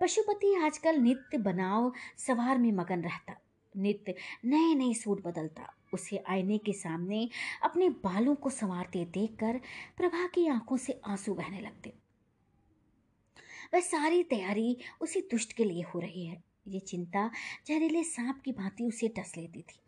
पशुपति 0.00 0.54
आजकल 0.54 0.96
नित्य 0.96 1.38
बनाव 1.38 1.92
सवार 2.18 2.58
में 2.58 2.72
मगन 2.72 3.02
रहता, 3.02 3.36
नित्य 3.76 4.14
नए 4.44 4.74
नए 4.74 4.94
सूट 4.94 5.22
बदलता। 5.24 5.72
उसे 5.94 6.22
आईने 6.28 6.58
के 6.58 6.72
सामने 6.72 7.28
अपने 7.62 7.88
बालों 7.88 8.34
को 8.34 8.50
संवारते 8.50 9.04
देखकर 9.04 9.60
प्रभा 9.96 10.26
की 10.26 10.46
आँखों 10.48 10.76
से 10.76 11.00
आँसू 11.06 11.34
बहने 11.34 11.60
लगते। 11.60 11.92
वह 13.74 13.80
सारी 13.80 14.22
तैयारी 14.22 14.76
उसी 15.00 15.20
दुष्ट 15.20 15.52
के 15.52 15.64
लिए 15.64 15.82
हो 15.82 16.00
रही 16.00 16.26
है। 16.26 16.42
ये 16.68 16.80
चिंता 16.80 17.30
जहरीले 17.66 18.04
सांप 18.04 18.42
की 18.44 18.52
भांति 18.52 18.84
उसे 18.84 19.08
टस 19.08 19.32
लेती 19.36 19.62
थी। 19.62 19.80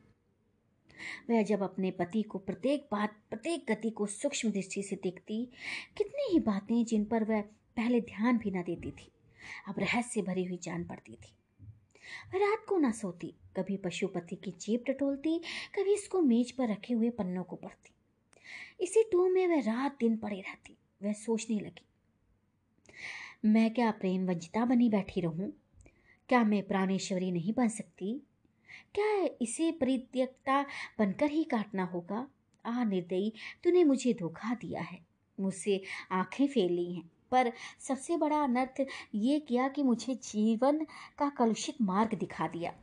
वह 1.31 1.43
जब 1.43 1.63
अपने 1.63 1.91
पति 1.91 2.23
को 2.23 2.39
प्रत्येक 2.39 2.89
बात, 2.93 3.17
प्रत्येक 3.31 3.65
गति 3.69 3.91
को 3.91 4.07
सूक्ष्म 4.07 4.51
दृष्टि 4.51 4.83
से 4.83 4.97
देखती, 4.97 5.45
कितनी 5.97 6.33
ही 6.33 6.39
बातें 6.39 6.85
जिन 6.85 7.05
पर 7.05 7.25
वह 7.25 7.41
पहले 7.77 8.01
ध्यान 8.01 8.39
भी 8.39 8.51
न 8.51 8.63
देती 8.63 8.91
थी, 8.91 9.13
अब 9.69 9.75
रहस्य 9.79 10.23
भरी 10.23 10.45
हुई 10.45 10.59
जान 10.63 10.85
पड़ती 10.85 11.13
थी। 11.13 11.35
वह 12.35 12.39
रात 12.39 12.65
को 12.69 12.79
न 12.79 12.93
सोती, 12.93 13.35
कभी 13.57 13.77
पशुपति 13.77 14.37
की 14.37 14.51
जेब 14.51 14.85
टटोलती, 14.87 15.39
कभी 15.75 15.95
इसको 15.95 16.21
मेज 16.21 16.53
पर 16.53 16.69
रखे 16.69 16.95
हुए 16.95 17.11
पन्नों 17.11 17.45
को 17.45 17.57
पढ़ती। 17.57 17.93
इसी 18.85 19.03
टू 19.13 19.29
में 19.29 19.47
वह 19.49 19.61
रात 19.61 19.97
दिन 20.01 20.17
पड़ी 20.17 20.41
रहती, 20.41 20.77
वह 21.03 21.13
सोचने 21.13 21.61
लगी। 21.61 21.85
मैं 23.45 23.75
क्या 23.75 23.91
प्रेम 23.91 24.27
वंचिता 24.27 24.65
बनी 24.65 24.89
बैठी 24.89 25.21
रहूँ? 25.21 25.53
क्या 26.29 26.45
मैं 26.45 26.63
प्राणेश्वरी 26.63 27.31
नहीं 27.33 27.53
बन 27.53 27.69
सकती? 27.69 28.23
क्या 28.99 29.29
इसे 29.43 29.73
परित्यक्ता 29.73 30.63
बनकर 30.99 31.31
ही 31.31 31.45
काटना 31.45 31.85
होगा? 31.85 32.29
आ 32.67 32.85
निर्दयी, 32.85 33.33
तूने 33.65 33.85
मुझे 33.85 34.15
धोखा 34.15 34.55
दिया 34.55 34.81
है। 34.81 35.07
मुझसे 35.41 35.83
आँखें 36.13 36.69
ली 36.69 36.95
हैं, 36.95 37.11
पर 37.31 37.53
सबसे 37.81 38.17
बड़ा 38.17 38.43
अनर्थ 38.43 38.87
ये 39.15 39.41
किया 39.41 39.69
कि 39.69 39.83
मुझे 39.83 40.15
जीवन 40.15 40.87
का 41.19 41.29
कलुषित 41.29 41.75
मार्ग 41.83 42.15
दिखा 42.15 42.49
दिया। 42.49 42.75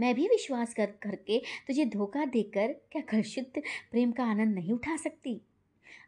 मैं 0.00 0.14
भी 0.14 0.28
विश्वास 0.28 0.74
कर, 0.74 0.86
करके 0.86 1.38
तुझे 1.38 1.86
धोखा 1.86 2.24
देकर 2.24 2.72
क्या 2.92 3.02
कलुषित 3.02 3.52
प्रेम 3.90 4.12
का 4.12 4.24
आनंद 4.24 4.54
नहीं 4.54 4.72
उठा 4.72 4.96
सकती? 4.96 5.40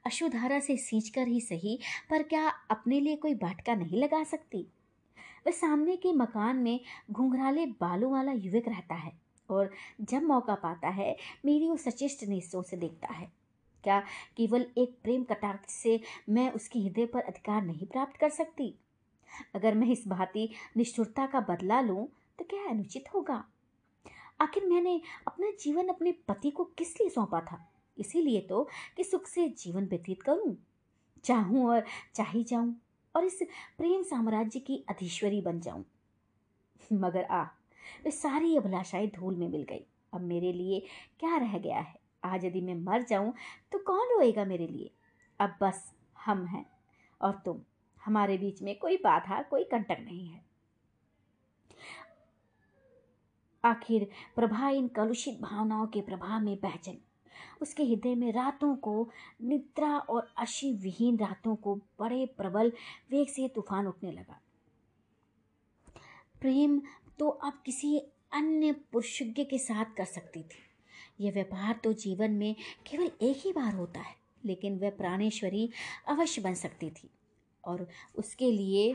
अशुधारा 0.07 0.61
से 0.61 0.77
सींच 0.77 1.09
कर 1.09 1.29
ही 1.29 1.41
सही, 1.41 1.79
पर 2.11 2.23
क्या 2.23 2.49
अपने 2.49 3.01
लिए 3.01 3.17
कोई 3.17 3.35
बाटका 3.35 3.75
नहीं 3.75 3.99
लगा 3.99 4.25
सकती? 4.25 4.67
वह 5.47 5.53
सामने 5.53 5.97
के 5.97 6.13
मकान 6.13 6.57
में 6.57 6.81
घुंघराले 7.11 7.67
बालों 7.67 8.13
वाला 8.13 8.33
युवक 8.33 8.69
रहता 8.69 8.95
है 8.95 9.13
और 9.51 9.71
जब 10.01 10.23
मौका 10.23 10.55
पाता 10.55 10.89
है, 10.89 11.17
मेरी 11.45 11.69
वो 11.69 11.77
सचेष्ट 11.77 12.25
निश्चों 12.25 12.63
से 12.63 12.77
देखता 12.77 13.13
है। 13.15 13.31
क्या 13.85 14.01
केवल 14.37 14.67
एक 14.79 14.97
प्रेम 15.03 15.25
कटाक्ष 15.25 15.73
से 15.73 16.01
मैं 16.29 16.51
उसके 16.53 16.79
हृदय 16.79 17.07
पर 17.07 17.21
अधिकार 17.21 17.63
नहीं 17.63 17.87
प्राप्त 17.87 18.17
कर 18.17 18.29
सकती? 18.29 18.75
अगर 19.55 19.75
मैं 19.75 19.87
इस 19.87 20.05
भांति 20.09 20.49
निष्ठुरता 20.77 21.27
का 21.27 21.41
बदला 21.41 21.81
लूँ 21.81 22.07
तो 22.39 22.45
क्या 22.45 22.69
अनुचित 22.71 23.05
होगा? 23.15 23.45
आखिर 24.41 24.67
मैंने 24.67 25.01
अपना 25.27 25.51
जीवन 25.61 25.89
अपने 25.89 26.13
पति 26.13 26.51
को 26.51 26.65
किस 26.65 27.01
लिए 27.01 27.11
सौंपा 27.11 27.41
था? 27.41 27.73
इसीलिए 27.99 28.41
तो 28.41 28.69
कि 28.97 29.05
सुख 29.05 29.27
से 29.27 29.49
जीवन 29.49 29.85
व्यतीत 29.85 30.23
करूँ। 30.23 30.57
चाहूँ 31.25 31.67
और 31.69 31.85
चाही 32.15 32.45
जाऊँ 32.45 32.75
और 33.17 33.25
इस 33.25 33.39
प्रेम 33.79 34.03
साम्राज्य 34.03 34.61
की 34.61 34.85
अधीश्वरी 34.89 35.41
बन 35.41 35.61
जाऊँ। 35.61 35.85
मगर 36.93 37.25
आ, 37.25 37.43
वे 38.05 38.11
सारी 38.11 38.57
अभिलाषाएँ 38.57 39.11
धूल 39.11 39.37
में 39.37 39.49
मिल 39.49 39.63
गई। 39.63 39.87
अब 40.13 40.21
मेरे 40.21 40.53
लिए 40.53 40.81
क्या 41.21 41.37
रह 41.37 41.59
गया 41.59 41.79
है? 41.79 42.01
आज 42.25 42.45
यदि 42.45 42.61
मैं 42.61 42.75
मर 42.75 43.03
जाऊँ 43.03 43.35
तो 43.73 43.79
कौन 43.79 44.09
रोएगा 44.09 44.45
मेरे 44.45 44.67
लिए? 44.67 44.91
अब 45.41 45.57
बस 45.61 45.95
हम 46.25 46.47
हैं 46.47 46.67
और 47.23 47.43
तुम। 47.45 47.61
हमारे 48.05 48.39
बीच 48.39 48.63
में 48.63 48.79
कोई 48.79 48.97
बाधा, 48.97 49.43
कोई 49.43 49.65
कंटक 49.65 49.97
नहीं 50.01 50.29
है। 50.29 50.45
आखिर 53.65 54.09
प्रभा 54.37 54.69
इन 54.69 54.89
कलुषित 54.89 55.41
भावनाओं 55.41 55.87
के 55.87 56.01
प्रभाव 56.01 56.41
में 56.41 56.59
बह 56.63 56.77
चली। 56.77 57.08
उसके 57.63 57.85
हृदय 57.85 58.15
में 58.15 58.31
रातों 58.33 58.75
को 58.77 59.09
निद्रा 59.43 59.97
और 59.99 60.29
अशी 60.39 60.73
विहीन 60.75 61.19
रातों 61.19 61.55
को 61.57 61.75
बड़े 62.01 62.25
प्रबल 62.37 62.73
वेग 63.11 63.29
से 63.29 63.49
तूफ़ान 63.49 63.87
उठने 63.87 64.13
लगा। 64.13 64.41
प्रेम 66.41 66.81
तो 67.19 67.29
अब 67.29 67.63
किसी 67.67 67.99
अन्य 68.33 68.73
पुरुषज्ञ 68.93 69.45
के 69.45 69.59
साथ 69.59 69.95
कर 69.97 70.05
सकती 70.05 70.43
थी। 70.43 70.65
यह 71.21 71.33
व्यवहार 71.33 71.81
तो 71.85 71.93
जीवन 71.93 72.31
में 72.31 72.55
केवल 72.87 73.11
एक 73.23 73.37
ही 73.37 73.53
बार 73.53 73.75
होता 73.75 74.01
है, 74.01 74.15
लेकिन 74.45 74.79
वह 74.79 74.91
प्राणेश्वरी 74.91 75.69
अवश्य 76.09 76.43
बन 76.43 76.55
सकती 76.55 76.91
थी 76.91 77.11
और 77.65 77.87
उसके 78.17 78.51
लिए 78.53 78.95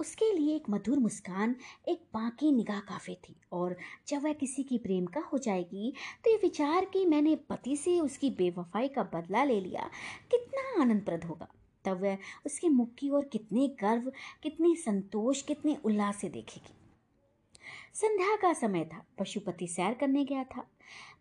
उसके 0.00 0.32
लिए 0.32 0.54
एक 0.56 0.68
मधुर 0.70 0.98
मुस्कान, 0.98 1.54
एक 1.88 2.02
बाकी 2.14 2.50
निगाह 2.52 2.80
काफ़ी 2.80 3.14
थी 3.24 3.34
और 3.52 3.76
जब 4.08 4.22
वह 4.22 4.32
किसी 4.32 4.62
की 4.62 4.78
प्रेम 4.78 5.06
का 5.06 5.20
हो 5.22 5.38
जाएगी 5.38 5.92
तो 6.24 6.30
ये 6.30 6.36
विचार 6.36 6.84
कि 6.84 7.04
मैंने 7.06 7.36
पति 7.50 7.76
से 7.76 7.98
उसकी 8.00 8.30
बेवफाई 8.30 8.88
का 8.88 9.02
बदला 9.14 9.44
ले 9.44 9.60
लिया 9.60 9.90
कितना 10.30 10.80
आनंदप्रद 10.82 11.24
होगा। 11.24 11.48
तब 11.84 12.00
वह 12.02 12.18
उसके 12.46 12.68
मुख 12.68 12.94
की 12.98 13.10
ओर 13.10 13.24
कितने 13.24 13.68
गर्व, 13.80 14.10
कितने 14.42 14.74
संतोष, 14.76 15.42
कितने 15.42 15.76
उल्लास 15.84 16.16
से 16.16 16.28
देखेगी। 16.28 16.74
संध्या 17.94 18.34
का 18.36 18.52
समय 18.52 18.84
था, 18.84 19.04
पशुपति 19.18 19.66
सैर 19.66 19.94
करने 19.94 20.24
गया 20.24 20.44
था। 20.44 20.66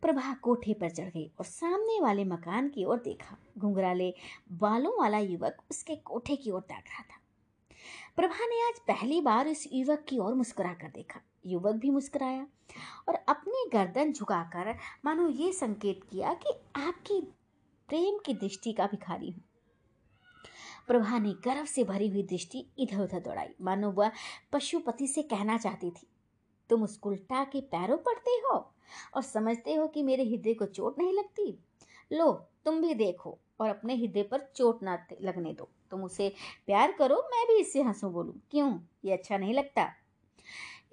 प्रभा 0.01 0.33
कोठे 0.33 0.73
पर 0.73 0.89
चढ़ 0.89 1.09
गई 1.09 1.25
और 1.39 1.45
सामने 1.45 1.99
वाले 2.01 2.25
मकान 2.25 2.69
की 2.69 2.85
ओर 2.85 2.97
देखा। 2.97 3.37
घुंघराले 3.57 4.13
बालों 4.51 4.97
वाला 4.99 5.17
युवक 5.19 5.63
उसके 5.71 5.95
कोठे 5.95 6.35
की 6.35 6.51
ओर 6.51 6.61
ताक 6.61 6.83
रहा 6.87 7.03
था। 7.03 7.18
प्रभा 8.19 8.45
ने 8.45 8.55
आज 8.61 8.79
पहली 8.87 9.19
बार 9.21 9.47
इस 9.47 9.63
युवक 9.73 10.03
की 10.09 10.17
ओर 10.19 10.33
मुस्कुरा 10.33 10.71
कर 10.73 10.87
देखा। 10.87 11.19
युवक 11.45 11.75
भी 11.75 11.89
मुस्कुराया 11.89 12.45
और 13.07 13.15
अपनी 13.29 13.63
गर्दन 13.73 14.11
झुकाकर 14.13 14.73
मानो 15.05 15.27
ये 15.29 15.51
संकेत 15.53 15.99
किया 16.09 16.33
कि 16.33 16.53
आपकी 16.77 17.19
प्रेम 17.89 18.17
की 18.25 18.33
दृष्टि 18.33 18.73
का 18.73 18.87
भिखारी 18.87 19.29
हूँ। 19.29 19.41
प्रभा 20.87 21.19
ने 21.19 21.33
गर्व 21.45 21.65
से 21.65 21.83
भरी 21.83 22.09
हुई 22.09 22.23
दृष्टि 22.23 22.65
इधर 22.79 23.01
उधर 23.03 23.19
दौड़ाई। 23.19 23.55
मानो 23.61 23.91
वह 23.91 24.11
पशुपति 24.53 25.07
से 25.07 25.23
कहना 25.23 25.57
चाहती 25.57 25.91
थी, 25.91 26.07
तुम 26.69 26.83
उस 26.83 26.99
उल्टा 27.03 27.43
के 27.45 27.61
पैरों 27.61 27.97
पड़ते 27.99 28.31
हो 28.31 28.55
और 29.15 29.21
समझते 29.23 29.75
हो 29.75 29.87
कि 29.87 30.03
मेरे 30.03 30.25
हृदय 30.25 30.53
को 30.53 30.65
चोट 30.67 30.99
नहीं 30.99 31.13
लगती? 31.13 31.51
लो, 32.11 32.31
तुम 32.65 32.81
भी 32.81 32.93
देखो 32.95 33.37
और 33.61 33.69
अपने 33.69 33.95
हृदय 33.95 34.23
पर 34.23 34.49
चोट 34.55 34.83
ना 34.83 35.05
लगने 35.21 35.53
दो। 35.53 35.69
तुम 35.91 36.03
उसे 36.03 36.33
प्यार 36.65 36.91
करो, 36.91 37.15
मैं 37.15 37.45
भी 37.47 37.59
इससे 37.61 37.81
हंसू 37.81 38.09
बोलूँ। 38.09 38.41
क्यों? 38.51 38.79
ये 39.05 39.13
अच्छा 39.13 39.37
नहीं 39.37 39.53
लगता। 39.53 39.83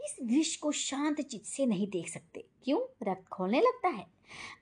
इस 0.01 0.17
दृश्य 0.23 0.59
को 0.63 0.73
शांत 0.73 1.21
चित 1.21 1.45
से 1.45 1.67
नहीं 1.67 1.89
देख 1.89 2.09
सकते। 2.09 2.45
क्यों? 2.65 2.81
रक्त 3.03 3.29
खोलने 3.29 3.61
लगता 3.61 3.89
है। 3.89 4.07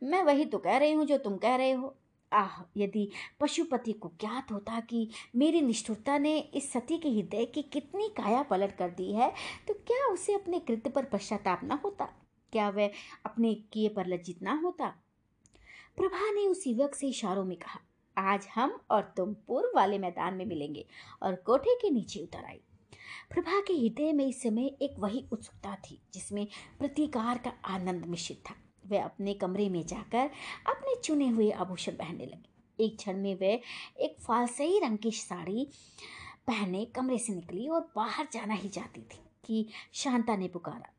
मैं 0.03 0.23
वही 0.23 0.44
तो 0.44 0.59
कह 0.59 0.77
रही 0.77 0.92
हूँ 0.92 1.05
जो 1.07 1.18
तुम 1.18 1.37
कह 1.37 1.57
रहे 1.57 1.73
हो। 1.73 1.94
आह, 2.33 2.62
यदि 2.77 3.09
पशुपति 3.40 3.92
को 3.92 4.11
ज्ञात 4.20 4.53
होता 4.53 4.81
कि 4.81 5.09
मेरी 5.37 5.61
निष्ठुरता 5.61 6.18
ने 6.18 6.38
इस 6.38 6.73
सती 6.73 6.99
के 6.99 7.09
हृदय 7.09 7.44
की 7.44 7.62
कितनी 7.62 8.09
काया 8.09 8.42
पलट 8.42 8.77
कर 8.77 8.90
दी 8.90 9.12
है 9.12 9.33
तो 9.68 9.75
क्या 9.75 10.07
उसे 10.07 10.35
अपने 10.35 10.59
कृत्य 10.59 10.90
पर 10.90 11.05
पश्चाताप 11.05 11.61
न 11.64 11.79
होता? 11.85 12.05
क्या 12.53 12.68
वह 12.70 12.90
अपने 13.27 13.55
किए 13.55 13.88
पर 13.88 14.07
लज्जित 14.07 14.42
ना 14.42 14.61
होता? 14.64 14.88
प्रभा 15.97 16.31
ने 16.31 16.47
उस 16.47 16.66
युवक 16.66 16.94
से 16.94 17.09
इशारों 17.09 17.44
में 17.44 17.57
कहा 17.57 17.81
आज 18.16 18.46
हम 18.55 18.79
और 18.90 19.03
तुम 19.16 19.33
पूर्व 19.46 19.77
वाले 19.77 19.98
मैदान 19.98 20.35
में 20.35 20.44
मिलेंगे 20.46 20.85
और 21.22 21.35
कोठे 21.37 21.74
के 21.74 21.90
नीचे 21.90 22.20
उतर 22.20 22.44
आई। 22.44 22.61
प्रभा 23.31 23.61
के 23.61 23.72
हृदय 23.72 24.12
में 24.12 24.27
इस 24.27 24.42
समय 24.42 24.66
एक 24.83 24.98
वही 24.98 25.24
उत्सुकता 25.33 25.74
थी, 25.74 25.98
जिसमें 26.14 26.46
प्रतिकार 26.79 27.38
का 27.38 27.53
आनंद 27.64 28.05
मिश्रित 28.07 28.42
था। 28.50 28.55
वह 28.87 29.05
अपने 29.05 29.35
कमरे 29.35 29.68
में 29.68 29.85
जाकर 29.87 30.31
अपने 30.66 30.94
चुने 31.00 31.29
हुए 31.29 31.50
आभूषण 31.50 31.92
पहनने 31.92 32.27
लगी। 32.27 32.85
एक 32.85 32.96
क्षण 32.96 33.16
में 33.16 33.35
वह 33.35 33.61
एक 33.98 34.16
फालसई 34.20 34.79
रंग 34.79 34.98
की 34.98 35.11
साड़ी 35.11 35.66
पहने 36.46 36.85
कमरे 36.85 37.18
से 37.18 37.35
निकली 37.35 37.68
और 37.68 37.92
बाहर 37.96 38.29
जाना 38.33 38.55
ही 38.55 38.68
चाहती 38.68 39.00
थी 39.03 39.20
कि 39.44 39.66
शांता 39.92 40.37
ने 40.37 40.48
पुकारा, 40.48 40.90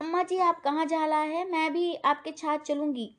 अम्मा 0.00 0.22
जी, 0.22 0.38
आप 0.38 0.60
कहाँ 0.60 0.86
जा 0.86 1.04
रहा 1.06 1.20
है? 1.20 1.50
मैं 1.50 1.72
भी 1.72 1.94
आपके 1.94 2.30
साथ 2.32 2.58
चलूँगी। 2.58 3.10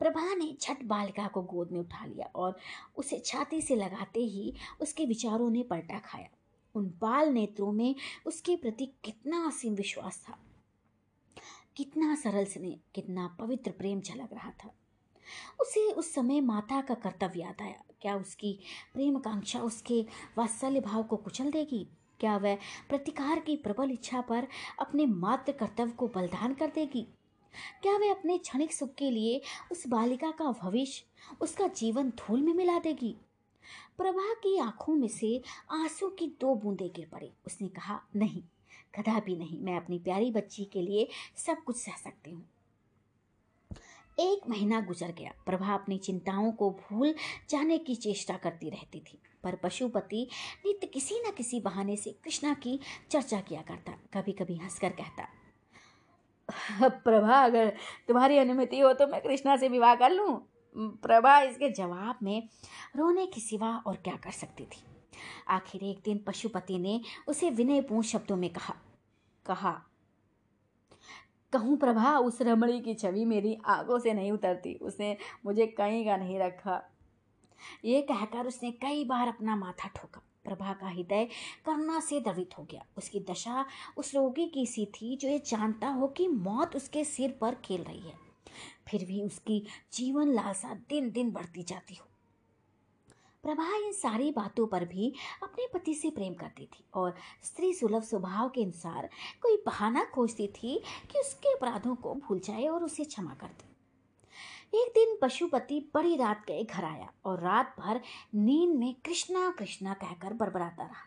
प्रभा 0.00 0.34
ने 0.34 0.52
छठ 0.60 0.82
बालिका 0.84 1.26
को 1.26 1.42
गोद 1.42 1.70
में 1.72 1.80
उठा 1.80 2.04
लिया 2.06 2.30
और 2.34 2.56
उसे 2.96 3.18
छाती 3.18 3.60
से 3.62 3.76
लगाते 3.76 4.20
ही 4.20 4.52
उसके 4.80 5.04
विचारों 5.04 5.50
ने 5.50 5.62
पलटा 5.62 5.98
खाया। 5.98 6.28
उन 6.74 6.86
बाल 7.00 7.28
नेत्रों 7.28 7.72
में 7.72 7.94
उसके 8.26 8.56
प्रति 8.56 8.86
कितना 9.04 9.46
असीम 9.46 9.74
विश्वास 9.74 10.24
था, 10.28 10.38
कितना 11.76 12.14
सरल 12.14 12.44
स्नेह, 12.44 12.78
कितना 12.94 13.26
पवित्र 13.40 13.70
प्रेम 13.70 14.00
झलक 14.00 14.32
रहा 14.32 14.50
था। 14.64 14.74
उसे 15.60 15.90
उस 15.92 16.12
समय 16.14 16.40
माता 16.40 16.80
का 16.80 16.94
कर्तव्य 16.94 17.40
याद 17.40 17.62
आया। 17.62 17.82
क्या 18.00 18.16
उसकी 18.16 18.52
प्रेम 18.94 19.18
कांक्षा 19.18 19.60
उसके 19.60 20.00
वात्सल्य 20.38 20.80
भाव 20.80 21.02
को 21.02 21.16
कुचल 21.16 21.50
देगी? 21.50 21.86
क्या 22.20 22.36
वह 22.36 22.58
प्रतिकार 22.88 23.40
की 23.40 23.56
प्रबल 23.56 23.90
इच्छा 23.90 24.20
पर 24.20 24.46
अपने 24.80 25.06
मात्र 25.06 25.52
कर्तव्य 25.52 25.92
को 25.92 26.08
बलिदान 26.08 26.54
कर 26.54 26.66
देगी? 26.66 27.06
क्या 27.82 27.96
वे 27.96 28.08
अपने 28.08 28.38
क्षणिक 28.38 28.72
सुख 28.72 28.94
के 28.94 29.10
लिए 29.10 29.40
उस 29.72 29.86
बालिका 29.86 30.30
का 30.30 30.44
भविष्य, 30.44 31.04
उसका 31.40 31.66
जीवन 31.66 32.10
धूल 32.10 32.42
में 32.42 32.54
मिला 32.54 32.78
देगी? 32.78 33.16
प्रभा 33.98 34.34
की 34.34 34.58
आँखों 34.58 34.94
में 34.94 35.08
से 35.08 35.42
आँसू 35.70 36.08
की 36.08 36.26
दो 36.40 36.54
बूंदें 36.54 36.88
गिर 36.96 37.08
पड़ी। 37.12 37.30
उसने 37.46 37.68
कहा, 37.68 38.00
नहीं, 38.16 38.42
कदापि 38.98 39.36
नहीं, 39.36 39.60
मैं 39.60 39.76
अपनी 39.76 39.98
प्यारी 39.98 40.30
बच्ची 40.30 40.64
के 40.64 40.82
लिए 40.82 41.08
सब 41.36 41.64
कुछ 41.64 41.76
सह 41.76 41.92
सकती 42.04 42.30
हूँ। 42.30 42.48
एक 44.18 44.48
महीना 44.48 44.80
गुजर 44.80 45.12
गया। 45.12 45.32
प्रभा 45.46 45.74
अपनी 45.74 45.98
चिंताओं 45.98 46.52
को 46.52 46.70
भूल 46.70 47.14
जाने 47.50 47.78
की 47.78 47.94
चेष्टा 47.94 48.36
करती 48.36 48.70
रहती 48.70 49.00
थी, 49.00 49.18
पर 49.42 49.56
पशुपति 49.56 50.28
नित्य 50.66 50.86
किसी 50.86 51.14
न 51.26 51.30
किसी 51.30 51.60
बहाने 51.60 51.96
से 51.96 52.10
कृष्णा 52.24 52.54
की 52.54 52.80
चर्चा 53.10 53.40
किया 53.40 53.62
करता 53.62 53.92
कभी 53.92 54.32
कभी 54.32 54.56
हंसकर 54.56 54.90
कहता 54.90 55.28
प्रभा, 56.82 57.44
अगर 57.44 57.72
तुम्हारी 58.08 58.38
अनुमति 58.38 58.78
हो 58.78 58.92
तो 58.92 59.06
मैं 59.06 59.22
कृष्णा 59.22 59.56
से 59.56 59.68
विवाह 59.68 59.94
कर 59.94 60.10
लूँ। 60.10 60.52
प्रभा, 60.78 61.40
इसके 61.40 61.70
जवाब 61.70 62.18
में 62.22 62.48
रोने 62.96 63.26
के 63.26 63.40
सिवा 63.40 63.82
और 63.86 63.96
क्या 63.96 64.16
कर 64.16 64.30
सकती 64.30 64.64
थी? 64.64 64.84
आखिर 65.48 65.84
एक 65.84 66.00
दिन 66.04 66.18
पशुपति 66.18 66.78
ने 66.78 67.00
उसे 67.28 67.50
विनयपूर्ण 67.50 68.02
शब्दों 68.02 68.36
में 68.36 68.50
कहा 68.50 68.74
कहा, 69.46 69.82
कहूँ 71.52 71.76
प्रभा, 71.76 72.18
उस 72.18 72.42
रमणी 72.42 72.80
की 72.80 72.94
छवि 72.94 73.24
मेरी 73.24 73.58
आँखों 73.66 73.98
से 73.98 74.12
नहीं 74.12 74.32
उतरती, 74.32 74.74
उसने 74.74 75.16
मुझे 75.46 75.66
कहीं 75.66 76.04
का 76.04 76.16
नहीं 76.16 76.38
रखा। 76.38 76.82
ये 77.84 78.02
कहकर 78.02 78.46
उसने 78.46 78.70
कई 78.70 79.04
बार 79.04 79.28
अपना 79.28 79.56
माथा 79.56 79.88
ठोका। 79.88 80.25
प्रभा 80.46 80.72
का 80.72 80.88
हृदय 80.88 81.28
करुणा 81.66 82.00
से 82.00 82.20
द्रवित 82.20 82.58
हो 82.58 82.66
गया। 82.70 82.84
उसकी 82.98 83.20
दशा 83.20 83.64
उस 83.96 84.14
रोगी 84.14 84.46
की 84.46 84.66
सी 84.66 84.86
थी 84.86 85.16
जो 85.16 85.28
ये 85.28 85.38
जानता 85.38 85.88
हो 85.88 86.08
कि 86.08 86.28
मौत 86.28 86.76
उसके 86.76 87.04
सिर 87.04 87.38
पर 87.40 87.54
खेल 87.54 87.82
रही 87.82 88.00
है। 88.00 88.18
फिर 88.88 89.04
भी 89.04 89.22
उसकी 89.22 89.62
जीवन 89.92 90.32
लालसा 90.32 90.74
दिन 90.88 91.10
दिन 91.10 91.30
बढ़ती 91.30 91.62
जाती 91.62 91.94
हो। 91.94 92.06
प्रभा 93.42 93.76
इन 93.76 93.92
सारी 93.92 94.30
बातों 94.30 94.66
पर 94.66 94.84
भी 94.84 95.12
अपने 95.42 95.66
पति 95.74 95.94
से 95.94 96.10
प्रेम 96.10 96.34
करती 96.34 96.64
थी 96.64 96.84
और 96.94 97.14
स्त्री 97.44 97.72
सुलभ 97.74 98.02
स्वभाव 98.02 98.48
के 98.48 98.62
अनुसार 98.62 99.08
कोई 99.42 99.56
बहाना 99.66 100.04
खोजती 100.04 100.46
थी 100.46 100.82
कि 101.12 101.18
उसके 101.18 101.52
अपराधों 101.54 101.94
को 101.94 102.14
भूल 102.14 102.40
जाए 102.40 102.66
और 102.66 102.84
उसे 102.84 103.04
क्षमा 103.04 103.34
कर 103.34 103.46
दे। 103.46 103.75
एक 104.76 104.88
दिन 104.88 105.18
पशुपति 105.22 105.90
बड़ी 105.94 106.16
रात 106.16 106.46
गए 106.48 106.64
घर 106.64 106.84
आया 106.84 107.12
और 107.24 107.40
रात 107.40 107.76
भर 107.78 108.00
नींद 108.34 108.78
में 108.78 108.94
कृष्णा 109.04 109.50
कृष्णा 109.58 109.94
कहकर 109.94 110.32
बरबराता 110.32 110.82
रहा। 110.82 111.06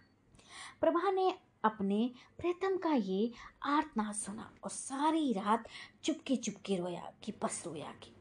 प्रभा 0.81 1.11
ने 1.11 1.33
अपने 1.63 2.11
प्रीतम 2.37 2.77
का 2.77 2.93
ये 2.93 3.31
आर्तनाद 3.63 4.15
सुना 4.15 4.51
और 4.63 4.69
सारी 4.69 5.33
रात 5.33 5.67
चुपके 6.03 6.35
चुपके 6.35 6.75
रोया 6.75 7.11
कि 7.23 7.33
बस 7.43 7.63
रोया 7.65 7.91
कि। 8.03 8.15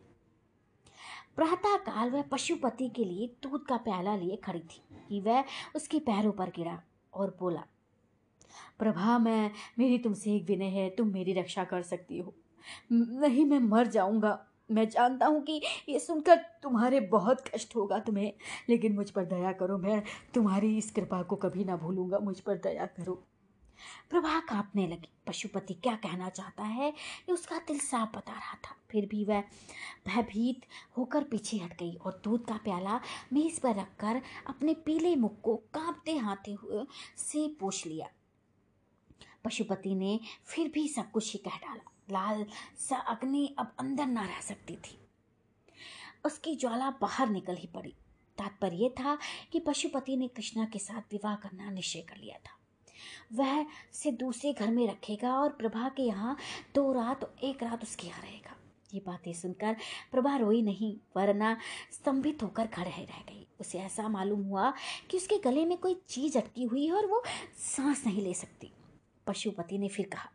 प्रातः 1.36 1.76
काल 1.76 2.10
वह 2.10 2.22
पशुपति 2.22 2.88
के 2.88 3.04
लिए 3.04 3.26
दूध 3.42 3.66
का 3.66 3.76
प्याला 3.76 4.16
लिए 4.16 4.36
खड़ी 4.36 4.60
थी 4.60 4.82
कि 5.08 5.20
वह 5.20 5.44
उसके 5.76 5.98
पैरों 5.98 6.32
पर 6.32 6.48
गिरा 6.48 6.82
और 7.14 7.36
बोला, 7.40 7.64
प्रभा, 8.78 9.18
मैं, 9.18 9.50
मेरी 9.78 9.98
तुमसे 9.98 10.34
एक 10.34 10.44
विनय 10.44 10.66
है, 10.66 10.90
तुम 10.90 11.08
मेरी 11.08 11.32
रक्षा 11.32 11.64
कर 11.64 11.82
सकती 11.82 12.18
हो। 12.18 12.34
नहीं, 12.92 13.44
मैं 13.44 13.58
मर 13.58 13.86
जाऊँगा 13.86 14.47
मैं 14.70 14.88
जानता 14.88 15.26
हूँ 15.26 15.42
कि 15.42 15.62
ये 15.88 15.98
सुनकर 15.98 16.36
तुम्हारे 16.36 17.00
बहुत 17.00 17.48
कष्ट 17.48 17.76
होगा 17.76 17.98
तुम्हें, 17.98 18.32
लेकिन 18.68 18.92
मुझ 18.92 19.10
पर 19.10 19.24
दया 19.24 19.52
करो, 19.52 19.78
मैं 19.78 20.02
तुम्हारी 20.34 20.78
इस 20.78 20.90
कृपा 20.90 21.22
को 21.22 21.36
कभी 21.36 21.64
ना 21.64 21.76
भूलूँगा, 21.76 22.18
मुझ 22.18 22.40
पर 22.40 22.54
दया 22.54 22.86
करो। 22.86 23.24
प्रभा 24.10 24.40
कांपने 24.40 24.86
लगी। 24.86 25.08
पशुपति 25.26 25.74
क्या 25.74 25.94
कहना 25.94 26.28
चाहता 26.28 26.64
है? 26.64 26.88
ये 26.88 27.32
उसका 27.32 27.58
दिल 27.58 27.78
साफ़ 27.78 28.16
बता 28.16 28.32
रहा 28.32 28.54
था। 28.54 28.76
फिर 28.90 29.06
भी 29.06 29.24
वह 29.24 29.40
भयभीत 30.06 30.60
होकर 30.96 31.22
पीछे 31.22 31.56
हट 31.56 31.78
गई 31.78 31.94
और 31.94 32.20
दूध 32.24 32.46
का 32.46 32.54
प्याला 32.54 33.00
मेज 33.32 33.58
पर 33.58 33.74
रखकर 33.74 34.22
अपने 34.46 34.74
पीले 34.74 35.16
मुख 35.16 35.40
को 35.40 35.56
कांपते 35.56 36.16
हाथे 36.16 36.52
हुए 36.52 36.86
से 37.16 37.56
पूछ 37.60 37.86
लिया। 37.86 38.08
पशुपति 39.44 39.94
ने 39.94 40.20
फिर 40.44 40.68
भी 40.68 40.88
सब 40.88 41.10
कुछ 41.10 41.32
ही 41.32 41.38
कह 41.38 41.56
डाला। 41.56 41.92
लाल 42.10 42.46
सा 42.78 42.96
अग्नि 42.96 43.56
अब 43.58 43.74
अंदर 43.78 44.06
ना 44.06 44.24
रह 44.24 44.40
सकती 44.40 44.76
थी। 44.76 44.98
उसकी 46.24 46.56
ज्वाला 46.56 46.90
बाहर 46.90 47.28
निकल 47.28 47.56
ही 47.56 47.66
पड़ी। 47.66 47.94
तात्पर्य 48.38 48.88
था 48.88 49.18
कि 49.52 49.60
पशुपति 49.60 50.16
ने 50.16 50.28
कृष्णा 50.28 50.64
के 50.64 50.78
साथ 50.78 51.12
विवाह 51.12 51.34
करना 51.34 51.70
निश्चय 51.70 52.00
कर 52.00 52.16
लिया 52.16 52.38
था। 52.38 52.58
वह 53.32 53.66
से 53.92 54.12
दूसरे 54.12 54.52
घर 54.52 54.70
में 54.70 54.88
रखेगा 54.88 55.34
और 55.34 55.50
प्रभा 55.50 55.88
के 55.88 56.02
यहाँ 56.02 56.36
दो 56.74 56.92
रात 56.92 57.36
एक 57.42 57.62
रात 57.62 57.82
उसके 57.82 58.06
यहाँ 58.06 58.22
रहेगा। 58.22 58.56
ये 58.94 59.00
बातें 59.06 59.32
सुनकर 59.32 59.76
प्रभा 60.12 60.36
रोई 60.36 60.62
नहीं, 60.62 60.96
वरना 61.16 61.56
स्तंभित 61.92 62.42
होकर 62.42 62.66
खड़े 62.66 62.90
रह 62.90 63.04
गई। 63.04 63.46
उसे 63.60 63.78
ऐसा 63.78 64.08
मालूम 64.08 64.42
हुआ 64.42 64.72
कि 65.10 65.16
उसके 65.16 65.38
गले 65.38 65.64
में 65.64 65.78
कोई 65.78 66.02
चीज़ 66.08 66.38
अटकी 66.38 66.64
हुई 66.64 66.86
है 66.86 66.92
और 66.92 67.06
वो 67.06 67.22
सांस 67.58 68.06
नहीं 68.06 68.22
ले 68.22 68.34
सकती। 68.34 68.72
पशुपति 69.26 69.78
ने 69.78 69.88
फिर 69.88 70.06
कहा 70.06 70.30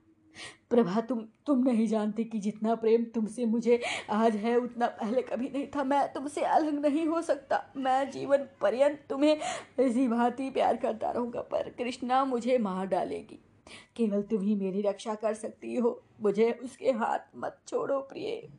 प्रभा, 0.70 1.02
तुम 1.02 1.26
तुम 1.46 1.64
नहीं 1.64 1.88
जानती 1.88 2.24
कि 2.24 2.40
जितना 2.40 2.76
प्रेम 2.76 3.04
तुमसे 3.04 3.46
मुझे 3.46 3.82
आज 4.10 4.36
है, 4.36 4.56
उतना 4.58 4.88
पहले 4.88 5.22
कभी 5.22 5.50
नहीं 5.50 5.68
था। 5.68 5.84
मैं 5.84 6.14
तुमसे 6.14 6.42
अलग 6.42 6.86
नहीं 6.86 7.06
हो 7.08 7.22
सकता। 7.22 7.74
मैं 7.78 8.12
जीवन 8.12 8.48
पर्यंत 8.62 9.06
तुम्हें 9.10 9.40
इसी 9.80 10.08
भांति 10.08 10.50
प्यार 10.50 10.78
करता 10.78 11.12
रहूँगा, 11.12 11.42
पर 11.42 11.70
कृष्णा 11.70 12.26
मुझे 12.26 12.58
मार 12.58 12.88
डालेगी। 12.88 13.40
केवल 13.96 14.22
तुम 14.22 14.42
ही 14.42 14.56
मेरी 14.56 14.82
रक्षा 14.82 15.16
कर 15.16 15.34
सकती 15.34 15.76
हो। 15.76 16.02
मुझे 16.22 16.52
उसके 16.52 16.92
हाथ 16.92 17.20
मत 17.36 17.62
छोड़ो, 17.68 18.00
प्रिय। 18.00 18.50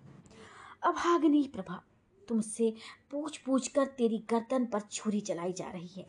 अभागनी 0.82 1.50
प्रभा, 1.54 1.82
तुमसे 2.28 2.74
पूछ 3.10 3.36
पूछ 3.36 3.68
कर 3.68 3.86
तेरी 3.86 4.18
गर्दन 4.30 4.66
पर 4.66 4.80
छुरी 4.80 5.20
चलाई 5.20 5.52
जा 5.52 5.70
रही 5.70 5.90
है। 5.96 6.06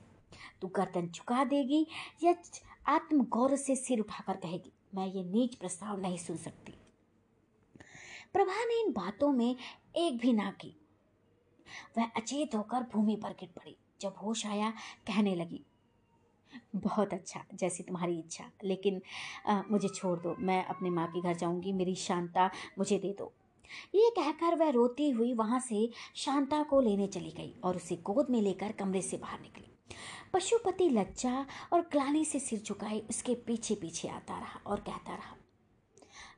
तू 0.61 0.67
गर्दन 0.67 1.07
झुका 1.07 1.43
देगी 1.43 1.87
या 2.23 2.35
आत्म 2.87 3.23
गौरव 3.23 3.55
से 3.55 3.75
सिर 3.75 3.99
उठाकर 3.99 4.33
कहेगी 4.33 4.71
मैं 4.95 5.05
ये 5.07 5.23
नीच 5.23 5.55
प्रस्ताव 5.55 5.99
नहीं 6.01 6.17
सुन 6.17 6.37
सकती। 6.37 6.73
प्रभा 8.33 8.63
ने 8.65 8.81
इन 8.81 8.91
बातों 8.91 9.31
में 9.31 9.55
एक 9.95 10.17
भी 10.17 10.33
ना 10.33 10.49
की। 10.51 10.75
वह 11.97 12.11
अचेत 12.17 12.55
होकर 12.55 12.83
भूमि 12.93 13.15
पर 13.15 13.29
गिर 13.29 13.49
पड़ी। 13.55 13.75
जब 14.01 14.15
होश 14.23 14.45
आया 14.45 14.69
कहने 15.07 15.35
लगी 15.35 15.61
बहुत 16.75 17.13
अच्छा 17.13 17.43
जैसी 17.53 17.83
तुम्हारी 17.83 18.17
इच्छा 18.19 18.43
लेकिन 18.63 19.01
आ, 19.47 19.61
मुझे 19.71 19.87
छोड़ 19.87 20.19
दो। 20.19 20.35
मैं 20.39 20.63
अपने 20.65 20.89
माँ 20.89 21.07
के 21.07 21.21
घर 21.21 21.35
जाऊँगी। 21.35 21.73
मेरी 21.73 21.95
शांता 21.95 22.49
मुझे 22.77 22.97
दे 22.99 23.15
दो। 23.19 23.31
ये 23.95 24.09
कहकर 24.09 24.55
वह 24.55 24.69
रोती 24.69 25.09
हुई 25.09 25.33
वहाँ 25.33 25.59
से 25.59 25.89
शांता 26.15 26.61
को 26.63 26.79
लेने 26.81 27.07
चली 27.07 27.31
गई 27.31 27.53
और 27.63 27.75
उसे 27.75 27.95
गोद 27.95 28.29
में 28.29 28.41
लेकर 28.41 28.71
कमरे 28.71 29.01
से 29.01 29.17
बाहर 29.17 29.39
निकली। 29.41 29.71
पशुपति 30.35 30.89
लज्जा 30.89 31.45
और 31.73 31.81
ग्लानी 31.81 32.25
से 32.25 32.39
सिर 32.39 32.59
झुकाए 32.59 32.99
उसके 32.99 33.35
पीछे 33.35 33.75
पीछे 33.75 34.07
आता 34.07 34.39
रहा 34.39 34.59
और 34.65 34.79
कहता 34.79 35.15
रहा, 35.15 35.35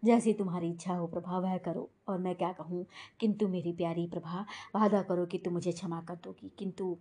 जैसी 0.05 0.33
तुम्हारी 0.33 0.69
इच्छा 0.71 0.93
हो 0.93 1.07
प्रभा, 1.07 1.38
वह 1.39 1.57
करो 1.57 1.89
और 2.07 2.17
मैं 2.17 2.36
क्या 2.36 2.51
कहूँ? 2.53 2.86
किंतु 3.19 3.47
मेरी 3.47 3.71
प्यारी 3.71 4.07
प्रभा, 4.07 4.45
वादा 4.75 5.01
करो 5.01 5.25
कि 5.25 5.38
तुम 5.38 5.53
मुझे 5.53 5.71
क्षमा 5.71 6.01
कर 6.01 6.15
दोगी। 6.15 6.51
किंतु 6.60 6.97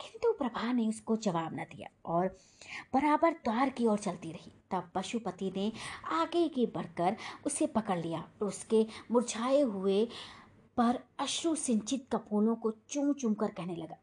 किंतु 0.00 0.32
प्रभा 0.32 0.72
ने 0.72 0.88
उसको 0.88 1.16
जवाब 1.16 1.54
न 1.54 1.64
दिया 1.64 1.88
और 2.06 2.26
बराबर 2.94 3.32
द्वार 3.32 3.70
की 3.70 3.86
ओर 3.86 3.98
चलती 3.98 4.32
रही। 4.32 4.52
तब 4.70 4.90
पशुपति 4.94 5.52
ने 5.56 5.72
आगे 6.12 6.48
के 6.48 6.66
बढ़कर 6.66 7.16
उसे 7.46 7.66
पकड़ 7.66 7.98
लिया 7.98 8.20
और 8.42 8.48
उसके 8.48 8.86
मुरझाए 9.10 9.60
हुए 9.60 10.04
पर 10.76 10.98
अश्रु 11.18 11.54
सिंचित 11.54 12.06
कपोलों 12.12 12.56
को 12.56 12.70
चूम 12.70 13.12
चूम 13.12 13.34
कर 13.34 13.48
कहने 13.48 13.76
लगा 13.76 13.96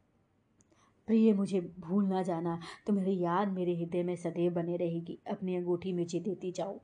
प्रिय 1.07 1.33
मुझे 1.33 1.73
भूल 1.79 2.05
ना 2.05 2.23
जाना। 2.23 2.59
तो 2.87 2.93
मेरी 2.93 3.19
याद 3.19 3.47
मेरे 3.47 3.75
हृदय 3.75 4.03
में 4.03 4.15
सदैव 4.15 4.53
बने 4.53 4.77
रहेगी। 4.77 5.19
अपनी 5.27 5.55
अंगूठी 5.55 5.93
मुझे 5.93 6.19
देती 6.19 6.51
जाओ। 6.51 6.79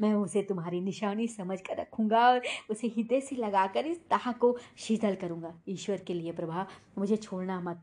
मैं 0.00 0.14
उसे 0.14 0.42
तुम्हारी 0.42 0.80
निशानी 0.80 1.28
समझ 1.28 1.60
कर 1.60 1.76
रखूँगा 1.76 2.28
और 2.28 2.42
उसे 2.70 2.86
हृदय 2.86 3.20
से 3.20 3.36
लगाकर 3.36 3.86
इस 3.86 3.98
दाह 3.98 4.32
को 4.32 4.58
शीतल 4.76 5.14
करूँगा। 5.14 5.60
ईश्वर 5.68 5.96
के 5.96 6.14
लिए 6.14 6.32
प्रभा, 6.32 6.66
मुझे 6.98 7.16
छोड़ना 7.16 7.60
मत। 7.60 7.82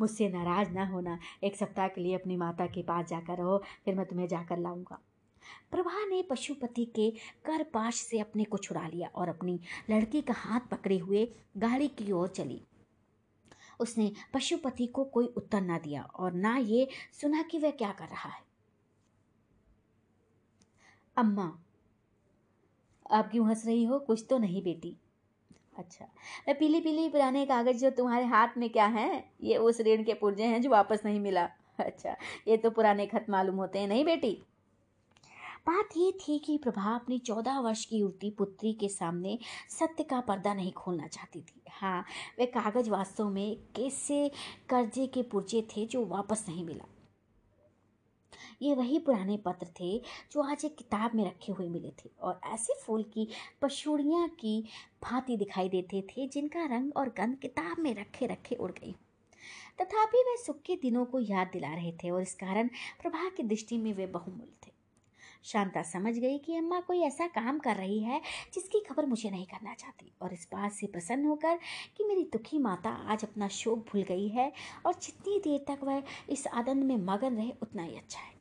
मुझसे 0.00 0.28
नाराज़ 0.28 0.70
ना 0.70 0.86
होना। 0.86 1.18
एक 1.44 1.56
सप्ताह 1.56 1.88
के 1.88 2.00
लिए 2.00 2.14
अपनी 2.14 2.36
माता 2.36 2.66
के 2.66 2.82
पास 2.82 3.06
जाकर 3.06 3.38
रहो, 3.38 3.62
फिर 3.84 3.94
मैं 3.94 4.06
तुम्हें 4.06 4.28
जाकर 4.28 4.58
लाऊँगा। 4.58 4.98
प्रभा 5.70 6.04
ने 6.06 6.22
पशुपति 6.22 6.84
के 6.84 7.10
कर 7.44 7.62
पाश 7.62 7.94
से 7.94 8.18
अपने 8.18 8.44
को 8.44 8.58
छुड़ा 8.58 8.88
लिया 8.88 9.10
और 9.14 9.28
अपनी 9.28 9.60
लड़की 9.90 10.22
का 10.22 10.34
हाथ 10.36 10.60
पकड़े 10.60 10.98
हुए 10.98 11.32
गाड़ी 11.56 11.88
की 11.88 12.12
ओर 12.12 12.28
चली। 12.28 12.62
उसने 13.80 14.10
पशुपति 14.34 14.86
को 14.86 15.04
कोई 15.04 15.26
उत्तर 15.36 15.60
ना 15.60 15.78
दिया 15.78 16.02
और 16.02 16.32
ना 16.32 16.56
ये 16.56 16.88
सुना 17.20 17.42
कि 17.42 17.58
वह 17.58 17.70
क्या 17.70 17.90
कर 17.92 18.04
रहा 18.04 18.28
है। 18.28 18.42
अम्मा, 21.16 21.52
आप 23.10 23.30
क्यों 23.30 23.46
हंस 23.48 23.66
रही 23.66 23.84
हो? 23.84 23.98
कुछ 23.98 24.24
तो 24.30 24.38
नहीं 24.38 24.62
बेटी। 24.62 24.96
अच्छा 25.78 26.04
मैं 26.48 26.58
पीली 26.58 26.80
पीली 26.80 27.08
पुराने 27.08 27.44
कागज़ 27.46 27.78
जो 27.78 27.90
तुम्हारे 27.90 28.24
हाथ 28.24 28.56
में 28.58 28.68
क्या 28.70 28.86
है? 28.86 29.24
ये 29.42 29.56
उस 29.56 29.80
ऋण 29.80 30.04
के 30.04 30.14
पुर्जे 30.14 30.44
हैं 30.44 30.60
जो 30.62 30.70
वापस 30.70 31.02
नहीं 31.04 31.20
मिला। 31.20 31.48
अच्छा 31.78 32.16
ये 32.48 32.56
तो 32.56 32.70
पुराने 32.70 33.06
खत 33.06 33.26
मालूम 33.30 33.56
होते 33.56 33.78
हैं, 33.78 33.88
नहीं 33.88 34.04
बेटी? 34.04 34.42
बात 35.66 35.96
ये 35.96 36.12
थी 36.12 36.38
कि 36.38 36.56
प्रभा 36.58 36.94
अपनी 36.94 37.18
चौदह 37.18 37.58
वर्ष 37.58 37.84
की 37.84 37.98
युवती 37.98 38.30
पुत्री 38.30 38.72
के 38.72 38.88
सामने 38.88 39.38
सत्य 39.68 40.02
का 40.02 40.20
पर्दा 40.20 40.54
नहीं 40.54 40.72
खोलना 40.72 41.06
चाहती 41.06 41.40
थी। 41.40 41.62
हाँ 41.70 42.04
वे 42.38 42.46
कागज़ 42.46 42.90
वास्तव 42.90 43.28
में 43.28 43.56
कैसे 43.76 44.28
कर्जे 44.68 45.06
के 45.06 45.22
पुर्जे 45.22 45.62
थे 45.62 45.86
जो 45.86 46.04
वापस 46.06 46.44
नहीं 46.48 46.64
मिला। 46.64 46.86
ये 48.62 48.74
वही 48.74 48.98
पुराने 48.98 49.36
पत्र 49.36 49.66
थे 49.80 49.98
जो 50.32 50.42
आज 50.42 50.64
एक 50.64 50.76
किताब 50.76 51.14
में 51.14 51.24
रखे 51.24 51.52
हुए 51.52 51.68
मिले 51.68 51.90
थे 51.90 52.10
और 52.20 52.40
ऐसे 52.44 52.74
फूल 52.80 53.02
की 53.02 53.28
पशुड़ियाँ 53.62 54.28
की 54.28 54.60
भांति 55.02 55.36
दिखाई 55.36 55.68
देते 55.68 56.02
थे 56.10 56.28
जिनका 56.28 56.64
रंग 56.66 56.92
और 56.96 57.08
गंध 57.08 57.36
किताब 57.36 57.78
में 57.78 57.94
रखे 57.94 58.26
रखे 58.26 58.54
उड़ 58.54 58.70
गई। 58.72 58.94
तथापि 59.80 60.18
वे 60.18 60.36
सुख 60.36 60.62
के 60.62 60.76
दिनों 60.76 61.04
को 61.04 61.20
याद 61.20 61.50
दिला 61.52 61.74
रहे 61.74 61.92
थे 61.92 62.10
और 62.10 62.22
इस 62.22 62.34
कारण 62.34 62.68
प्रभा 63.02 63.28
की 63.28 63.42
दृष्टि 63.42 63.78
में 63.78 63.92
वे 63.94 64.06
बहुमूल्य 64.06 64.52
थे। 64.66 64.79
शांता 65.44 65.82
समझ 65.82 66.14
गई 66.14 66.38
कि 66.38 66.56
अम्मा 66.56 66.80
कोई 66.80 67.00
ऐसा 67.00 67.26
काम 67.26 67.58
कर 67.58 67.76
रही 67.76 68.00
है 68.00 68.20
जिसकी 68.54 68.80
खबर 68.80 69.06
मुझे 69.06 69.30
नहीं 69.30 69.46
करना 69.46 69.74
चाहती 69.74 70.12
और 70.22 70.32
इस 70.32 70.48
बात 70.52 70.72
से 70.72 70.86
प्रसन्न 70.86 71.24
होकर 71.24 71.58
कि 71.96 72.04
मेरी 72.04 72.24
दुखी 72.24 72.58
माता 72.58 72.90
आज 72.90 73.24
अपना 73.24 73.48
शोक 73.48 73.78
भूल 73.78 74.02
गई 74.02 74.28
है 74.28 74.52
और 74.86 74.94
जितनी 74.94 75.38
देर 75.38 75.64
तक 75.68 75.84
वह 75.84 76.02
इस 76.30 76.46
आनंद 76.46 76.84
में 76.84 76.96
मगन 76.96 77.36
रहे, 77.36 77.52
उतना 77.62 77.82
ही 77.82 77.96
अच्छा 77.96 78.20
है। 78.20 78.34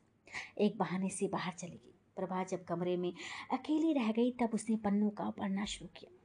एक 0.57 0.77
बहाने 0.77 1.09
से 1.09 1.27
बाहर 1.27 1.53
चली 1.53 1.75
गई। 1.75 1.93
प्रभा 2.15 2.43
जब 2.43 2.63
कमरे 2.63 2.97
में 2.97 3.13
अकेली 3.53 3.93
रह 3.93 4.11
गई, 4.11 4.31
तब 4.31 4.49
उसने 4.53 4.75
पन्नों 4.75 5.09
का 5.09 5.29
पढ़ना 5.29 5.65
शुरू 5.65 5.89
किया। 5.97 6.15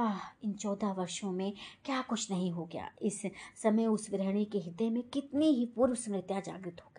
आह, 0.00 0.20
इन 0.44 0.52
चौदह 0.52 0.92
वर्षों 0.92 1.32
में 1.32 1.52
क्या 1.84 2.02
कुछ 2.02 2.30
नहीं 2.30 2.50
हो 2.50 2.64
गया। 2.64 2.90
इस 3.02 3.22
समय 3.62 3.86
उस 3.86 4.10
विरहणी 4.10 4.44
के 4.44 4.58
हृदय 4.58 4.90
में 4.90 5.02
कितनी 5.02 5.46
ही 5.46 5.66
पूर्व 5.66 5.94
स्मृतियाँ 5.94 6.40
जागृत 6.40 6.76
हो 6.84 6.92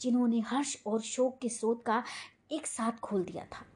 जिन्होंने 0.00 0.40
हर्ष 0.40 0.76
और 0.86 1.00
शोक 1.00 1.38
के 1.38 1.48
स्रोत 1.48 1.84
का 1.86 2.04
एक 2.52 2.66
साथ 2.66 2.92
खोल 2.92 3.24
दिया 3.24 3.44
था। 3.44 3.66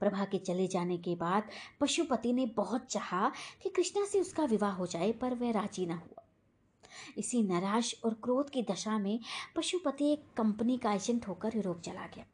प्रभा 0.00 0.24
के 0.24 0.38
चले 0.38 0.66
जाने 0.66 0.98
के 0.98 1.14
बाद 1.14 1.48
पशुपति 1.80 2.32
ने 2.32 2.46
बहुत 2.46 2.86
चाहा 2.86 3.32
कि 3.62 3.68
कृष्णा 3.68 4.04
से 4.04 4.20
उसका 4.20 4.44
विवाह 4.44 4.72
हो 4.72 4.86
जाए, 4.86 5.12
पर 5.12 5.34
वह 5.34 5.50
राज़ी 5.50 5.86
न 5.86 5.90
हुआ। 5.90 6.24
इसी 7.18 7.42
निराश 7.42 8.00
और 8.04 8.14
क्रोध 8.14 8.50
की 8.50 8.62
दशा 8.62 8.98
में 8.98 9.20
पशुपति 9.56 10.12
एक 10.12 10.24
कंपनी 10.36 10.78
का 10.78 10.92
एजेंट 10.92 11.28
होकर 11.28 11.56
यूरोप 11.56 11.80
चला 11.80 12.06
गया। 12.06 12.24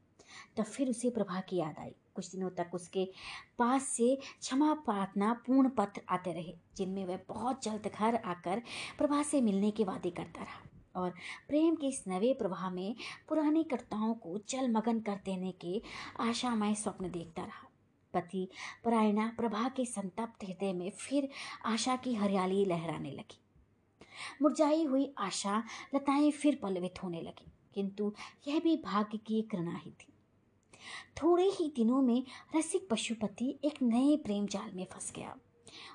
तब 0.56 0.64
फिर 0.64 0.90
उसे 0.90 1.10
प्रभा 1.10 1.40
की 1.40 1.56
याद 1.56 1.74
आई। 1.78 1.94
कुछ 2.14 2.32
दिनों 2.32 2.50
तक 2.50 2.70
उसके 2.74 3.12
पास 3.58 3.82
से 3.82 4.18
क्षमा 4.40 4.74
प्रार्थना 4.74 5.32
पूर्ण 5.32 5.68
पत्र 5.68 6.00
आते 6.08 6.32
रहे, 6.32 6.56
जिनमें 6.76 7.06
वह 7.06 7.18
बहुत 7.28 7.62
जल्द 7.62 7.90
घर 7.98 8.14
आकर 8.14 8.62
प्रभा 8.98 9.22
से 9.22 9.40
मिलने 9.40 9.70
के 9.70 9.84
वादे 9.84 10.10
करता 10.10 10.42
रहा। 10.42 10.75
और 10.96 11.10
प्रेम 11.48 11.74
के 11.74 11.86
इस 11.86 12.02
नवे 12.08 12.32
प्रवाह 12.34 12.68
में 12.70 12.94
पुराने 13.28 13.62
कर्ताओं 13.64 14.14
को 14.14 14.38
जलमगन 14.48 15.00
कर 15.00 15.20
देने 15.24 15.52
के 15.60 15.80
आशामय 16.20 16.74
स्वप्न 16.74 17.10
देखता 17.10 17.42
रहा। 17.42 17.68
पति 18.14 18.48
परायणा 18.84 19.32
प्रभा 19.36 19.68
के 19.68 19.84
संतप्त 19.84 20.44
हृदय 20.44 20.72
में 20.72 20.90
फिर 20.90 21.28
आशा 21.64 21.96
की 21.96 22.14
हरियाली 22.14 22.64
लहराने 22.64 23.10
लगी। 23.10 23.40
मुरझाई 24.42 24.84
हुई 24.84 25.12
आशा 25.18 25.62
लताएँ 25.94 26.30
फिर 26.30 26.58
पलवित 26.62 27.02
होने 27.02 27.20
लगी, 27.20 27.52
किंतु 27.74 28.12
यह 28.48 28.60
भी 28.60 28.76
भाग्य 28.76 29.18
की 29.18 29.38
एक 29.38 29.54
रणा 29.54 29.76
ही 29.76 29.90
थी। 29.90 30.12
थोड़े 31.22 31.44
ही 31.50 31.72
दिनों 31.76 32.00
में 32.02 32.22
रसिक 32.56 32.88
पशुपति 32.90 33.58
एक 33.64 33.82
नए 33.82 34.16
प्रेम 34.16 34.46
जाल 34.46 34.70
में 34.74 34.86
फंस 34.92 35.12
गया 35.16 35.36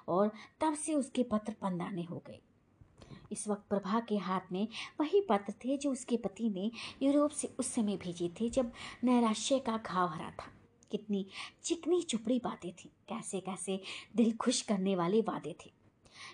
और 0.07 0.31
तब 0.61 0.73
से 0.73 0.93
उसके 0.93 1.23
पत्र 1.23 1.53
पंदाने 1.61 2.03
हो 2.03 2.23
गए। 2.27 2.39
इस 3.31 3.47
वक्त 3.47 3.69
प्रभा 3.69 3.99
के 3.99 4.17
हाथ 4.17 4.51
में 4.51 4.67
वही 4.99 5.21
पत्र 5.21 5.53
थे 5.53 5.77
जो 5.77 5.91
उसके 5.91 6.17
पति 6.17 6.49
ने 6.49 6.71
यूरोप 7.05 7.31
से 7.31 7.55
उस 7.59 7.67
समय 7.73 7.97
भेजे 7.97 8.29
थे 8.41 8.49
जब 8.49 8.71
नैराश्य 9.03 9.59
का 9.59 9.77
घाव 9.77 10.07
हरा 10.07 10.31
था। 10.31 10.51
कितनी 10.91 11.25
चिकनी 11.63 12.01
चुपड़ी 12.01 12.39
बातें 12.39 12.71
थी 12.71 12.89
कैसे 13.09 13.39
कैसे 13.39 13.81
दिल 14.15 14.37
खुश 14.37 14.61
करने 14.61 14.95
वाले 14.95 15.21
वादे 15.21 15.55
थे। 15.65 15.71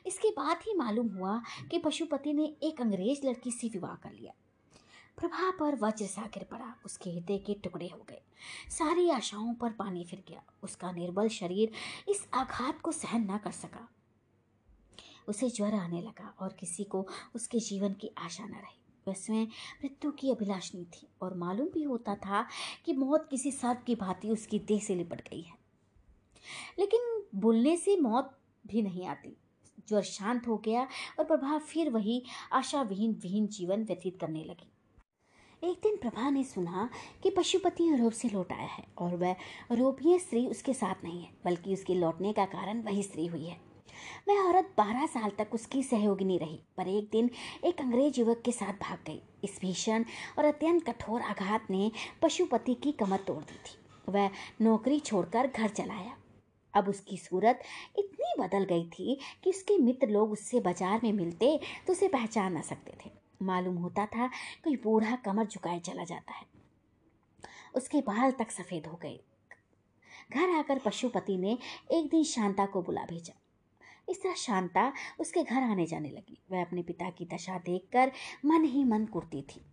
इसके 0.07 0.29
बाद 0.29 0.57
ही 0.57 0.73
मालूम 0.73 1.07
हुआ 1.07 1.41
कि 1.71 1.79
पशुपति 1.79 2.33
ने 2.33 2.55
एक 2.63 2.81
अंग्रेज़ 2.81 3.27
लड़की 3.27 3.51
से 3.51 3.67
विवाह 3.67 3.95
कर 3.95 4.11
लिया। 4.11 4.33
प्रभा 5.17 5.51
पर 5.51 5.75
वज्र 5.75 6.05
सा 6.05 6.21
गिर 6.21 6.43
पड़ा, 6.43 6.75
उसके 6.85 7.09
हृदय 7.09 7.37
के 7.37 7.53
टुकड़े 7.53 7.87
हो 7.87 8.05
गए। 8.09 8.21
सारी 8.69 9.09
आशाओं 9.09 9.53
पर 9.53 9.71
पानी 9.71 10.03
फिर 10.03 10.23
गया। 10.27 10.43
उसका 10.63 10.91
निर्बल 10.91 11.27
शरीर 11.27 11.71
इस 12.09 12.27
आघात 12.33 12.81
को 12.81 12.91
सहन 12.91 13.31
न 13.31 13.37
कर 13.37 13.51
सका। 13.51 13.89
उसे 15.27 15.49
ज्वर 15.49 15.73
आने 15.73 16.01
लगा 16.01 16.35
और 16.39 16.53
किसी 16.53 16.83
को 16.83 17.07
उसके 17.35 17.59
जीवन 17.59 17.93
की 17.93 18.11
आशा 18.17 18.45
न 18.45 18.51
रही। 18.51 18.81
स्वयं 19.09 19.45
मृत्यु 19.83 20.11
की 20.11 20.31
अभिलाषणी 20.31 20.85
थी 20.85 21.07
और 21.21 21.33
मालूम 21.37 21.67
भी 21.67 21.83
होता 21.83 22.15
था 22.15 22.47
कि 22.85 22.93
मौत 22.93 23.27
किसी 23.29 23.51
सर्प 23.51 23.83
की 23.87 23.95
भांति 23.95 24.29
उसकी 24.29 24.59
देह 24.59 24.79
से 24.79 24.95
लिपट 24.95 25.29
गई 25.29 25.41
है। 25.41 25.53
लेकिन 26.79 27.23
बोलने 27.35 27.77
से 27.77 27.97
मौत 27.97 28.39
भी 28.67 28.81
नहीं 28.81 29.05
आती। 29.05 29.37
ज्वर 29.87 30.01
शांत 30.01 30.47
हो 30.47 30.57
गया 30.57 30.87
और 31.19 31.25
प्रभा 31.25 31.57
फिर 31.57 31.89
वही 31.89 32.23
आशा 32.53 32.81
विहीन 32.81 33.11
विहीन 33.11 33.47
जीवन 33.47 33.83
व्यतीत 33.83 34.19
करने 34.19 34.43
लगी। 34.43 34.71
एक 35.63 35.77
दिन 35.83 35.97
प्रभा 35.97 36.29
ने 36.29 36.43
सुना 36.43 36.89
कि 37.23 37.29
पशुपति 37.29 37.89
यूरोप 37.89 38.11
से 38.11 38.29
लौट 38.29 38.51
आया 38.51 38.67
है 38.67 38.87
और 38.97 39.15
वह 39.15 39.29
यूरोपीय 39.29 40.19
स्त्री 40.19 40.47
उसके 40.47 40.73
साथ 40.73 40.95
नहीं 41.03 41.23
है, 41.23 41.33
बल्कि 41.45 41.73
उसके 41.73 41.93
लौटने 41.93 42.33
का 42.33 42.45
कारण 42.45 42.81
वही 42.81 43.03
स्त्री 43.03 43.25
हुई 43.25 43.45
है। 43.45 43.66
वह 44.27 44.41
औरत 44.41 44.73
बारह 44.77 45.05
साल 45.07 45.31
तक 45.37 45.53
उसकी 45.53 45.83
सहयोगिनी 45.83 46.37
रही, 46.37 46.59
पर 46.77 46.87
एक 46.87 47.09
दिन 47.11 47.29
एक 47.65 47.81
अंग्रेज़ 47.81 48.19
युवक 48.19 48.41
के 48.45 48.51
साथ 48.51 48.73
भाग 48.81 48.99
गई। 49.07 49.21
इस 49.43 49.59
भीषण 49.61 50.05
और 50.37 50.45
अत्यंत 50.45 50.83
कठोर 50.85 51.21
आघात 51.23 51.67
ने 51.71 51.91
पशुपति 52.21 52.73
की 52.73 52.91
कमर 52.93 53.17
तोड़ 53.27 53.43
दी 53.43 53.57
थी। 53.65 53.77
वह 54.07 54.29
नौकरी 54.61 54.99
छोड़कर 55.01 55.47
घर 55.47 55.69
चलाया 55.69 56.15
अब 56.73 56.89
उसकी 56.89 57.17
सूरत 57.17 57.61
इतनी 57.99 58.33
बदल 58.39 58.63
गई 58.65 58.83
थी 58.89 59.17
कि 59.43 59.49
उसके 59.49 59.77
मित्र 59.77 60.07
लोग 60.07 60.31
उससे 60.31 60.59
बाज़ार 60.59 60.99
में 61.03 61.11
मिलते 61.13 61.59
तो 61.87 61.93
उसे 61.93 62.07
पहचान 62.07 62.53
ना 62.53 62.61
सकते 62.63 62.93
थे। 63.05 63.11
मालूम 63.41 63.75
होता 63.77 64.05
था 64.05 64.27
कोई 64.63 64.75
बूढ़ा 64.75 65.15
कमर 65.25 65.45
झुकाए 65.45 65.79
चला 65.79 66.03
जाता 66.03 66.33
है। 66.33 66.45
उसके 67.75 68.01
बाल 68.01 68.31
तक 68.31 68.51
सफ़ेद 68.51 68.87
हो 68.87 68.99
गए। 69.01 69.19
घर 70.33 70.49
आकर 70.49 70.79
पशुपति 70.79 71.37
ने 71.37 71.57
एक 71.91 72.09
दिन 72.11 72.23
शांता 72.25 72.65
को 72.65 72.81
बुला 72.81 73.05
भेजा। 73.05 73.33
इस 74.07 74.21
तरह 74.23 74.33
शांता 74.33 74.91
उसके 75.19 75.43
घर 75.43 75.63
आने 75.63 75.85
जाने 75.85 76.09
लगी। 76.09 76.37
वह 76.51 76.61
अपने 76.61 76.83
पिता 76.83 77.09
की 77.09 77.25
दशा 77.25 77.57
देखकर 77.57 78.11
मन 78.45 78.63
ही 78.65 78.83
मन 78.83 79.05
कुर्ती 79.05 79.41
थी। 79.41 79.65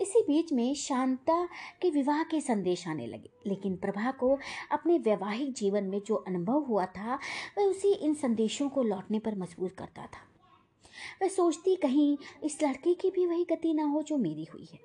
इसी 0.00 0.20
बीच 0.22 0.52
में 0.52 0.74
शांता 0.74 1.44
के 1.82 1.90
विवाह 1.90 2.22
के 2.22 2.40
संदेश 2.40 2.86
आने 2.88 3.06
लगे, 3.06 3.30
लेकिन 3.46 3.76
प्रभा 3.76 4.10
को 4.10 4.38
अपने 4.72 4.98
वैवाहिक 4.98 5.52
जीवन 5.52 5.84
में 5.84 6.00
जो 6.06 6.14
अनुभव 6.16 6.64
हुआ 6.64 6.86
था, 6.86 7.18
वह 7.58 7.64
उसी 7.64 7.92
इन 7.94 8.14
संदेशों 8.14 8.68
को 8.68 8.82
लौटने 8.82 9.18
पर 9.18 9.34
मजबूर 9.34 9.74
करता 9.78 10.06
था। 10.06 10.26
वह 11.22 11.28
सोचती, 11.28 11.76
कहीं 11.76 12.16
इस 12.44 12.62
लड़के 12.62 12.94
की 12.94 13.10
भी 13.10 13.26
वही 13.26 13.44
गति 13.44 13.74
ना 13.74 13.84
हो 13.84 14.02
जो 14.02 14.16
मेरी 14.16 14.44
हुई 14.44 14.68
है। 14.72 14.78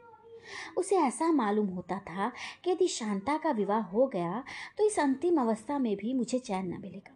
उसे 0.77 0.95
ऐसा 0.97 1.31
मालूम 1.31 1.67
होता 1.67 1.97
था 1.99 2.31
कि 2.63 2.71
यदि 2.71 2.87
शांता 2.87 3.37
का 3.37 3.51
विवाह 3.51 3.81
हो 3.81 4.07
गया 4.07 4.43
तो 4.77 4.87
इस 4.87 4.99
अंतिम 4.99 5.41
अवस्था 5.41 5.77
में 5.79 5.95
भी 5.95 6.13
मुझे 6.13 6.39
चैन 6.39 6.67
न 6.67 6.81
मिलेगा। 6.81 7.12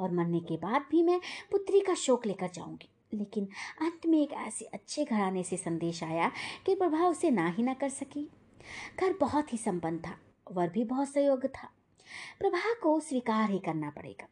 और 0.00 0.12
मरने 0.12 0.40
के 0.40 0.56
बाद 0.56 0.86
भी 0.90 1.02
मैं 1.02 1.20
पुत्री 1.50 1.80
का 1.80 1.94
शोक 1.94 2.26
लेकर 2.26 2.48
जाऊँगी। 2.48 2.88
लेकिन 3.14 3.48
अंत 3.80 4.06
में 4.06 4.20
एक 4.22 4.32
ऐसे 4.32 4.64
अच्छे 4.64 5.04
घराने 5.04 5.42
से 5.42 5.56
संदेश 5.56 6.02
आया 6.04 6.30
कि 6.66 6.74
प्रभा 6.74 7.06
उसे 7.06 7.30
ना 7.30 7.48
ही 7.48 7.62
ना 7.62 7.74
कर 7.74 7.88
सकी। 7.88 8.28
घर 9.00 9.12
बहुत 9.12 9.52
ही 9.52 9.58
संपन्न 9.58 9.98
था, 9.98 10.18
वर 10.52 10.68
भी 10.68 10.84
बहुत 10.84 11.08
सहयोग 11.08 11.46
था। 11.46 11.70
प्रभा 12.40 12.74
को 12.74 12.98
स्वीकार 13.00 13.50
ही 13.50 13.58
करना 13.58 13.90
पड़ेगा, 13.90 14.28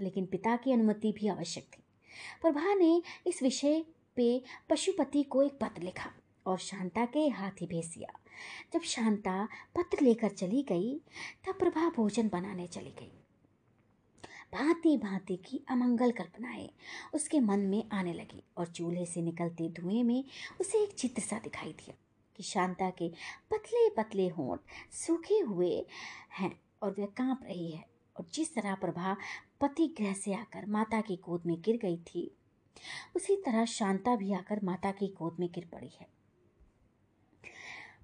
लेकिन 0.00 0.26
पिता 0.26 0.56
की 0.56 0.72
अनुमति 0.72 1.12
भी 1.12 1.28
आवश्यक 1.28 1.64
थी। 1.64 1.82
प्रभा 2.42 2.74
ने 2.74 3.02
इस 3.26 3.42
विषय 3.42 3.84
पे 4.16 4.42
पशुपति 4.70 5.22
को 5.22 5.42
एक 5.42 5.58
पत्र 5.60 5.82
लिखा 5.82 6.10
और 6.46 6.58
शांता 6.58 7.04
के 7.04 7.28
हाथ 7.28 7.60
ही 7.60 7.66
भेज 7.66 7.86
दिया। 7.86 8.18
जब 8.72 8.80
शांता 8.80 9.44
पत्र 9.76 10.04
लेकर 10.04 10.28
चली 10.28 10.62
गई, 10.62 11.00
तब 11.46 11.58
प्रभा 11.58 11.88
भोजन 11.88 12.28
बनाने 12.28 12.66
चली 12.66 12.90
गई। 12.90 13.23
भांति 14.54 14.96
भांति 14.96 15.36
की 15.36 15.60
अमंगल 15.68 16.10
कल्पनाएँ 16.10 16.68
उसके 17.14 17.40
मन 17.40 17.60
में 17.60 17.88
आने 17.92 18.12
लगी 18.12 18.42
और 18.56 18.66
चूल्हे 18.66 19.06
से 19.06 19.22
निकलते 19.22 19.68
धुएँ 19.68 20.02
में 20.02 20.24
उसे 20.60 20.82
एक 20.82 20.92
चित्र 20.94 21.22
सा 21.22 21.38
दिखाई 21.38 21.72
दिया 21.72 21.94
कि 22.36 22.42
शांता 22.42 22.90
के 22.90 23.08
पतले 23.50 23.88
पतले 23.90 24.28
होंठ 24.28 24.60
सूखे 24.92 25.38
हुए 25.38 25.86
हैं 26.38 26.52
और 26.82 26.94
वह 26.98 27.06
काँप 27.06 27.40
रही 27.44 27.70
है 27.70 27.84
और 28.16 28.26
जिस 28.34 28.54
तरह 28.54 28.74
प्रभा 28.74 29.16
पति 29.60 29.94
गृह 29.98 30.12
से 30.12 30.34
आकर 30.34 30.66
माता 30.66 31.00
की 31.00 31.16
गोद 31.16 31.46
में 31.46 31.60
गिर 31.60 31.76
गई 31.76 31.96
थी, 31.96 32.30
उसी 33.16 33.36
तरह 33.36 33.64
शांता 33.64 34.16
भी 34.16 34.32
आकर 34.32 34.60
माता 34.64 34.90
की 34.90 35.08
गोद 35.08 35.36
में 35.40 35.48
गिर 35.52 35.68
पड़ी 35.72 35.90
है। 36.00 36.06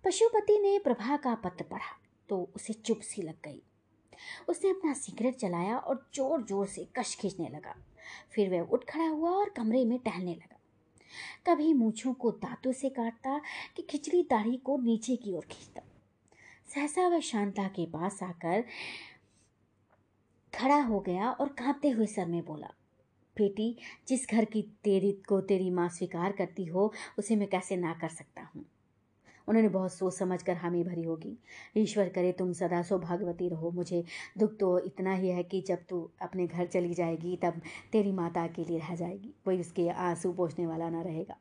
पशुपति 0.05 0.59
ने 0.59 0.79
प्रभा 0.79 1.17
का 1.17 1.35
पत्र 1.35 1.65
पढ़ा 1.65 1.99
तो 2.29 2.51
उसे 2.57 2.73
चुप 2.73 3.01
सी 3.01 3.23
लग 3.23 3.43
गई। 3.45 3.63
उसने 4.49 4.71
अपना 4.71 4.93
सिगरेट 4.93 5.39
जलाया 5.39 5.77
और 5.79 6.07
ज़ोर 6.15 6.43
ज़ोर 6.43 6.67
से 6.67 6.89
कश 6.99 7.17
खींचने 7.17 7.49
लगा। 7.49 7.75
फिर 8.35 8.51
वह 8.51 8.61
उठ 8.63 8.85
खड़ा 8.85 9.09
हुआ 9.09 9.31
और 9.31 9.49
कमरे 9.49 9.85
में 9.85 9.99
टहलने 9.99 10.35
लगा। 10.35 10.57
कभी 11.47 11.73
मूछों 11.75 12.13
को 12.15 12.31
दांतों 12.31 12.73
से 12.73 12.89
काटता 12.89 13.41
कि 13.77 13.83
खिचड़ी 13.83 14.23
दाढ़ी 14.23 14.57
को 14.57 14.77
नीचे 14.77 15.17
की 15.17 15.33
ओर 15.33 15.47
खींचता। 15.51 15.83
सहसा 16.75 17.07
वह 17.09 17.21
शांता 17.21 17.67
के 17.69 17.87
पास 17.87 18.23
आकर 18.23 18.65
खड़ा 20.53 20.81
हो 20.83 21.01
गया 21.01 21.31
और 21.31 21.49
कांपते 21.49 21.89
हुए 21.89 22.07
सर 22.07 22.27
में 22.27 22.45
बोला, 22.45 22.73
बेटी, 23.37 23.77
जिस 24.09 24.31
घर 24.31 24.45
की 24.45 24.63
तेरी 24.85 25.13
को 25.29 25.41
तेरी 25.41 25.71
माँ 25.71 25.89
स्वीकार 25.89 26.33
करती 26.33 26.65
हो, 26.65 26.93
उसे 27.19 27.37
मैं 27.37 27.49
कैसे 27.49 27.77
ना 27.77 27.93
कर 27.93 28.09
सकता 28.09 28.43
हूँ? 28.43 28.65
उन्होंने 29.51 29.69
बहुत 29.69 29.93
सोच 29.93 30.15
समझ 30.15 30.43
कर 30.43 30.57
हामी 30.57 30.83
भरी 30.85 31.03
होगी। 31.03 31.37
ईश्वर 31.77 32.09
करे 32.09 32.33
तुम 32.33 32.53
सदा 32.53 32.83
सौभाग्यवती 32.83 33.49
रहो। 33.49 33.71
मुझे 33.71 34.05
दुख 34.39 34.57
तो 34.61 34.79
इतना 34.79 35.15
ही 35.15 35.29
है 35.29 35.43
कि 35.43 35.61
जब 35.61 35.79
तू 35.89 36.11
अपने 36.23 36.47
घर 36.47 36.67
चली 36.67 36.95
जाएगी, 36.95 37.37
तब 37.37 37.61
तेरी 37.93 38.13
माता 38.13 38.45
अकेली 38.45 38.79
रह 38.79 38.95
जाएगी। 38.95 39.35
कोई 39.45 39.61
उसके 39.61 39.89
आँसू 39.89 40.33
पोछने 40.33 40.67
वाला 40.67 40.91
ना 40.91 41.03
रहेगा। 41.03 41.37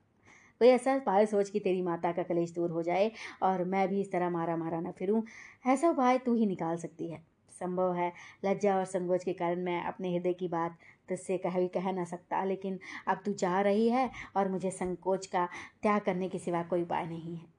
कोई 0.62 0.68
ऐसा 0.68 0.98
पाए 1.00 1.26
सोच 1.26 1.50
कि 1.50 1.60
तेरी 1.60 1.82
माता 1.82 2.12
का 2.12 2.24
कलेश 2.24 2.52
दूर 2.52 2.72
हो 2.72 2.84
जाए 2.84 3.12
और 3.44 3.64
मैं 3.64 3.88
भी 3.90 4.02
इस 4.02 4.12
तरह 4.12 4.30
मारा 4.30 4.56
मारा 4.58 4.80
ना 4.80 4.92
फिरूं, 4.92 5.22
ऐसा 5.68 5.90
उपाय 5.90 6.18
तू 6.18 6.36
ही 6.36 6.46
निकाल 6.46 6.78
सकती 6.78 7.10
है। 7.10 7.22
संभव 7.52 7.94
है 7.94 8.12
लज्जा 8.46 8.76
और 8.78 8.86
संकोच 8.86 9.24
के 9.24 9.34
कारण 9.34 9.64
मैं 9.64 9.82
अपने 9.84 10.14
हृदय 10.14 10.34
की 10.34 10.48
बात 10.48 10.78
तुझसे 11.10 11.38
कह 11.38 11.60
भी 11.60 11.68
कह 11.68 11.92
ना 11.92 12.04
सकता, 12.04 12.44
लेकिन 12.44 12.80
अब 13.08 13.22
तू 13.26 13.34
चाह 13.34 13.62
रही 13.62 13.88
है 13.90 14.10
और 14.36 14.50
मुझे 14.50 14.72
संकोच 14.72 15.26
का 15.28 15.48
त्याग 15.82 16.02
करने 16.02 16.30
के 16.30 16.40
सिवा 16.40 16.64
कोई 16.64 16.82
उपाय 16.82 17.06
नहीं 17.06 17.36
है। 17.36 17.59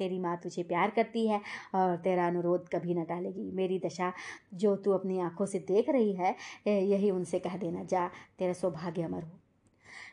तेरी 0.00 0.18
माँ 0.18 0.36
तुझे 0.42 0.62
प्यार 0.64 0.90
करती 0.90 1.26
है 1.28 1.40
और 1.74 1.96
तेरा 1.98 2.26
अनुरोध 2.26 2.68
कभी 2.68 2.94
न 2.94 3.04
टालेगी। 3.04 3.50
मेरी 3.52 3.78
दशा, 3.78 4.12
जो 4.54 4.74
तू 4.76 4.92
अपनी 4.92 5.20
आँखों 5.20 5.46
से 5.46 5.58
देख 5.68 5.88
रही 5.88 6.12
है 6.14 6.34
यही 6.66 7.10
उनसे 7.10 7.38
कह 7.38 7.56
देना। 7.58 7.84
जा, 7.84 8.08
तेरा 8.38 8.52
सौभाग्य 8.54 9.02
अमर 9.02 9.22
हो। 9.22 9.38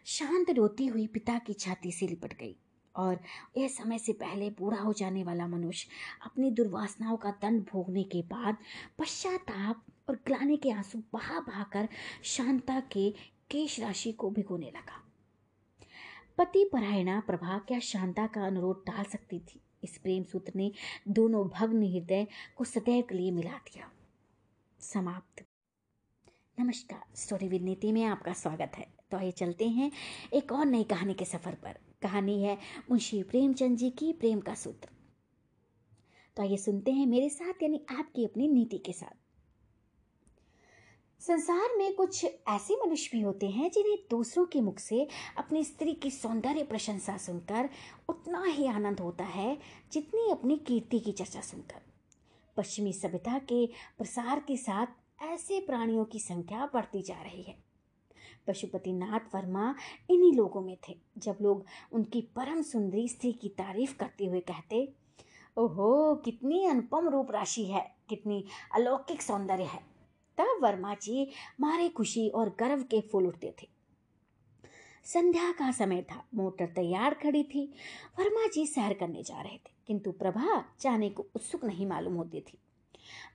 शांत 0.08 0.50
रोती 0.52 0.86
हुई 0.88 1.06
पिता 1.08 1.38
की 1.38 1.54
छाती 1.56 1.92
से 1.92 2.08
लिपट 2.08 2.34
गई 2.34 2.56
और 2.96 3.20
यह 3.58 3.68
समय 3.68 3.98
से 4.00 4.14
पहले 4.14 4.50
बूढ़ा 4.50 4.80
हो 4.80 4.94
जाने 4.94 5.24
वाला 5.24 5.48
मनुष्य 5.48 5.90
अपनी 6.26 6.52
दुर्वासनाओं 6.52 7.18
का 7.18 7.32
दंड 7.42 7.62
भोगने 7.64 8.04
के 8.06 8.22
बाद 8.28 8.58
पश्चाताप 9.00 9.84
और 10.10 10.16
ग्लाने 10.28 10.58
के 10.58 10.72
आँसू 10.72 11.00
बहा 11.14 11.40
बहा 11.40 11.64
कर 11.64 11.88
शांता 12.26 12.80
के 12.92 13.10
केश 13.52 13.80
राशि 13.80 14.12
को 14.12 14.30
भिगोने 14.30 14.68
लगा। 14.68 15.04
पति 16.38 16.64
परायणा 16.74 17.20
प्रभा 17.20 17.58
क्या 17.58 17.80
शांता 17.80 18.26
का 18.28 18.46
अनुरोध 18.46 18.86
टाल 18.86 19.04
सकती 19.04 19.40
थी? 19.40 19.62
इस 19.88 19.98
प्रेम 19.98 20.24
सूत्र 20.24 20.52
ने 20.56 20.72
दोनों 21.08 21.48
भग्न 21.48 21.84
हृदय 21.84 22.28
को 22.56 22.64
सदैव 22.64 23.04
के 23.10 23.16
लिए 23.16 23.32
मिला 23.32 23.58
दिया। 23.58 23.92
समाप्त। 24.80 25.46
नमस्कार। 26.60 27.04
स्टोरी 27.16 27.48
विद 27.48 27.62
नीति 27.62 27.92
में 27.92 28.04
आपका 28.04 28.34
स्वागत 28.34 28.72
है। 28.76 28.88
तो 29.12 29.18
आइए 29.18 29.32
चलते 29.32 29.68
हैं 29.68 29.92
एक 30.34 30.52
और 30.52 30.66
नई 30.66 30.84
कहानी 30.84 31.14
के 31.14 31.26
सफ़र 31.26 31.56
पर। 31.56 31.78
कहानी 32.02 32.44
है 32.44 32.58
मुंशी 32.90 33.24
प्रेमचंद 33.24 33.78
जी 33.78 33.90
की 33.90 34.14
प्रेम 34.14 34.40
का 34.40 34.54
सूत्र। 34.54 34.90
तो 36.38 36.44
आइए 36.44 36.58
सुनते 36.58 36.92
हैं 36.92 37.06
मेरे 37.06 37.30
साथ 37.30 37.64
यानी 37.64 37.86
आपकी 37.90 38.26
अपनी 38.26 38.48
नीति 38.48 38.78
के 38.78 38.94
साथ। 38.94 39.27
संसार 41.20 41.78
में 41.78 41.96
कुछ 41.96 42.26
ऐसे 42.26 42.76
मनुष्य 42.76 43.10
भी 43.14 43.22
होते 43.22 43.50
हैं 43.50 43.72
जिन्हें 43.72 43.98
दूसरों 44.10 44.46
के 44.46 44.62
मुख 44.62 44.80
से 44.80 45.08
अपनी 45.38 45.64
स्त्री 45.64 45.94
की 45.94 46.12
सौंदर्य 46.12 46.64
प्रशंसा 46.64 47.18
सुनकर 47.18 47.70
उतना 48.10 48.44
ही 48.44 48.68
आनंद 48.68 49.00
होता 49.00 49.24
है 49.24 49.58
जितनी 49.92 50.32
अपनी 50.32 50.58
कीर्ति 50.58 51.00
की 51.00 51.12
चर्चा 51.12 51.42
सुनकर। 51.42 51.82
पश्चिमी 52.58 52.94
सभ्यता 52.94 53.40
के 53.40 53.66
प्रसार 53.98 54.40
के 54.40 54.58
साथ 54.58 54.88
ऐसे 55.24 55.60
प्राणियों 55.60 56.06
की 56.06 56.20
संख्या 56.20 56.70
बढ़ती 56.74 57.02
जा 57.02 57.22
रही 57.22 57.44
है। 57.44 57.56
पशुपतिनाथ 58.48 59.36
वर्मा 59.36 59.76
इन्हीं 60.10 60.34
लोगों 60.34 60.62
में 60.62 60.78
थे, 60.90 60.98
जब 61.18 61.38
लोग 61.42 61.66
उनकी 61.92 62.22
परम 62.22 62.62
सुंदरी 62.62 63.08
स्त्री 63.08 63.34
की 63.34 63.50
तारीफ़ 63.50 63.98
करते 63.98 64.26
हुए 64.26 64.40
कहते, 64.40 64.94
ओहो, 65.58 66.16
कितनी 66.16 66.66
अनुपम 66.66 67.10
रूप 67.10 67.32
राशि 67.32 67.66
है, 67.66 67.96
कितनी 68.10 68.46
अलौकिक 68.76 69.22
सौंदर्य 69.22 69.64
है। 69.64 69.97
तब 70.38 70.60
वर्मा 70.62 70.94
जी 70.94 71.28
मारे 71.60 71.90
खुशी 71.90 72.28
और 72.30 72.50
गर्व 72.60 72.84
के 72.84 73.02
फूल 73.02 73.28
उठते 73.28 73.54
थे। 73.62 73.68
संध्या 75.06 75.52
का 75.52 75.72
समय 75.72 76.02
था, 76.02 76.24
मोटर 76.36 76.66
तैयार 76.66 77.14
खड़ी 77.14 77.44
थी। 77.44 77.66
वर्मा 78.20 78.48
जी 78.48 78.66
सैर 78.68 78.94
करने 78.94 79.24
जा 79.24 79.42
रहे 79.42 79.58
थे, 79.58 79.72
किंतु 79.88 80.12
प्रभा 80.12 80.64
जाने 80.82 81.10
को 81.10 81.26
उत्सुक 81.36 81.66
नहीं 81.66 81.86
मालूम 81.88 82.14
होती 82.14 82.42
थी। 82.42 82.58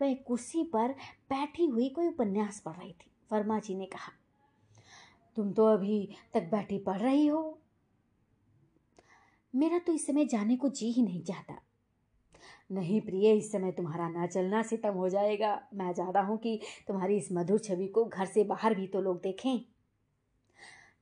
वह 0.02 0.14
कुर्सी 0.26 0.62
पर 0.64 0.92
बैठी 1.30 1.66
हुई 1.66 1.88
कोई 1.88 2.08
उपन्यास 2.08 2.60
पढ़ 2.60 2.76
रही 2.76 2.92
थी। 2.92 3.10
वर्मा 3.32 3.58
जी 3.58 3.74
ने 3.74 3.86
कहा, 3.86 4.12
तुम 5.36 5.52
तो 5.52 5.66
अभी 5.66 6.08
तक 6.34 6.48
बैठी 6.50 6.78
पढ़ 6.78 7.00
रही 7.00 7.26
हो। 7.26 7.58
मेरा 9.54 9.78
तो 9.78 9.92
इस 9.92 10.06
समय 10.06 10.24
जाने 10.24 10.56
को 10.56 10.68
जी 10.68 10.90
ही 10.92 11.02
नहीं 11.02 11.22
चाहता। 11.22 11.54
नहीं 12.72 13.00
प्रिय, 13.00 13.32
इस 13.32 13.52
समय 13.52 13.72
तुम्हारा 13.72 14.08
ना 14.08 14.26
चलना 14.26 14.62
सितम 14.62 14.90
हो 14.90 15.08
जाएगा। 15.08 15.68
मैं 15.74 15.92
चाहता 15.92 16.20
हूँ 16.20 16.38
कि 16.38 16.60
तुम्हारी 16.88 17.16
इस 17.16 17.28
मधुर 17.32 17.58
छवि 17.58 17.86
को 17.86 18.04
घर 18.04 18.26
से 18.26 18.44
बाहर 18.44 18.74
भी 18.74 18.86
तो 18.86 19.00
लोग 19.00 19.20
देखें। 19.22 19.60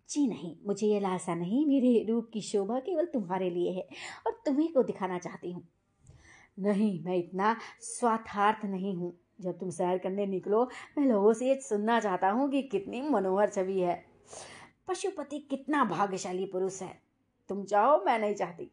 जी 0.09 0.29
नहीं, 0.29 0.57
मुझे 0.67 0.87
ये 0.87 1.01
लालसा 1.01 1.35
नहीं, 1.35 1.67
मेरे 1.67 2.07
रूप 2.09 2.31
की 2.33 2.41
शोभा 2.41 2.79
केवल 2.79 3.07
तुम्हारे 3.07 3.51
लिए 3.51 3.73
है 3.73 3.89
और 4.27 4.43
तुम्हें 4.47 4.73
को 4.73 4.83
दिखाना 4.83 5.19
चाहती 5.19 5.53
हूँ। 5.53 5.69
नहीं, 6.59 7.05
मैं 7.05 7.17
इतना 7.17 7.57
स्वार्थार्थ 7.81 8.65
नहीं 8.65 8.95
हूँ। 8.97 9.19
जब 9.41 9.59
तुम 9.59 9.71
सैर 9.71 9.99
करने 9.99 10.27
निकलो, 10.27 10.71
मैं 10.99 11.07
लोगों 11.07 11.33
से 11.33 11.49
ये 11.49 11.61
सुनना 11.61 12.01
चाहता 12.01 12.31
हूँ 12.31 12.51
कि 12.51 12.63
कितनी 12.63 13.03
मनोहर 13.03 13.49
छवि 13.49 13.79
है। 13.81 14.05
पशुपति 14.89 15.39
कितना 15.39 15.85
भाग्यशाली 15.85 16.47
पुरुष 16.47 16.83
है। 16.83 17.03
तुम 17.49 17.65
चाहो 17.65 18.05
मैं 18.07 18.19
नहीं 18.19 18.35
चाहती। 18.35 18.71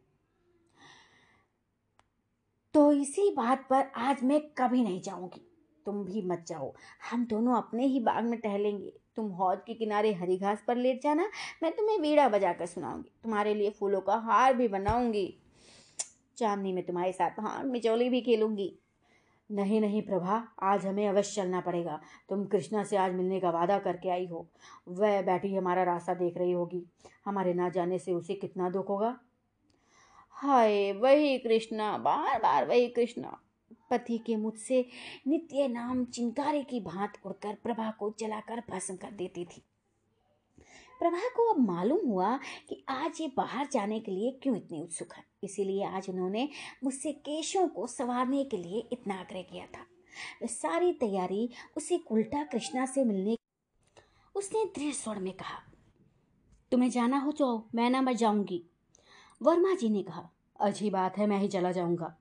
तो 2.77 2.91
इसी 2.91 3.31
बात 3.31 3.67
पर 3.69 3.85
आज 3.95 4.23
मैं 4.23 4.41
कभी 4.57 4.83
नहीं 4.83 5.01
जाऊँगी। 5.01 5.41
तुम 5.85 6.03
भी 6.05 6.21
मत 6.21 6.45
जाओ। 6.47 6.73
हम 7.11 7.25
दोनों 7.25 7.55
अपने 7.55 7.85
ही 7.85 7.99
बाग 7.99 8.23
में 8.23 8.39
टहलेंगे। 8.39 8.93
तुम 9.15 9.29
हौद 9.29 9.63
के 9.67 9.73
किनारे 9.73 10.13
हरी 10.13 10.37
घास 10.37 10.63
पर 10.67 10.75
लेट 10.75 11.01
जाना, 11.03 11.29
मैं 11.63 11.75
तुम्हें 11.75 11.99
वीड़ा 11.99 12.29
बजा 12.29 12.53
कर 12.53 12.65
सुनाऊँगी। 12.65 13.11
तुम्हारे 13.23 13.53
लिए 13.53 13.69
फूलों 13.69 14.01
का 14.01 14.15
हार 14.15 14.53
भी 14.53 14.67
बनाऊँगी। 14.67 15.37
चांदनी 16.37 16.73
में 16.73 16.85
तुम्हारे 16.85 17.11
साथ 17.11 17.29
हाँ 17.39 17.63
मिचौली 17.63 18.09
भी 18.09 18.21
खेलूँगी। 18.21 18.79
नहीं 19.51 19.81
नहीं 19.81 20.01
प्रभा, 20.01 20.47
आज 20.61 20.85
हमें 20.85 21.07
अवश्य 21.07 21.41
चलना 21.41 21.61
पड़ेगा। 21.61 22.01
तुम 22.29 22.45
कृष्णा 22.45 22.83
से 22.83 22.97
आज 22.97 23.13
मिलने 23.13 23.39
का 23.39 23.49
वादा 23.49 23.79
करके 23.79 24.09
आई 24.09 24.25
हो। 24.25 24.47
वह 24.87 25.21
बैठी 25.21 25.55
हमारा 25.55 25.83
रास्ता 25.83 26.13
देख 26.13 26.37
रही 26.37 26.51
होगी। 26.51 26.85
हमारे 27.25 27.53
ना 27.53 27.69
जाने 27.69 27.99
से 27.99 28.13
उसे 28.13 28.33
कितना 28.33 28.69
दुख 28.69 28.89
होगा? 28.89 29.19
हाय, 30.37 30.91
वही 30.93 31.37
कृष्णा 31.37 31.97
बार 31.97 32.39
बार 32.39 32.65
वही 32.67 32.87
कृष्णा। 32.87 33.29
पति 33.91 34.17
के 34.17 34.35
मुझसे 34.35 34.85
नित्य 35.27 35.67
नाम 35.67 36.03
चिंगारे 36.05 36.61
की 36.63 36.79
भांत 36.79 37.13
उड़कर 37.25 37.55
प्रभा 37.63 37.89
को 37.91 38.13
जलाकर 38.19 38.61
भस्म 38.69 38.95
कर 38.95 39.11
देती 39.11 39.45
थी। 39.45 39.63
प्रभा 41.01 41.29
को 41.29 41.47
अब 41.53 41.59
मालूम 41.61 42.05
हुआ 42.07 42.35
कि 42.69 42.83
आज 42.89 43.21
ये 43.21 43.31
बाहर 43.37 43.67
जाने 43.73 43.99
के 43.99 44.11
लिए 44.11 44.31
क्यों 44.43 44.55
इतनी 44.57 44.81
उत्सुक 44.81 45.13
है। 45.13 45.23
इसीलिए 45.43 45.85
आज 45.85 46.09
उन्होंने 46.09 46.47
मुझसे 46.83 47.11
केशों 47.11 47.67
को 47.69 47.87
संवारने 47.87 48.43
के 48.43 48.57
लिए 48.57 48.87
इतना 48.91 49.19
आग्रह 49.19 49.41
किया 49.41 49.65
था। 49.67 50.47
सारी 50.47 50.93
तैयारी 50.93 51.49
उसे 51.77 51.99
उल्टा 52.11 52.43
कृष्णा 52.43 52.85
से 52.85 53.03
मिलने 53.05 53.37
उसने 54.35 54.65
दृढ़ 54.77 54.93
स्वर 54.93 55.19
में 55.19 55.33
कहा, 55.33 55.59
तुम्हें 56.71 56.89
जाना 56.89 57.19
हो 57.19 57.31
तो 57.33 57.69
मैं 57.75 57.89
ना 57.89 58.01
मैं 58.01 58.15
जाऊँगी। 58.15 58.63
वर्मा 59.41 59.73
जी 59.73 59.89
ने 59.89 60.03
कहा 60.03 60.29
अच्छी 60.59 60.89
बात 60.89 61.17
है 61.17 61.27
मैं 61.27 61.39
ही 61.39 61.47
चला 61.47 61.71
जाऊँगा. 61.71 62.15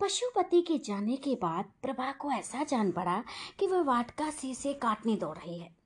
पशुपति 0.00 0.62
के 0.62 0.78
जाने 0.78 1.16
के 1.16 1.34
बाद 1.34 1.64
प्रभा 1.82 2.12
को 2.12 2.30
ऐसा 2.30 2.64
जान 2.64 2.92
पड़ा 2.92 3.24
कि 3.58 3.66
वह 3.66 3.82
वाटका 3.82 4.30
से 4.30 4.54
से 4.54 4.74
काटने 4.74 5.16
दौड़ 5.16 5.38
रही 5.38 5.58
है। 5.58 5.76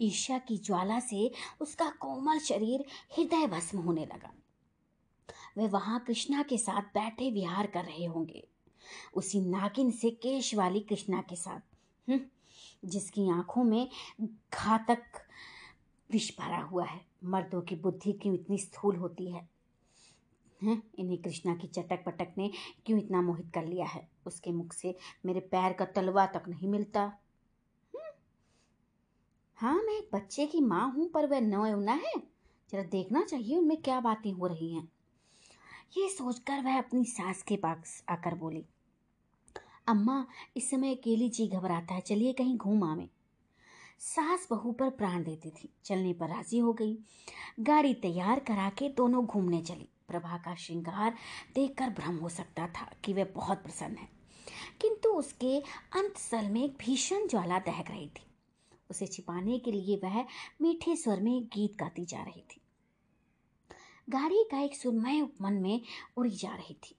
ईर्ष्या 0.00 0.38
की 0.38 0.58
ज्वाला 0.58 1.00
से 1.00 1.30
उसका 1.60 1.90
कोमल 1.90 2.38
शरीर 2.38 2.84
हृदय 3.16 3.46
भस्म 3.46 3.78
होने 3.78 4.04
लगा। 4.04 4.32
वे 5.56 5.66
वहाँ 5.66 6.00
कृष्णा 6.00 6.42
के 6.42 6.58
साथ 6.58 6.82
बैठे 6.82 7.30
विहार 7.30 7.66
कर 7.66 7.84
रहे 7.84 8.04
होंगे। 8.04 8.46
उसी 9.14 9.40
नागिन 9.40 9.90
से 9.90 10.10
केश 10.10 10.54
वाली 10.54 10.80
कृष्णा 10.80 11.20
के 11.20 11.36
साथ 11.36 11.60
हम्म, 12.10 12.20
जिसकी 12.84 13.30
आँखों 13.30 13.64
में 13.64 13.88
घातक 14.54 15.02
विष 16.10 16.30
भरा 16.38 16.60
हुआ 16.62 16.84
है। 16.84 17.00
मर्दों 17.24 17.60
की 17.62 17.76
बुद्धि 17.76 18.12
क्यों 18.12 18.34
इतनी 18.34 18.58
स्थूल 18.58 18.96
होती 18.96 19.30
है? 19.32 19.48
हैं 20.62 20.82
इन्हें 20.98 21.18
कृष्णा 21.22 21.54
की 21.54 21.66
चटक 21.66 22.04
पटक 22.04 22.34
ने 22.38 22.50
क्यों 22.86 22.98
इतना 22.98 23.22
मोहित 23.22 23.50
कर 23.54 23.64
लिया 23.64 23.86
है? 23.86 24.08
उसके 24.26 24.50
मुख 24.50 24.72
से 24.72 24.94
मेरे 25.26 25.40
पैर 25.40 25.72
का 25.72 25.84
तलवा 25.84 26.26
तक 26.26 26.48
नहीं 26.48 26.68
मिलता। 26.68 27.00
हम्म। 27.00 28.10
हाँ 29.56 29.82
मैं 29.82 29.98
एक 29.98 30.08
बच्चे 30.12 30.46
की 30.46 30.60
माँ 30.60 30.92
हूँ, 30.92 31.08
पर 31.08 31.26
वह 31.26 31.40
नौना 31.40 31.92
है। 31.92 32.12
जरा 32.70 32.82
देखना 32.82 33.22
चाहिए 33.24 33.56
उनमें 33.56 33.82
क्या 33.82 34.00
बातें 34.00 34.32
हो 34.32 34.46
रही 34.46 34.74
हैं। 34.74 34.88
ये 35.96 36.08
सोचकर 36.08 36.60
वह 36.62 36.78
अपनी 36.78 37.04
सास 37.04 37.42
के 37.42 37.56
पास 37.56 38.04
आकर 38.08 38.34
बोली, 38.34 38.64
अम्मा, 39.86 40.26
इस 40.56 40.70
समय 40.70 40.94
अकेली 40.94 41.28
जी 41.28 41.48
घबराता 41.48 41.94
है। 41.94 42.00
चलिए 42.00 42.32
कहीं 42.32 42.56
घूम 42.56 42.84
आवे। 42.84 43.08
सास 44.02 44.48
बहू 44.50 44.72
पर 44.72 44.90
प्राण 44.90 45.24
देती 45.24 45.50
थी। 45.50 45.74
चलने 45.84 46.12
पर 46.12 46.28
राज़ी 46.28 46.58
हो 46.58 46.72
गई। 46.72 46.98
गाड़ी 47.60 47.94
तैयार 47.94 48.40
करा 48.40 48.70
के 48.70 48.88
दोनों 48.88 49.26
घूमने 49.26 49.62
चली। 49.62 49.88
प्रभा 50.08 50.38
का 50.38 50.54
श्रृंगार 50.54 51.14
देखकर 51.54 51.90
भ्रम 51.90 52.16
हो 52.16 52.28
सकता 52.28 52.66
था 52.66 52.94
कि 53.04 53.12
वह 53.12 53.24
बहुत 53.24 53.62
प्रसन्न 53.62 53.96
है। 53.96 54.08
किंतु 54.80 55.08
उसके 55.08 55.60
अंत 55.92 56.16
सल 56.16 56.48
में 56.48 56.64
एक 56.64 56.76
भीषण 56.80 57.28
ज्वाला 57.28 57.58
दहक 57.58 57.90
रही 57.90 58.08
थी। 58.08 58.26
उसे 58.90 59.06
छिपाने 59.06 59.58
के 59.58 59.72
लिए 59.72 60.00
वह 60.04 60.24
मीठे 60.62 60.96
स्वर 60.96 61.20
में 61.20 61.44
गीत 61.44 61.76
गाती 61.76 62.04
जा 62.04 62.22
रही 62.22 62.40
थी। 62.40 62.60
गाड़ी 64.10 64.44
का 64.50 64.60
एक 64.60 64.76
सुरमय 64.76 65.20
उपमन 65.20 65.52
में 65.52 65.80
उड़ी 66.16 66.30
जा 66.30 66.54
रही 66.54 66.74
थी। 66.74 66.94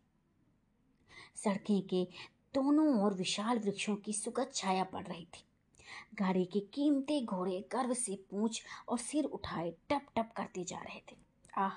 सड़कें 1.36 1.82
के 1.82 2.08
दोनों 2.54 3.04
ओर 3.04 3.14
विशाल 3.14 3.60
वृक्षों 3.60 3.95
की 3.95 4.14
सुगत 4.14 4.52
छाया 4.56 4.84
पड़ 4.84 5.08
रही 5.08 5.26
थी। 5.26 5.43
गाड़ी 6.16 6.45
के 6.45 6.59
कीमती 6.59 7.26
घोड़े, 7.26 7.70
गर्व 7.72 7.93
से 7.93 8.16
पूछ 8.32 8.64
और 8.89 8.97
सिर 8.97 9.26
उठाए, 9.26 9.72
टप 9.89 10.01
टप 10.16 10.34
करते 10.38 10.64
जा 10.64 10.78
रहे 10.78 10.99
थे। 10.99 11.16
आह, 11.57 11.74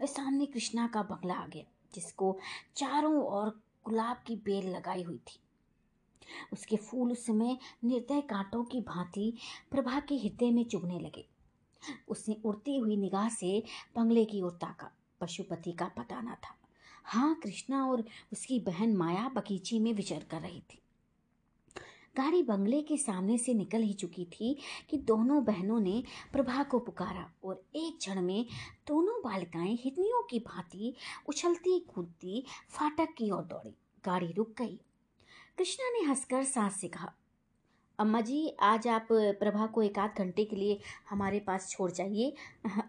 वे 0.00 0.06
सामने 0.06 0.46
कृष्णा 0.46 0.86
का 0.86 1.02
बंगला 1.02 1.34
आ 1.34 1.46
गया, 1.46 1.64
जिसको 1.94 2.38
चारों 2.76 3.22
ओर 3.24 3.60
गुलाब 3.84 4.22
की 4.26 4.36
बेल 4.36 4.70
लगाई 4.70 5.02
हुई 5.02 5.18
थी। 5.18 5.38
उसके 6.52 6.76
फूल 6.76 7.12
उस 7.12 7.26
समय 7.26 7.58
निर्दय 7.84 8.20
कांटों 8.20 8.64
की 8.64 8.80
भांति 8.80 9.32
प्रभा 9.70 10.00
के 10.00 10.14
हृदय 10.14 10.50
में 10.50 10.64
चुभने 10.64 11.00
लगे। 11.00 11.26
उसने 12.08 12.36
उड़ती 12.44 12.76
हुई 12.76 12.96
निगाह 12.96 13.28
से 13.28 13.62
बंगले 13.96 14.24
की 14.24 14.42
ओर 14.42 14.50
ताका, 14.50 14.90
पशुपति 15.20 15.72
का 15.72 15.86
पता 15.86 16.20
न 16.20 16.34
था। 16.34 16.56
हाँ 17.04 17.34
कृष्णा 17.34 17.86
और 17.86 18.04
उसकी 18.32 18.60
बहन 18.60 18.96
माया 18.96 19.28
बगीचे 19.28 19.78
में 19.78 19.92
विचर 19.92 20.24
कर 20.30 20.40
रही 20.40 20.60
थी। 20.60 20.80
गाड़ी 22.16 22.42
बंगले 22.42 22.80
के 22.82 22.96
सामने 22.96 23.36
से 23.38 23.54
निकल 23.54 23.82
ही 23.82 23.92
चुकी 23.92 24.24
थी 24.24 24.56
कि 24.90 24.96
दोनों 24.98 25.44
बहनों 25.44 25.78
ने 25.80 26.02
प्रभा 26.32 26.62
को 26.62 26.78
पुकारा 26.78 27.30
और 27.44 27.62
एक 27.76 27.98
क्षण 27.98 28.20
में 28.22 28.46
दोनों 28.88 29.20
बालिकाएँ 29.22 29.74
हितनियों 29.82 30.22
की 30.22 30.38
भांति 30.38 30.94
उछलती 31.28 31.78
कूदती 31.94 32.44
फाटक 32.70 33.14
की 33.18 33.30
ओर 33.30 33.42
दौड़ी। 33.42 33.74
गाड़ी 34.04 34.32
रुक 34.32 34.54
गई। 34.58 34.78
कृष्णा 35.58 35.90
ने 35.90 36.04
हंसकर 36.06 36.44
सास 36.44 36.80
से 36.80 36.88
कहा, 36.88 37.12
अम्मा 37.98 38.20
जी, 38.20 38.48
आज 38.60 38.88
आप 38.88 39.08
प्रभा 39.12 39.66
को 39.66 39.82
एक 39.82 39.98
आध 39.98 40.18
घंटे 40.18 40.44
के 40.44 40.56
लिए 40.56 40.78
हमारे 41.10 41.40
पास 41.40 41.68
छोड़ 41.70 41.90
जाइए। 41.90 42.34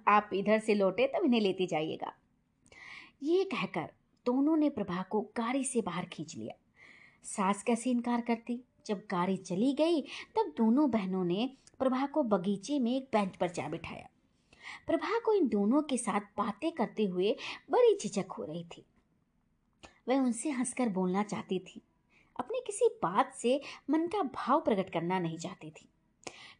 आप 0.07 0.29
इधर 0.33 0.59
से 0.59 0.75
लौटे 0.75 1.07
तब 1.07 1.25
इन्हें 1.25 1.41
लेते 1.41 1.67
जाइएगा। 1.67 2.13
ये 3.23 3.43
कहकर 3.43 3.89
दोनों 4.25 4.57
ने 4.57 4.69
प्रभा 4.69 5.01
को 5.01 5.21
गाड़ी 5.37 5.63
से 5.63 5.81
बाहर 5.81 6.05
खींच 6.05 6.35
लिया। 6.35 6.55
सास 7.23 7.63
कैसे 7.63 7.89
इनकार 7.89 8.21
करती? 8.21 8.61
जब 8.85 9.07
गाड़ी 9.11 9.37
चली 9.37 9.73
गई, 9.73 10.01
तब 10.01 10.53
दोनों 10.57 10.91
बहनों 10.91 11.23
ने 11.23 11.57
प्रभा 11.79 12.05
को 12.05 12.23
बगीचे 12.23 12.79
में 12.79 12.97
एक 12.97 13.03
बेंच 13.03 13.35
पर 13.35 13.51
जा 13.51 13.67
बिठाया। 13.67 14.09
प्रभा 14.87 15.19
को 15.19 15.33
इन 15.33 15.47
दोनों 15.47 15.81
के 15.81 15.97
साथ 15.97 16.19
बातें 16.19 16.71
करते 16.71 17.03
हुए 17.03 17.35
बड़ी 17.71 17.97
झिझक 18.01 18.31
हो 18.31 18.43
रही 18.43 18.63
थी। 18.63 18.85
वह 20.07 20.19
उनसे 20.19 20.49
हंसकर 20.49 20.89
बोलना 20.89 21.23
चाहती 21.23 21.59
थी। 21.59 21.81
अपनी 22.39 22.61
किसी 22.67 22.87
बात 23.03 23.33
से 23.33 23.61
मन 23.89 24.07
का 24.07 24.23
भाव 24.23 24.61
प्रकट 24.61 24.89
करना 24.89 25.19
नहीं 25.19 25.37
चाहती 25.37 25.71
थी। 25.71 25.89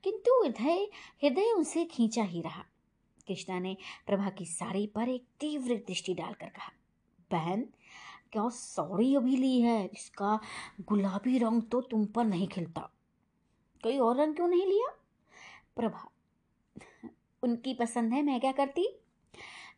किंतु 0.03 0.43
हृदय 0.43 0.87
हृदय 1.23 1.53
उनसे 1.55 1.85
खींचा 1.85 2.23
ही 2.23 2.41
रहा। 2.41 2.65
कृष्णा 3.27 3.59
ने 3.59 3.77
प्रभा 4.07 4.29
की 4.29 4.45
साड़ी 4.45 4.87
पर 4.87 5.09
एक 5.09 5.23
तीव्र 5.39 5.75
दृष्टि 5.75 6.13
डालकर 6.13 6.47
कहा, 6.47 6.71
बहन 7.31 7.65
क्या 8.35 8.47
सॉरी 8.49 9.15
अभी 9.15 9.35
ली 9.37 9.59
है? 9.61 9.85
इसका 9.85 10.39
गुलाबी 10.81 11.37
रंग 11.37 11.61
तो 11.61 11.79
तुम 11.81 12.05
पर 12.05 12.23
नहीं 12.23 12.47
खिलता। 12.47 12.81
कोई 13.83 13.97
और 13.97 14.17
रंग 14.17 14.35
क्यों 14.35 14.47
नहीं 14.47 14.65
लिया? 14.65 14.87
प्रभा, 15.75 16.09
उनकी 17.43 17.73
पसंद 17.73 18.13
है, 18.13 18.21
मैं 18.21 18.39
क्या 18.39 18.51
करती? 18.51 18.87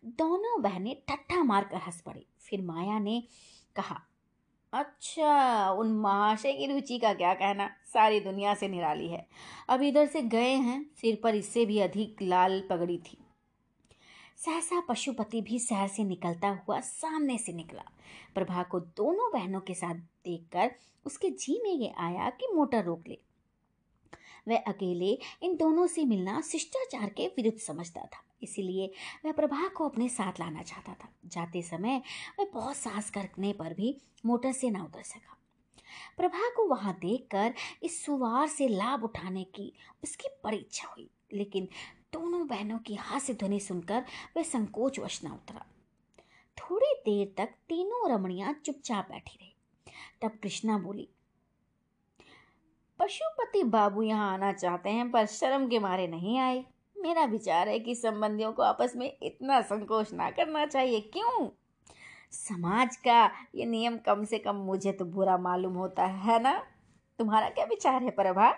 दोनों 0.06 0.62
बहनें 0.62 0.96
ठट्ठा 1.10 1.44
मारकर 1.44 1.78
हंस 1.78 2.02
पड़ी। 2.02 2.26
फिर 2.40 2.62
माया 2.62 3.00
ने 3.00 3.22
कहा 3.76 4.02
अच्छा 4.74 5.70
उन 5.72 5.92
महाशय 5.92 6.54
की 6.54 6.66
रुचि 6.66 7.00
का 7.00 7.14
क्या 7.14 7.34
कहना? 7.34 7.70
सारी 7.86 8.20
दुनिया 8.20 8.54
से 8.54 8.68
निराली 8.68 9.08
है। 9.08 9.28
अब 9.70 9.82
इधर 9.82 10.08
से 10.08 10.22
गए 10.22 10.54
हैं, 10.56 10.84
सिर 11.02 11.20
पर 11.24 11.36
इससे 11.36 11.66
भी 11.66 11.80
अधिक 11.80 12.22
लाल 12.22 12.62
पगड़ी 12.70 12.98
थी। 12.98 13.18
सहसा 14.40 14.80
पशुपति 14.80 15.42
भी 15.42 15.60
शहर 15.60 15.88
से 15.88 16.04
निकलता 16.04 16.50
हुआ 16.58 16.80
सामने 16.80 17.38
से 17.38 17.54
निकला। 17.54 17.84
प्रभा 18.36 18.64
को 18.64 18.80
दोनों 18.80 19.32
बहनों 19.34 19.60
के 19.60 19.74
साथ 19.74 19.96
देखकर 20.26 20.72
उसके 21.06 21.30
जी 21.30 21.60
में 21.64 21.72
ये 21.72 21.92
आया 22.00 22.30
कि 22.30 22.48
मोटर 22.56 22.84
रोक 22.84 23.08
ले। 23.08 23.18
वह 24.48 24.64
अकेले 24.68 25.18
इन 25.44 25.56
दोनों 25.56 25.88
से 25.88 26.06
मिलना 26.06 26.42
शिष्टाचार 26.42 27.10
के 27.10 27.28
विरुद्ध 27.28 27.58
समझता 27.58 28.02
था, 28.04 28.24
इसीलिए 28.44 28.92
वह 29.26 29.32
प्रभा 29.32 29.68
को 29.68 29.88
अपने 29.90 30.10
साथ 30.10 30.40
लाना 30.40 30.64
चाहता 30.64 30.94
था। 30.94 31.10
जाते 31.26 31.62
समय 31.62 32.02
वह 32.40 32.50
बहुत 32.54 32.76
साहस 32.76 33.10
करने 33.10 33.54
पर 33.54 33.74
भी 33.74 33.96
मोटर 34.26 34.52
से 34.52 34.70
ना 34.70 34.84
उतर 34.84 35.04
सका। 35.04 35.38
प्रभा 36.18 36.50
को 36.56 36.68
वहाँ 36.68 36.94
देखकर 37.02 37.54
इस 37.84 38.04
सुवार 38.06 38.48
से 38.48 38.68
लाभ 38.68 39.04
उठाने 39.04 39.44
की 39.56 39.72
उसकी 40.04 40.30
बड़ी 40.44 40.58
इच्छा 40.58 40.88
हुई, 40.88 41.10
लेकिन 41.34 41.68
दोनों 42.14 42.48
बहनों 42.48 42.78
की 42.78 42.96
हास्य 42.96 43.34
ध्वनि 43.34 43.60
सुनकर 43.60 44.04
वह 44.38 44.44
संकोच 44.44 45.00
वश 45.00 45.20
न 45.26 45.28
उतरा। 45.28 45.66
थोड़ी 46.58 46.94
देर 47.06 47.34
तक 47.38 47.54
तीनों 47.70 48.10
रमणियाँ 48.12 48.54
चुपचाप 48.66 49.10
बैठी 49.10 49.38
रही। 49.42 49.54
तब 50.22 50.38
कृष्णा 50.44 50.78
बोली, 50.78 51.08
पशुपति 53.00 53.64
बाबू 53.64 54.02
यहाँ 54.02 54.34
आना 54.34 54.52
चाहते 54.54 54.90
हैं, 54.90 55.10
पर 55.12 55.26
शर्म 55.26 55.68
के 55.70 55.80
मारे 55.80 56.08
नहीं 56.08 56.38
आए। 56.40 56.64
मेरा 56.96 57.24
विचार 57.26 57.70
है 57.70 57.80
कि 57.80 57.96
संबंधियों 57.96 58.52
को 58.54 58.64
आपस 58.64 58.94
में 58.96 59.12
इतना 59.24 59.62
संकोच 59.62 60.14
ना 60.14 60.30
करना 60.32 60.66
चाहिए। 60.66 61.00
क्यों? 61.14 61.50
समाज 62.32 62.96
का 62.98 63.24
ये 63.56 63.66
नियम 63.66 63.98
कम 63.98 64.24
से 64.24 64.38
कम 64.40 64.56
मुझे 64.56 64.92
तो 64.92 65.06
बुरा 65.06 65.38
मालूम 65.38 65.74
होता 65.74 66.06
है 66.06 66.42
ना? 66.44 66.58
तुम्हारा 67.20 67.50
क्या 67.50 67.66
विचार 67.66 68.04
है, 68.04 68.10
प्रभा? 68.12 68.50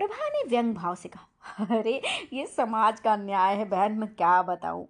प्रभा 0.00 0.28
ने 0.28 0.48
व्यंग 0.48 0.74
भाव 0.74 0.94
से 0.94 1.08
कहा, 1.08 1.28
अरे, 1.78 2.02
ये 2.32 2.46
समाज 2.46 3.00
का 3.00 3.16
न्याय 3.16 3.56
है, 3.56 3.64
बहन, 3.64 3.92
मैं 3.92 4.14
क्या 4.14 4.42
बताऊँ? 4.42 4.88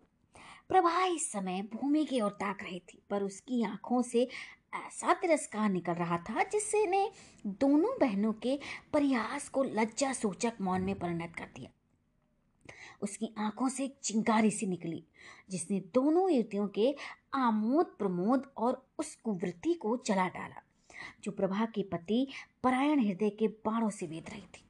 प्रभा 0.68 1.04
इस 1.04 1.32
समय 1.32 1.62
भूमि 1.62 2.04
की 2.04 2.20
ओर 2.20 2.30
ताक 2.30 2.62
रही 2.62 2.78
थी, 2.78 3.02
पर 3.11 3.22
उसकी 3.22 3.62
आँखों 3.62 4.02
से 4.02 4.28
ऐसा 4.74 5.14
तिरस्कार 5.14 5.70
निकल 5.70 5.92
रहा 5.92 6.18
था 6.18 6.42
जिससे 6.42 6.86
ने 6.86 7.11
दोनों 7.46 7.98
बहनों 8.00 8.32
के 8.32 8.58
प्रयास 8.92 9.48
को 9.48 9.62
लज्जा 9.62 10.12
सूचक 10.12 10.52
मौन 10.61 10.82
में 10.82 10.98
परिणत 10.98 11.36
कर 11.38 11.44
दिया। 11.44 11.70
उसकी 13.02 13.34
आँखों 13.38 13.68
से 13.68 13.84
एक 13.84 13.98
चिंगारी 14.02 14.50
सी 14.50 14.66
निकली, 14.66 15.04
जिसने 15.50 15.80
दोनों 15.80 16.30
युवतियों 16.30 16.68
के 16.68 16.96
आमोद 17.34 17.86
प्रमोद 17.86 18.52
और 18.56 18.86
उस 18.98 19.14
कुवृत्ति 19.14 19.74
को 19.74 20.02
जला 20.06 20.28
डाला, 20.28 20.62
जो 21.24 21.32
प्रभा 21.32 21.64
के 21.64 21.82
पति 21.82 22.28
परायण 22.62 23.00
हृदय 23.00 23.30
के 23.30 23.48
बाणों 23.48 23.90
से 23.90 24.06
वेद 24.06 24.30
रही 24.30 24.42
थी। 24.42 24.66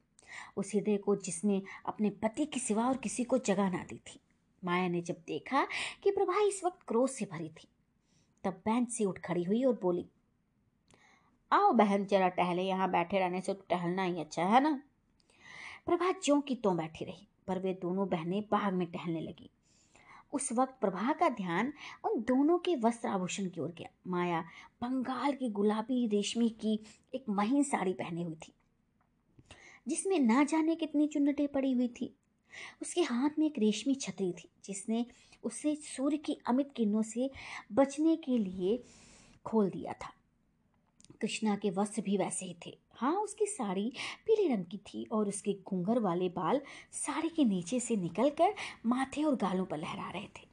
उस 0.57 0.75
हृदय 0.75 0.97
को 0.97 1.17
जिसने 1.17 1.63
अपने 1.87 2.11
पति 2.23 2.47
के 2.47 2.61
सिवा 2.61 2.87
और 2.89 2.97
किसी 2.97 3.25
को 3.25 3.39
जगह 3.39 3.71
ना 3.71 3.85
दी 3.85 4.01
थी। 4.07 4.21
माया 4.63 4.89
ने 4.89 5.01
जब 5.01 5.23
देखा 5.27 5.67
कि 6.03 6.11
प्रभा 6.11 6.41
इस 6.43 6.61
वक्त 6.65 6.83
क्रोध 6.89 7.11
से 7.11 7.25
भरी 7.25 7.49
थी, 7.49 7.69
तब 8.45 8.61
बहन 8.67 8.85
से 8.87 9.05
उठ 9.05 9.19
खड़ी 9.19 9.43
हुई 9.43 9.63
और 9.65 9.79
बोली, 9.83 10.07
आओ 11.53 11.73
बहन, 11.73 12.05
जरा 12.07 12.29
टहले, 12.29 12.63
यहाँ 12.63 12.91
बैठे 12.91 13.19
रहने 13.19 13.41
से 13.41 13.55
तो 13.55 13.65
टहलना 13.71 14.03
ही 14.03 14.21
अच्छा 14.21 14.45
है 14.45 14.61
ना? 14.61 14.81
प्रभा 15.87 16.11
ज्यों 16.15 16.41
की 16.41 16.55
तो 16.55 16.71
बैठी 16.71 17.05
रही, 17.05 17.27
पर 17.47 17.59
वे 17.59 17.73
दोनों 17.73 18.09
बहनें 18.09 18.43
बाग 18.43 18.75
में 18.75 18.87
टहलने 18.91 19.21
लगी। 19.21 19.51
उस 20.33 20.53
वक्त 20.53 20.77
प्रभा 20.81 21.13
का 21.13 21.29
ध्यान 21.29 21.73
उन 22.05 22.21
दोनों 22.21 22.59
के 22.59 22.75
वस्त्र 22.77 23.09
आभूषण 23.09 23.49
की 23.49 23.61
ओर 23.61 23.73
गया। 23.79 23.89
माया 24.07 24.41
बंगाल 24.83 25.33
की 25.33 25.49
गुलाबी 25.51 26.07
रेशमी 26.07 26.49
की 26.61 26.79
एक 27.15 27.25
महीन 27.29 27.63
साड़ी 27.63 27.93
पहने 27.93 28.23
हुई 28.23 28.35
थी। 28.37 28.53
जिसमें 29.89 30.19
ना 30.19 30.45
जाने 30.45 30.75
कितनी 30.75 31.07
चुन्नटें 31.07 31.49
पड़ी 31.49 31.73
हुई 31.73 31.89
थी। 31.89 32.15
उसके 32.83 33.03
हाथ 33.03 33.31
में 33.39 33.47
एक 33.47 33.59
रेशमी 33.59 33.95
छतरी 33.95 34.33
थी, 34.33 34.49
जिसने 34.65 35.07
उसे 35.45 35.75
सूर्य 35.75 36.17
की 36.17 36.37
अमित 36.47 36.73
किरणों 36.77 37.03
से 37.03 37.31
बचने 37.73 38.17
के 38.17 38.39
लिए 38.39 38.83
खोल 39.45 39.71
दिया 39.71 39.93
था। 39.93 40.13
कृष्णा 41.21 41.57
के 41.57 41.71
वस्त्र 41.71 42.03
भी 42.03 42.17
वैसे 42.17 42.47
ही 42.47 42.57
थे। 42.67 42.79
हाँ 42.95 43.15
उसकी 43.15 43.47
साड़ी 43.47 43.93
पीले 44.27 44.55
रंग 44.55 44.65
की 44.65 44.79
थी 44.79 45.07
और 45.13 45.29
उसके 45.29 45.57
घूंघर 45.67 45.99
वाले 45.99 46.29
बाल 46.29 46.61
साड़ी 46.93 47.29
के 47.29 47.45
नीचे 47.45 47.81
से 47.81 47.97
निकलकर 47.97 48.55
माथे 48.87 49.25
और 49.25 49.37
गालों 49.37 49.67
पर 49.67 49.79
लहरा 49.79 50.11
रहे 50.11 50.27
थे। 50.27 50.49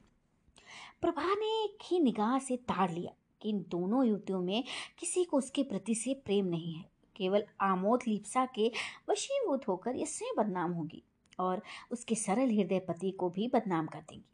प्रभा 1.00 1.34
ने 1.34 1.64
एक 1.64 1.78
ही 1.84 2.00
निगाह 2.00 2.38
से 2.38 2.56
ताड़ 2.56 2.90
लिया 2.90 3.12
कि 3.42 3.48
इन 3.48 3.64
दोनों 3.68 4.06
युवतियों 4.06 4.40
में 4.40 4.64
किसी 4.98 5.24
को 5.24 5.38
उसके 5.38 5.62
प्रति 5.62 5.94
से 5.94 6.14
प्रेम 6.14 6.46
नहीं 6.46 6.74
है। 6.74 6.97
केवल 7.18 7.44
आमोद 7.60 8.00
लिप्सा 8.08 8.46
के 8.46 8.72
वशीभूत 9.10 9.68
होकर 9.68 9.96
ये 9.96 10.06
स्वयं 10.06 10.34
बदनाम 10.38 10.72
होगी 10.72 11.02
और 11.40 11.62
उसके 11.90 12.14
सरल 12.14 12.50
हृदय 12.50 12.78
पति 12.78 13.10
को 13.10 13.30
भी 13.30 13.48
बदनाम 13.48 13.86
कर 13.86 14.00
देंगी। 14.00 14.24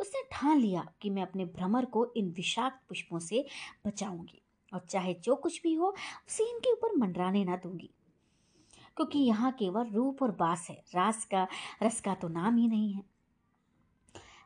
उसने 0.00 0.22
ठान 0.32 0.58
लिया 0.58 0.86
कि 1.00 1.10
मैं 1.10 1.22
अपने 1.22 1.44
भ्रमर 1.44 1.84
को 1.84 2.12
इन 2.16 2.30
विषाक्त 2.30 2.80
पुष्पों 2.88 3.18
से 3.18 3.46
बचाऊँगी 3.86 4.42
और 4.74 4.80
चाहे 4.80 5.14
जो 5.14 5.36
कुछ 5.36 5.62
भी 5.62 5.74
हो, 5.74 5.94
उसे 6.28 6.50
इनके 6.50 6.72
ऊपर 6.72 6.96
मंडराने 6.96 7.44
ना 7.44 7.56
दूँगी। 7.56 7.90
क्योंकि 8.96 9.18
यहाँ 9.18 9.52
केवल 9.52 9.86
रूप 9.86 10.22
और 10.22 10.30
बास 10.30 10.66
है, 10.70 10.82
रास 10.94 11.24
का, 11.24 11.46
रस 11.82 12.00
का 12.00 12.14
तो 12.14 12.28
नाम 12.28 12.56
ही 12.56 12.68
नहीं 12.68 12.92
है। 12.92 13.02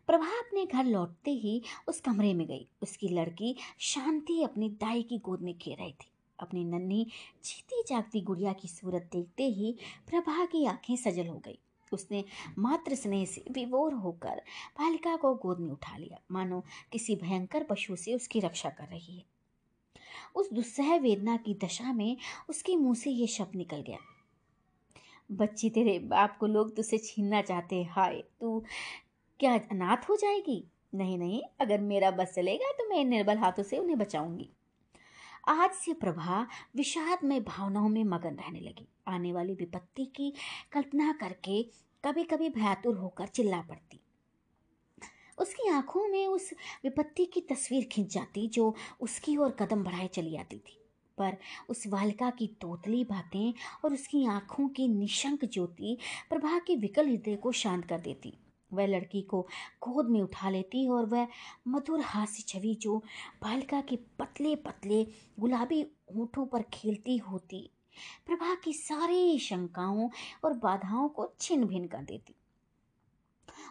प्रभा 0.07 0.27
अपने 0.27 0.67
घर 0.67 0.85
लौटते 0.85 1.31
ही 1.31 1.63
उस 1.89 2.01
कमरे 2.01 2.35
में 2.35 2.47
गई। 2.47 2.69
उसकी 2.83 3.09
लड़की 3.09 3.57
शांति 3.79 4.43
अपनी 4.43 4.69
दाई 4.69 5.03
की 5.03 5.19
गोद 5.19 5.41
में 5.41 5.59
खे 5.59 5.75
रही 5.75 5.93
थी। 5.93 6.11
अपनी 6.41 6.65
नन्ही 6.65 7.05
जीती 7.45 7.83
जागती 7.89 8.21
गुड़िया 8.21 8.53
की 8.53 8.69
सूरत 8.69 9.09
देखते 9.13 9.45
ही 9.45 9.75
प्रभा 10.09 10.45
की 10.45 10.65
आँखें 10.67 10.97
सजल 10.97 11.27
हो 11.27 11.39
गई। 11.39 11.59
उसने 11.93 12.25
मात्र 12.59 12.95
स्नेह 12.95 13.25
से 13.25 13.45
विवोर 13.51 13.95
होकर 13.95 14.43
बालिका 14.79 15.17
को 15.17 15.35
गोद 15.35 15.59
में 15.59 15.71
उठा 15.71 15.97
लिया। 15.97 16.21
मानो 16.31 16.63
किसी 16.93 17.17
भयंकर 17.17 17.63
पशु 17.63 17.97
से 17.97 18.15
उसकी 18.15 18.41
रक्षा 18.41 18.71
कर 18.71 18.85
रही 18.85 19.17
है। 19.19 19.25
उस 20.35 20.53
दुस्सह 20.53 20.97
वेदना 20.97 21.37
की 21.37 21.55
दशा 21.55 21.93
में 21.93 22.17
उसके 22.49 22.77
मुँह 22.77 22.95
से 22.95 23.11
ये 23.11 23.27
शब्द 23.27 23.57
निकल 23.57 23.81
गया। 23.81 23.99
बच्ची, 25.33 25.71
तेरे 25.71 25.99
बाप 25.99 26.39
को 26.39 26.47
लोग 26.47 26.77
तुझसे 26.77 26.99
छीनना 26.99 27.43
चाहते 27.43 27.83
हाय, 27.83 28.23
तू 28.41 28.65
क्या 29.41 29.55
अनाथ 29.55 30.09
हो 30.09 30.17
जाएगी? 30.17 30.65
नहीं 30.95 31.19
नहीं, 31.19 31.43
अगर 31.61 31.81
मेरा 31.81 32.11
बस 32.11 32.33
चलेगा 32.35 32.73
तो 32.73 32.89
मैं 32.89 33.05
निर्बल 33.05 33.39
हाथों 33.39 33.63
से 33.63 33.79
उन्हें 33.79 33.99
बचाऊँगी। 33.99 34.51
आज 35.49 35.71
से 35.71 35.93
प्रभा 35.93 36.47
विषाद 36.77 37.19
में 37.25 37.45
भावनाओं 37.45 37.89
में 37.89 38.05
मगन 38.05 38.35
रहने 38.35 38.61
लगी। 38.61 38.89
आने 39.09 39.33
वाली 39.33 39.55
विपत्ति 39.55 40.05
की 40.05 40.33
कल्पना 40.73 41.13
करके 41.13 41.63
कभी 42.05 42.25
कभी 42.25 42.49
भयातुर 42.49 42.97
होकर 42.97 43.27
चिल्ला 43.27 43.61
पड़ती। 43.61 44.01
उसकी 45.39 45.69
आँखों 45.69 46.09
में 46.09 46.27
उस 46.27 46.51
विपत्ति 46.85 47.25
की 47.25 47.41
तस्वीर 47.41 47.85
खिंच 47.85 48.15
जाती 48.15 48.49
जो 48.49 48.75
उसकी 49.01 49.37
ओर 49.37 49.51
कदम 49.51 49.85
बढ़ाए 49.85 50.09
चली 50.09 50.37
आती 50.37 50.59
थी। 50.59 50.77
पर 51.19 51.37
उस 51.69 51.87
बालिका 51.87 52.31
की 52.31 52.47
तोतली 52.47 53.05
बातें 53.05 53.55
और 53.85 53.93
उसकी 53.93 54.27
आँखों 54.27 54.69
की 54.69 54.89
निशंक 54.89 55.45
ज्योति 55.45 55.99
प्रभा 56.31 56.59
के 56.59 56.77
विकल 56.77 57.09
हृदय 57.09 57.37
को 57.37 57.53
शांत 57.53 57.85
कर 57.85 58.01
देती। 58.01 58.40
वह 58.73 58.87
लड़की 58.87 59.23
को 59.23 59.41
गोद 59.83 60.11
में 60.11 60.21
उठा 60.23 60.51
लेती 60.51 60.85
है 60.85 60.91
और 60.91 61.07
वह 61.07 61.29
मधुर 61.69 62.01
हास्य 62.01 62.43
छवि 62.49 62.75
जो 62.75 62.99
बालिका 63.43 63.81
के 63.81 63.97
पतले 63.97 64.57
पतले 64.57 65.05
गुलाबी 65.41 65.81
होठों 66.17 66.47
पर 66.47 66.63
खेलती 66.63 67.17
होती, 67.17 67.71
प्रभा 68.27 68.55
की 68.55 68.73
सारी 68.73 69.39
शंकाओं 69.39 70.11
और 70.45 70.53
बाधाओं 70.53 71.09
को 71.09 71.33
छिन 71.41 71.65
भिन 71.65 71.87
कर 71.87 72.03
देती। 72.03 72.35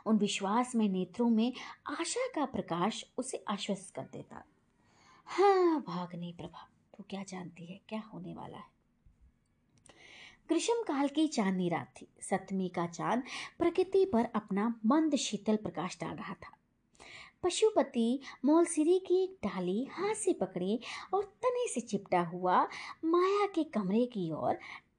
उन 0.05 0.17
विश्वास 0.17 0.75
में 0.75 0.89
नेत्रों 0.89 1.29
में 1.29 1.53
आशा 1.87 2.27
का 2.27 2.45
प्रकाश 2.45 3.05
उसे 3.17 3.43
आश्वस्त 3.47 3.93
कर 3.95 4.09
देता। 4.13 4.43
हाँ 5.27 5.83
भागनी 5.87 6.33
प्रभा, 6.33 6.67
तू 6.97 7.03
क्या 7.09 7.23
जानती 7.23 7.65
है, 7.65 7.79
क्या 7.89 8.03
होने 8.13 8.33
वाला 8.33 8.57
है? 8.57 8.78
ग्रीष्म 10.49 10.73
काल 10.73 11.07
की 11.07 11.27
चांदनी 11.27 11.69
रात 11.69 11.93
थी। 12.01 12.07
सप्तमी 12.21 12.69
का 12.69 12.85
चाँद 12.87 13.23
प्रकृति 13.59 14.05
पर 14.05 14.25
अपना 14.35 14.79
मंद 14.85 15.15
शीतल 15.15 15.55
प्रकाश 15.55 15.97
डाल 16.01 16.15
रहा 16.15 16.33
था। 16.33 16.57
पशुपति 17.43 18.19
मोलसिरी 18.45 18.99
की 18.99 19.23
एक 19.23 19.37
डाली 19.43 19.87
हाथ 19.91 20.15
से 20.15 20.33
पकड़े 20.33 20.79
और 21.13 21.23
तने 21.23 21.67
से 21.67 21.81
चिपटा 21.81 22.21
हुआ 22.21 22.67
माया 23.05 23.45
के 23.45 23.63
कमरे 23.63 24.05
की 24.05 24.31
ओर 24.31 24.53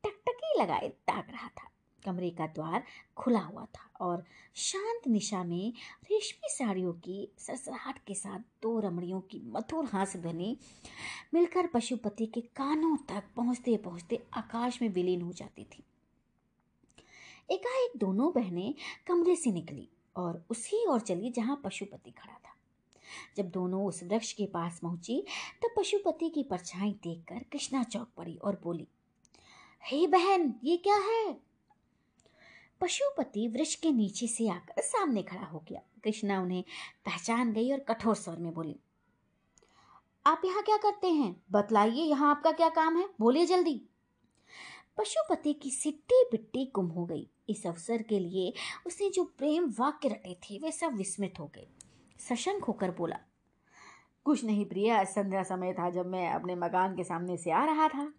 टकटकी 0.05 0.63
लगाए 0.63 0.89
ताक 0.89 1.27
रहा 1.31 1.49
था। 1.49 1.69
कमरे 2.05 2.31
का 2.31 2.47
द्वार 2.47 2.85
खुला 3.17 3.41
हुआ 3.41 3.65
था 3.65 3.91
और 4.01 4.25
शांत 4.55 5.09
निशा 5.09 5.45
में 5.45 5.73
रेशमी 6.11 6.49
साड़ियों 6.49 6.93
की 6.93 7.29
सरसराहट 7.39 7.99
के 8.07 8.15
साथ 8.15 8.39
दो 8.39 8.81
रमणियों 8.81 9.21
की 9.21 9.43
मधुर 9.45 9.85
हास 9.85 10.17
ध्वनि 10.17 10.57
मिलकर 11.35 11.67
पशुपति 11.67 12.27
के 12.27 12.41
कानों 12.41 12.97
तक 12.97 13.25
पहुँचते 13.37 13.77
पहुँचते 13.77 14.27
आकाश 14.33 14.83
में 14.83 14.89
विलीन 14.89 15.23
हो 15.23 15.33
जाती 15.33 15.65
थी। 15.65 15.85
एकाएक 17.51 17.93
दोनों 17.97 18.33
बहनें 18.33 18.75
कमरे 19.07 19.37
से 19.37 19.53
निकली 19.53 19.89
और 20.17 20.45
उसी 20.51 20.87
ओर 20.87 21.01
चली 21.01 21.31
जहाँ 21.31 21.61
पशुपति 21.65 22.11
खड़ा 22.11 22.35
था। 22.35 22.55
जब 23.37 23.51
दोनों 23.51 23.87
उस 23.87 24.03
वृक्ष 24.03 24.33
के 24.33 24.47
पास 24.47 24.79
पहुँची, 24.79 25.25
तब 25.63 25.71
पशुपति 25.77 26.31
की 26.31 26.43
परछाई 26.43 26.93
देखकर 26.93 27.45
कृष्णा 27.53 27.83
चौक 27.83 28.09
पड़ी 28.17 28.37
और 28.37 28.61
बोली, 28.65 28.89
हे 29.91 29.99
hey 29.99 30.11
बहन, 30.11 30.55
ये 30.65 30.77
क्या 30.77 30.97
है? 30.97 31.50
पशुपति 32.81 33.47
वृक्ष 33.49 33.75
के 33.75 33.91
नीचे 33.93 34.27
से 34.27 34.49
आकर 34.49 34.83
सामने 34.83 35.23
खड़ा 35.23 35.47
हो 35.47 35.65
गया। 35.69 35.81
कृष्णा 36.05 36.41
उन्हें 36.43 36.63
पहचान 37.07 37.53
गई 37.53 37.73
और 37.73 37.81
कठोर 37.81 38.15
स्वर 38.15 38.37
में 38.37 38.53
बोली, 38.55 38.77
आप 40.27 40.43
यहाँ 40.45 40.63
क्या 40.63 40.77
करते 40.77 41.09
हैं? 41.09 41.35
बतलाइए, 41.53 42.03
यहाँ 42.03 42.31
आपका 42.31 42.51
क्या 42.53 42.69
काम 42.69 42.97
है? 42.97 43.09
बोलिए 43.21 43.47
जल्दी। 43.47 43.81
पशुपति 44.99 45.53
की 45.53 45.71
सिट्टी 45.71 46.23
बिट्टी 46.31 46.71
गुम 46.75 46.87
हो 46.87 47.05
गई। 47.07 47.27
इस 47.49 47.67
अवसर 47.67 48.03
के 48.03 48.19
लिए 48.19 48.53
उसने 48.87 49.09
जो 49.11 49.25
प्रेम 49.39 49.69
वाक्य 49.79 50.09
रटे 50.09 50.35
थे, 50.43 50.59
वे 50.59 50.73
सब 50.73 50.97
विस्मित 50.97 51.39
हो 51.41 51.47
गए। 51.55 51.67
सशंक 52.21 52.65
होकर 52.65 52.91
बोला, 52.91 53.19
कुछ 54.25 54.45
नहीं 54.45 54.65
प्रिया, 54.65 55.03
संध्या 55.05 55.43
समय 55.43 55.73
था 55.73 55.91
जब 55.91 56.07
मैं 56.07 56.29
अपने 56.31 56.55
मकान 56.55 56.97
के 56.97 57.05
सामने 57.05 57.37
से 57.37 57.51
आ 57.51 57.65
रहा 57.65 57.89
था। 57.89 58.13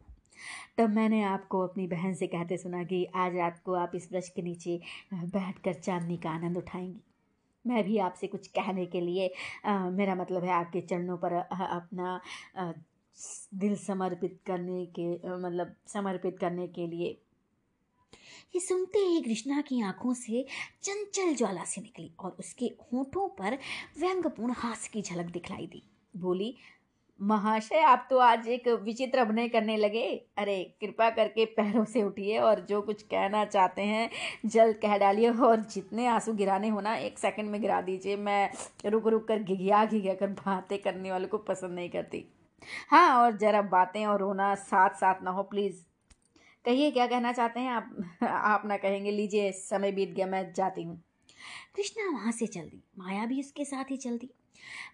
तब 0.78 0.89
मैंने 0.89 1.22
आपको 1.24 1.60
अपनी 1.60 1.88
बहन 1.88 2.14
से 2.14 2.28
कहते 2.28 2.58
सुना 2.58 2.84
कि 2.84 3.06
आज 3.16 3.36
रात 3.36 3.62
को 3.66 3.74
आप 3.74 3.92
इस 3.96 4.12
वृक्ष 4.12 4.30
के 4.30 4.42
नीचे 4.42 4.80
बैठकर 5.14 5.74
चांदनी 5.74 6.18
का 6.18 6.30
आनंद 6.30 6.58
उठाएँगी। 6.58 7.02
मैं 7.66 7.84
भी 7.84 7.98
आपसे 7.98 8.28
कुछ 8.28 8.48
कहने 8.48 8.86
के 8.86 9.02
लिए 9.02 9.34
आ, 9.66 9.89
मेरा 9.89 10.16
मतलब 10.16 10.44
है 10.44 10.52
आपके 10.52 10.82
चरणों 10.82 11.18
पर 11.18 11.34
अपना 11.34 12.20
आ, 12.58 12.72
दिल 13.54 13.76
समर्पित 13.76 14.39
करने 14.46 14.86
के 14.86 15.14
मतलब 15.38 15.76
समर्पित 15.88 16.38
करने 16.39 16.68
के 16.68 16.88
लिए। 16.88 17.18
ये 18.56 18.60
सुनते 18.60 19.00
ही 19.00 19.22
कृष्णा 19.22 19.62
की 19.62 19.82
आँखों 19.82 20.14
से 20.14 20.46
चंचल 20.84 21.36
ज्वाला 21.36 21.64
से 21.64 21.82
निकली 21.82 22.12
और 22.20 22.36
उसके 22.39 22.66
होठों 22.66 23.28
पर 23.30 23.58
व्यंगपूर्ण 24.00 24.54
हास्य 24.58 24.89
की 24.94 25.02
झलक 25.02 25.32
दिखलाई 25.32 25.68
दी। 25.68 25.84
बोली 26.18 26.56
महाशय, 27.22 27.80
आप 27.80 28.08
तो 28.10 28.18
आज 28.18 28.48
एक 28.48 28.68
विचित्र 28.68 29.20
अभिनय 29.20 29.48
करने 29.50 29.76
लगे। 29.78 30.04
अरे, 30.38 30.64
कृपा 30.82 31.10
करके 31.10 31.46
पैरों 31.46 31.84
से 31.86 32.04
उठिए 32.04 32.38
और 32.38 32.60
जो 32.60 32.82
कुछ 32.82 33.04
कहना 33.04 33.46
चाहते 33.46 33.82
हैं, 33.82 34.10
जल्द 34.46 34.76
कह 34.76 34.98
डालिए 34.98 35.30
और 35.30 35.60
जितने 35.60 36.08
आँसू 36.08 36.34
गिराने 36.34 36.70
हो 36.70 36.82
ना, 36.82 36.96
एक 36.96 37.20
सेकंड 37.20 37.50
में 37.50 37.62
गिरा 37.62 37.82
दीजिए। 37.82 38.16
मैं 38.16 38.50
रुक 38.86 39.08
रुक 39.08 39.28
कर 39.28 39.40
घिघिया 39.40 39.86
घिघिया 39.86 40.14
कर 40.14 40.28
बातें 40.28 40.78
करने 40.80 41.12
वालों 41.12 41.28
को 41.28 41.38
पसंद 41.38 41.72
नहीं 41.72 41.90
करती। 41.90 42.26
हाँ 42.90 43.24
और 43.24 43.38
ज़रा 43.38 43.62
बातें 43.62 44.06
और 44.06 44.20
रोना 44.20 44.56
साथ 44.56 44.90
साथ 44.90 45.24
ना 45.24 45.32
हो 45.32 45.44
प्लीज़ 45.44 45.84
कहिए, 46.66 46.92
क्या 46.92 47.08
कहना 47.08 47.32
चाहते 47.34 47.60
हैं? 47.60 47.72
आप 47.72 47.96
आप 48.24 48.64
ना 48.66 48.78
कहेंगे, 48.78 49.12
लीजिए, 49.12 49.52
समय 49.52 49.92
बीत 49.92 50.10
गया, 50.10 50.26
मैं 50.26 50.54
जाती 50.54 50.84
हूँ। 50.84 51.04
कृष्णा 51.76 52.10
वहाँ 52.12 52.32
से 52.32 52.48
चल 52.48 52.62
दी। 52.62 52.84
माया 53.00 53.26
भी 53.26 53.40
उसके 53.40 53.66
साथ 53.66 53.92
ही 53.92 53.98
चल 53.98 54.18
दी। 54.18 54.34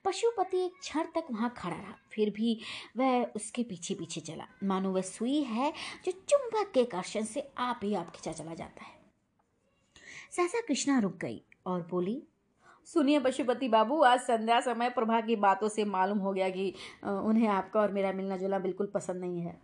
पशुपति 0.05 0.58
एक 0.58 0.74
क्षण 0.80 1.03
तक 1.16 1.24
वहाँ 1.32 1.53
खड़ा 1.58 1.76
रहा 1.76 1.93
फिर 2.12 2.30
भी 2.30 2.60
वह 2.97 3.24
उसके 3.36 3.64
पीछे 3.64 3.93
पीछे 3.93 4.22
चला। 4.22 4.47
मानो 4.64 4.91
वह 4.91 5.01
सुई 5.01 5.41
है 5.43 5.74
जो 6.05 6.12
चुंबक 6.12 6.72
के 6.74 6.82
आकर्षण 6.82 7.24
से 7.24 7.47
आप 7.58 7.80
ही 7.84 7.93
आप 7.93 8.10
खिंचा 8.12 8.32
चला 8.32 8.53
जाता 8.53 8.84
है। 8.84 8.95
सहसा 10.32 10.62
कृष्णा 10.62 10.99
रुक 10.99 11.18
गई 11.18 11.41
और 11.66 11.88
बोली 11.89 12.24
सुनिए 12.86 13.20
पशुपति 13.20 13.68
बाबू 13.68 14.01
आज 14.01 14.20
संध्या 14.20 14.60
समय 14.60 14.89
प्रभा 14.89 15.22
की 15.22 15.36
बातों 15.36 15.70
से 15.70 15.86
मालूम 15.86 16.18
हो 16.18 16.34
गया 16.34 16.49
कि 16.49 16.74
उन्हें 17.03 17.47
आपका 17.47 17.80
और 17.80 17.91
मेरा 17.91 18.12
मिलना 18.12 18.38
जुलना 18.38 18.60
बिल्कुल 18.60 18.88
पसंद 18.88 19.22
नहीं 19.22 19.41
है। 19.41 19.60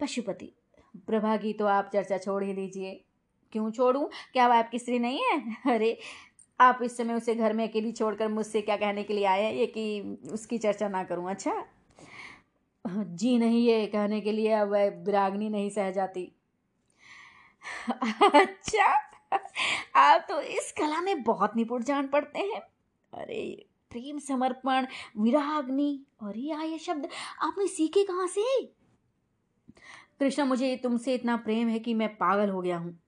पशुपति 0.00 0.52
प्रभा 1.06 1.36
की 1.36 1.52
तो 1.52 1.66
आप 1.66 1.90
चर्चा 1.92 2.18
छोड़ 2.18 2.44
ही 2.44 2.52
दीजिए। 2.52 3.04
क्यों 3.52 3.70
छोड़ूं? 3.70 4.04
क्या 4.32 4.48
वह 4.48 4.58
आपकी 4.58 4.78
स्त्री 4.78 4.98
नहीं 4.98 5.20
है? 5.24 5.56
अरे 5.74 5.98
आप 6.60 6.78
इस 6.82 6.96
समय 6.96 7.14
उसे 7.14 7.34
घर 7.34 7.52
में 7.52 7.68
अकेली 7.68 7.92
छोड़कर 7.92 8.28
मुझसे 8.28 8.60
क्या 8.60 8.76
कहने 8.76 9.02
के 9.02 9.14
लिए 9.14 9.24
आए 9.24 9.42
हैं? 9.42 9.54
ये 9.54 9.66
कि 9.66 10.18
उसकी 10.32 10.58
चर्चा 10.58 10.88
ना 10.88 11.04
करूँ 11.04 11.30
अच्छा? 11.30 11.64
जी 12.86 13.38
नहीं, 13.38 13.66
ये 13.66 13.86
कहने 13.86 14.20
के 14.20 14.32
लिए 14.32 14.52
अब 14.52 14.68
वह 14.68 14.88
विरागनी 14.88 15.48
नहीं 15.48 15.70
सह 15.70 15.90
जाती। 15.90 16.32
अच्छा 18.34 18.84
आप 19.96 20.26
तो 20.28 20.40
इस 20.40 20.72
कला 20.72 21.00
में 21.00 21.22
बहुत 21.22 21.56
निपुण 21.56 21.82
जान 21.82 22.08
पड़ते 22.08 22.38
हैं। 22.38 22.60
अरे, 23.12 23.66
प्रेम, 23.90 24.18
समर्पण, 24.18 24.86
विराग्नि 25.18 26.06
और 26.22 26.38
ये 26.38 26.52
आए 26.52 26.78
शब्द, 26.78 27.08
आपने 27.42 27.66
सीखे 27.66 28.04
कहाँ 28.04 28.26
से? 28.26 28.62
कृष्णा, 30.20 30.44
मुझे 30.44 30.76
तुमसे 30.76 31.14
इतना 31.14 31.36
प्रेम 31.36 31.68
है 31.68 31.78
कि 31.78 31.94
मैं 31.94 32.08
पागल 32.08 32.50
हो 32.50 32.60
गया 32.60 32.78
हूँ। 32.78 32.98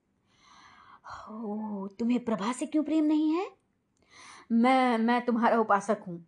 ओ, 1.30 1.88
तुम्हें 1.98 2.24
प्रभा 2.24 2.52
से 2.52 2.66
क्यों 2.66 2.84
प्रेम 2.84 3.04
नहीं 3.04 3.32
है? 3.32 3.50
मैं 4.52 4.98
मैं 4.98 5.24
तुम्हारा 5.24 5.58
उपासक 5.58 6.04
हूँ। 6.08 6.26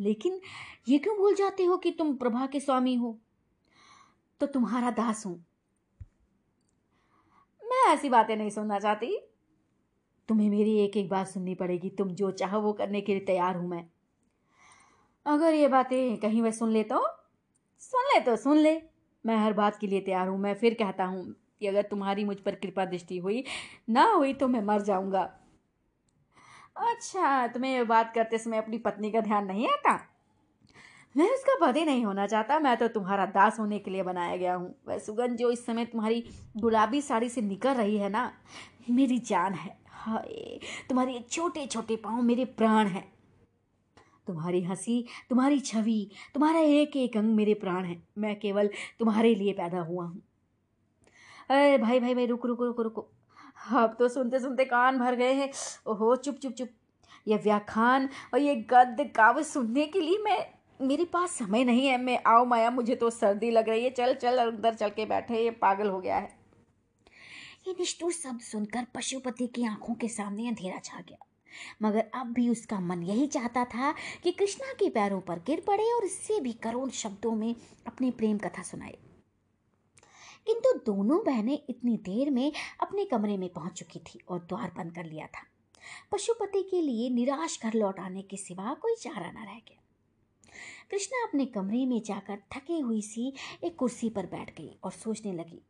लेकिन 0.00 0.40
ये 0.88 0.98
क्यों 0.98 1.16
भूल 1.16 1.34
जाते 1.34 1.64
हो 1.64 1.76
कि 1.76 1.90
तुम 1.90 2.16
प्रभा 2.16 2.46
के 2.46 2.60
स्वामी 2.60 2.94
हो? 2.94 3.18
तो 4.40 4.46
तुम्हारा 4.46 4.90
दास 4.90 5.26
हूँ। 5.26 5.44
मैं 7.64 7.94
ऐसी 7.94 8.08
बातें 8.08 8.36
नहीं 8.36 8.50
सुनना 8.50 8.78
चाहती। 8.78 9.20
तुम्हें 10.28 10.50
मेरी 10.50 10.78
एक 10.78 10.96
एक 10.96 11.08
बात 11.08 11.28
सुननी 11.28 11.54
पड़ेगी। 11.54 11.90
तुम 11.90 12.08
जो 12.08 12.30
चाहो 12.30 12.60
वो 12.60 12.72
करने 12.72 13.00
के 13.00 13.12
लिए 13.12 13.24
तैयार 13.24 13.56
हूँ 13.56 13.68
मैं। 13.68 13.88
अगर 15.26 15.54
ये 15.54 15.68
बातें 15.68 16.16
कहीं 16.16 16.42
वह 16.42 16.50
सुन 16.50 16.70
ले 16.70 16.82
तो 16.82 17.06
सुन 17.78 18.02
ले 18.02 18.20
तो 18.20 18.36
सुन 18.36 18.56
ले। 18.56 18.82
मैं 19.26 19.36
हर 19.36 19.52
बात 19.52 19.78
के 19.78 19.86
लिए 19.86 20.00
तैयार 20.00 20.28
हूँ। 20.28 20.38
मैं 20.38 20.54
फिर 20.54 20.74
कहता 20.74 21.04
हूँ 21.04 21.34
कि 21.60 21.66
अगर 21.66 21.82
तुम्हारी 21.82 22.24
मुझ 22.24 22.36
पर 22.36 22.54
कृपा 22.54 22.84
दृष्टि 22.84 23.18
हुई, 23.18 23.44
ना 23.90 24.12
हुई 24.12 24.34
तो 24.34 24.48
मैं 24.48 24.62
मर 24.62 24.80
जाऊँगा। 24.80 25.22
अच्छा 26.76 27.46
तुम्हें 27.46 27.88
बात 27.88 28.14
करते 28.14 28.38
समय 28.38 28.58
अपनी 28.58 28.78
पत्नी 28.78 29.10
का 29.10 29.20
ध्यान 29.20 29.46
नहीं 29.46 29.68
आता? 29.68 30.12
मैं 31.16 31.30
उसका 31.30 31.66
पति 31.66 31.84
नहीं 31.84 32.04
होना 32.04 32.26
चाहता, 32.26 32.58
मैं 32.58 32.76
तो 32.76 32.88
तुम्हारा 32.88 33.26
दास 33.26 33.60
होने 33.60 33.78
के 33.78 33.90
लिए 33.90 34.02
बनाया 34.02 34.36
गया 34.36 34.54
हूँ। 34.54 34.74
वह 34.88 34.98
सुगंध 34.98 35.36
जो 35.36 35.50
इस 35.50 35.66
समय 35.66 35.84
तुम्हारी 35.84 36.24
गुलाबी 36.56 37.00
साड़ी 37.00 37.28
से 37.28 37.40
निकल 37.40 37.74
रही 37.74 37.96
है 37.96 38.08
ना, 38.08 38.32
मेरी 38.90 39.18
जान 39.18 39.54
है। 39.54 39.78
हाय, 39.88 40.60
तुम्हारे 40.88 41.24
छोटे 41.30 41.66
छोटे 41.66 41.96
पाँव 41.96 42.22
मेरे 42.22 42.44
प्राण 42.44 42.86
हैं। 42.86 43.12
तुम्हारी 44.26 44.62
हँसी, 44.62 45.06
तुम्हारी 45.30 45.60
छवि, 45.60 46.10
तुम्हारा 46.34 46.60
एक 46.60 46.96
एक 46.96 47.16
अंग 47.16 47.34
मेरे 47.34 47.54
प्राण 47.54 47.84
है। 47.84 48.02
मैं 48.18 48.40
केवल 48.40 48.70
तुम्हारे 48.98 49.34
लिए 49.34 49.52
पैदा 49.52 49.80
हुआ 49.80 50.04
हूँ। 50.04 50.22
अरे 51.50 51.78
भाई 51.78 52.00
भाई 52.00 52.14
भाई, 52.14 52.26
रुक 52.26 52.46
रुक 52.46 52.60
रुक, 52.60 52.80
रुको। 52.80 53.08
अब 53.72 53.96
तो 53.98 54.08
सुनते 54.08 54.40
सुनते 54.40 54.64
कान 54.64 54.98
भर 54.98 55.14
गए 55.14 55.32
हैं। 55.32 55.50
ओहो, 55.86 56.16
चुप 56.16 56.36
चुप 56.36 56.52
चुप। 56.52 56.68
ये 57.28 57.36
व्याख्यान 57.36 58.08
और 58.34 58.40
ये 58.40 58.56
गद्य 58.56 59.04
काव्य 59.04 59.44
सुनने 59.44 59.86
के 59.86 60.00
लिए 60.00 60.18
मैं, 60.18 60.46
मेरे 60.86 61.04
पास 61.04 61.30
समय 61.30 61.64
नहीं 61.64 61.86
है। 61.86 61.98
मैं, 61.98 62.22
आओ 62.26 62.44
माया, 62.44 62.70
मुझे 62.70 62.94
तो 62.94 63.10
सर्दी 63.10 63.50
लग 63.50 63.68
रही 63.68 63.84
है। 63.84 63.90
चल 63.90 64.14
चल, 64.14 64.38
अंदर 64.38 64.74
चल 64.74 64.88
के 64.88 65.06
बैठे 65.06 65.44
ये 65.44 65.50
पागल 65.50 65.88
हो 65.88 66.00
गया 66.00 66.16
है। 66.16 66.36
ये 67.68 67.72
निष्ठुर 67.72 68.12
शब्द 68.12 68.40
सुनकर 68.40 68.86
पशुपति 68.94 69.46
की 69.46 69.64
आँखों 69.64 69.94
के 69.94 70.08
सामने 70.08 70.48
अंधेरा 70.48 70.78
छा 70.84 71.00
गया। 71.00 71.26
मगर 71.82 72.04
अब 72.14 72.26
भी 72.26 72.48
उसका 72.48 72.80
मन 72.80 73.02
यही 73.02 73.26
चाहता 73.26 73.64
था 73.64 73.94
कि 74.22 74.32
कृष्णा 74.32 74.72
के 74.72 74.90
पैरों 74.90 75.20
पर 75.20 75.38
गिर 75.38 75.62
पड़े 75.66 75.92
और 75.92 76.04
इससे 76.04 76.40
भी 76.40 76.52
करोड़ 76.52 76.90
शब्दों 76.90 77.32
में 77.32 77.56
अपनी 77.86 78.10
प्रेम 78.10 78.38
कथा 78.38 78.62
सुनाए। 78.62 78.98
किंतु 80.46 80.72
दोनों 80.86 81.18
बहनें 81.24 81.58
इतनी 81.70 81.96
देर 82.04 82.30
में 82.30 82.52
अपने 82.80 83.04
कमरे 83.04 83.36
में 83.36 83.48
पहुँच 83.48 83.72
चुकी 83.72 83.98
थी 83.98 84.20
और 84.28 84.38
द्वार 84.40 84.72
बंद 84.76 84.94
कर 84.94 85.04
लिया 85.04 85.26
था। 85.26 85.44
पशुपति 86.12 86.62
के 86.62 86.80
लिए 86.82 87.08
निराश 87.10 87.58
घर 87.62 87.74
लौट 87.74 88.00
आने 88.00 88.22
के 88.22 88.36
सिवा 88.36 88.74
कोई 88.74 88.94
चारा 88.94 89.30
न 89.30 89.36
रह 89.36 89.60
गया। 89.60 89.82
कृष्णा 90.90 91.22
अपने 91.26 91.44
कमरे 91.46 91.84
में 91.86 92.00
जाकर 92.02 92.38
थकी 92.52 92.78
हुई 92.80 93.00
सी 93.02 93.32
एक 93.64 93.76
कुर्सी 93.76 94.08
पर 94.10 94.26
बैठ 94.26 94.54
गई 94.58 94.70
और 94.84 94.90
सोचने 94.92 95.32
लगी, 95.32 95.60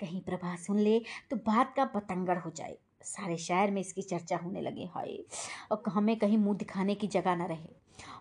कहीं 0.00 0.20
प्रभा 0.20 0.54
सुन 0.56 0.78
ले 0.78 0.98
तो 1.30 1.36
बात 1.36 1.72
का 1.76 1.84
पतंगड़ 1.84 2.38
हो 2.38 2.50
जाए। 2.50 2.76
सारे 3.04 3.36
शहर 3.36 3.70
में 3.70 3.80
इसकी 3.80 4.02
चर्चा 4.02 4.36
होने 4.36 4.60
लगे, 4.60 4.84
हाय, 4.86 5.18
और 5.72 5.82
हमें 5.88 6.16
कहीं 6.16 6.38
मुँह 6.38 6.56
दिखाने 6.56 6.94
की 6.94 7.06
जगह 7.06 7.36
न 7.36 7.42
रहे। 7.42 7.74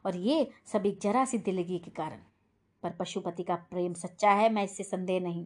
और 0.06 0.16
ये 0.16 0.48
सब 0.66 0.86
एक 0.86 1.00
जरा 1.02 1.26
सी 1.26 1.38
दिलगी 1.40 1.80
के 1.80 1.92
कारण। 1.92 2.20
पर 2.84 2.92
पशुपति 2.92 3.44
का 3.44 3.56
प्रेम 3.56 3.94
सच्चा 3.96 4.32
है, 4.32 4.52
मैं 4.54 4.64
इससे 4.64 4.84
संदेह 4.84 5.20
नहीं। 5.20 5.46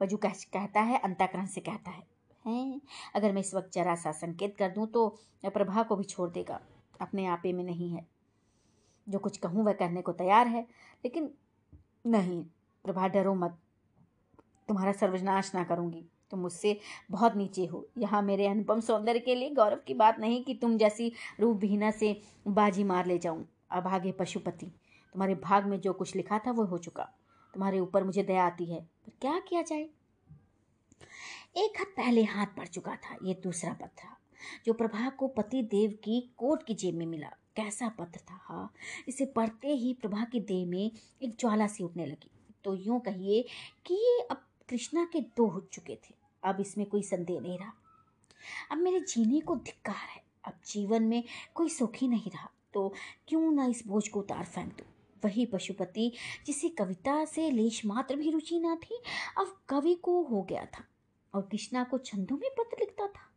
वज़ू 0.00 0.16
कह, 0.16 0.32
कहता 0.52 0.80
है 0.80 0.98
अंताकरण 0.98 1.46
से 1.46 1.60
कहता 1.60 1.90
है। 1.90 2.02
हैं? 2.44 2.80
अगर 3.14 3.32
मैं 3.32 3.40
इस 3.40 3.54
वक्त 3.54 3.72
जरा 3.72 3.94
सा 3.96 4.12
संकेत 4.14 4.56
कर 4.58 4.70
दूँ 4.70 4.86
तो 4.86 5.08
प्रभा 5.46 5.82
को 5.82 5.96
भी 5.96 6.04
छोड़ 6.04 6.30
देगा। 6.30 6.60
अपने 7.00 7.26
आपे 7.28 7.52
में 7.52 7.64
नहीं 7.64 7.90
है। 7.90 8.06
जो 9.06 9.18
कुछ 9.18 9.36
कहूँ 9.38 9.64
वह 9.64 9.72
करने 9.72 10.02
को 10.02 10.12
तैयार 10.14 10.46
है 10.46 10.62
लेकिन 11.04 11.30
नहीं 12.06 12.42
प्रभा 12.84 13.08
डरो 13.08 13.34
मत। 13.34 13.58
तुम्हारा 14.68 14.92
सर्वनाश 14.92 15.54
ना 15.54 15.64
करूँगी। 15.64 16.04
तुम 16.30 16.40
मुझसे 16.40 16.78
बहुत 17.10 17.36
नीचे 17.36 17.64
हो। 17.66 17.86
यहाँ 17.98 18.22
मेरे 18.22 18.46
अनुपम 18.46 18.80
सौंदर्य 18.80 19.18
के 19.18 19.34
लिए 19.34 19.50
गौरव 19.50 19.78
की 19.86 19.94
बात 19.94 20.18
नहीं 20.20 20.42
कि 20.44 20.54
तुम 20.54 20.76
जैसी 20.78 21.12
रूप 21.40 21.56
विहीना 21.56 21.90
से 21.90 22.20
बाजी 22.48 22.84
मार 22.84 23.06
ले 23.06 23.18
जाऊँ। 23.18 23.46
अभागे 23.70 24.12
पशुपति 24.12 24.66
तुम्हारे 24.66 25.34
भाग 25.36 25.66
में 25.66 25.80
जो 25.80 25.92
कुछ 25.92 26.14
लिखा 26.16 26.38
था 26.38 26.50
वो 26.50 26.64
हो 26.64 26.78
चुका। 26.78 27.08
तुम्हारे 27.54 27.80
ऊपर 27.80 28.04
मुझे 28.04 28.22
दया 28.22 28.44
आती 28.46 28.64
है, 28.64 28.80
पर 28.80 29.12
क्या 29.20 29.38
किया 29.38 29.62
जाए? 29.62 29.88
एक 31.56 31.78
हाथ 31.78 31.84
पहले 31.84 32.24
हाथ 32.24 32.46
पड़ 32.46 32.66
चुका 32.66 32.96
था, 32.96 33.16
ये 33.24 33.34
दूसरा 33.34 33.72
पत्र 33.72 34.08
जो 34.66 34.72
प्रभा 34.72 35.08
को 35.08 35.28
पति 35.28 35.62
देव 35.62 35.90
की 35.90 36.30
कोट 36.36 36.62
की 36.62 36.74
जेब 36.74 36.94
में 36.94 37.06
मिला। 37.06 37.28
कैसा 37.56 37.88
पत्र 37.88 38.20
था? 38.20 38.38
हाँ 38.42 38.72
इसे 39.08 39.26
पढ़ते 39.26 39.68
ही 39.68 39.94
प्रभा 39.94 40.24
की 40.24 40.40
देह 40.40 40.66
में 40.66 40.90
एक 41.22 41.36
ज्वाला 41.40 41.66
सी 41.66 41.84
उठने 41.84 42.06
लगी। 42.06 42.30
तो 42.64 42.74
यूँ 42.74 43.00
कहिए 43.00 43.44
कि 43.86 43.94
ये 43.94 44.20
अब 44.30 44.44
कृष्णा 44.68 45.04
के 45.04 45.20
दो 45.20 45.46
हो 45.46 45.60
चुके 45.60 45.94
थे। 45.94 46.14
अब 46.44 46.60
इसमें 46.60 46.86
कोई 46.86 47.02
संदेह 47.02 47.40
नहीं 47.40 47.58
रहा। 47.58 47.72
अब 48.70 48.78
मेरे 48.78 49.00
जीने 49.00 49.40
को 49.40 49.56
धिक्कार 49.56 50.08
है। 50.08 50.22
अब 50.44 50.52
जीवन 50.66 51.02
में 51.02 51.24
कोई 51.54 51.68
सुख 51.68 52.02
नहीं 52.02 52.30
रहा। 52.30 52.50
तो 52.72 52.94
क्यों 53.28 53.52
ना 53.52 53.66
इस 53.66 53.86
बोझ 53.86 54.08
को 54.08 54.20
उतार 54.20 54.44
फेंक 54.44 54.72
दूँ? 54.72 54.89
वही 55.24 55.46
पशुपति, 55.46 56.12
जिसे 56.46 56.68
कविता 56.68 57.24
से 57.24 57.50
लेश 57.50 57.86
मात्र 57.86 58.16
भी 58.16 58.30
रुचि 58.30 58.60
ना 58.60 58.74
थी, 58.74 59.02
अब 59.38 59.60
कवि 59.68 59.94
को 59.94 60.22
हो 60.22 60.42
गया 60.42 60.64
था 60.64 60.84
और 61.34 61.42
कृष्णा 61.42 61.84
को 61.84 61.98
छंदों 61.98 62.36
में 62.36 62.50
पत्र 62.50 62.76
लिखता 62.80 63.06
था। 63.06 63.30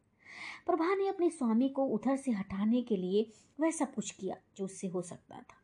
प्रभा 0.66 0.96
ने 0.96 1.08
अपने 1.08 1.30
स्वामी 1.30 1.70
को 1.70 1.86
उधर 1.86 2.16
से 2.16 2.32
हटाने 2.32 2.82
के 2.82 2.98
लिए 2.98 3.32
वह 3.60 3.72
सब 3.72 3.94
कुछ 3.94 4.12
किया 4.12 4.36
जो 4.58 4.66
उससे 4.66 4.88
हो 4.88 5.02
सकता 5.02 5.36
था। 5.36 5.58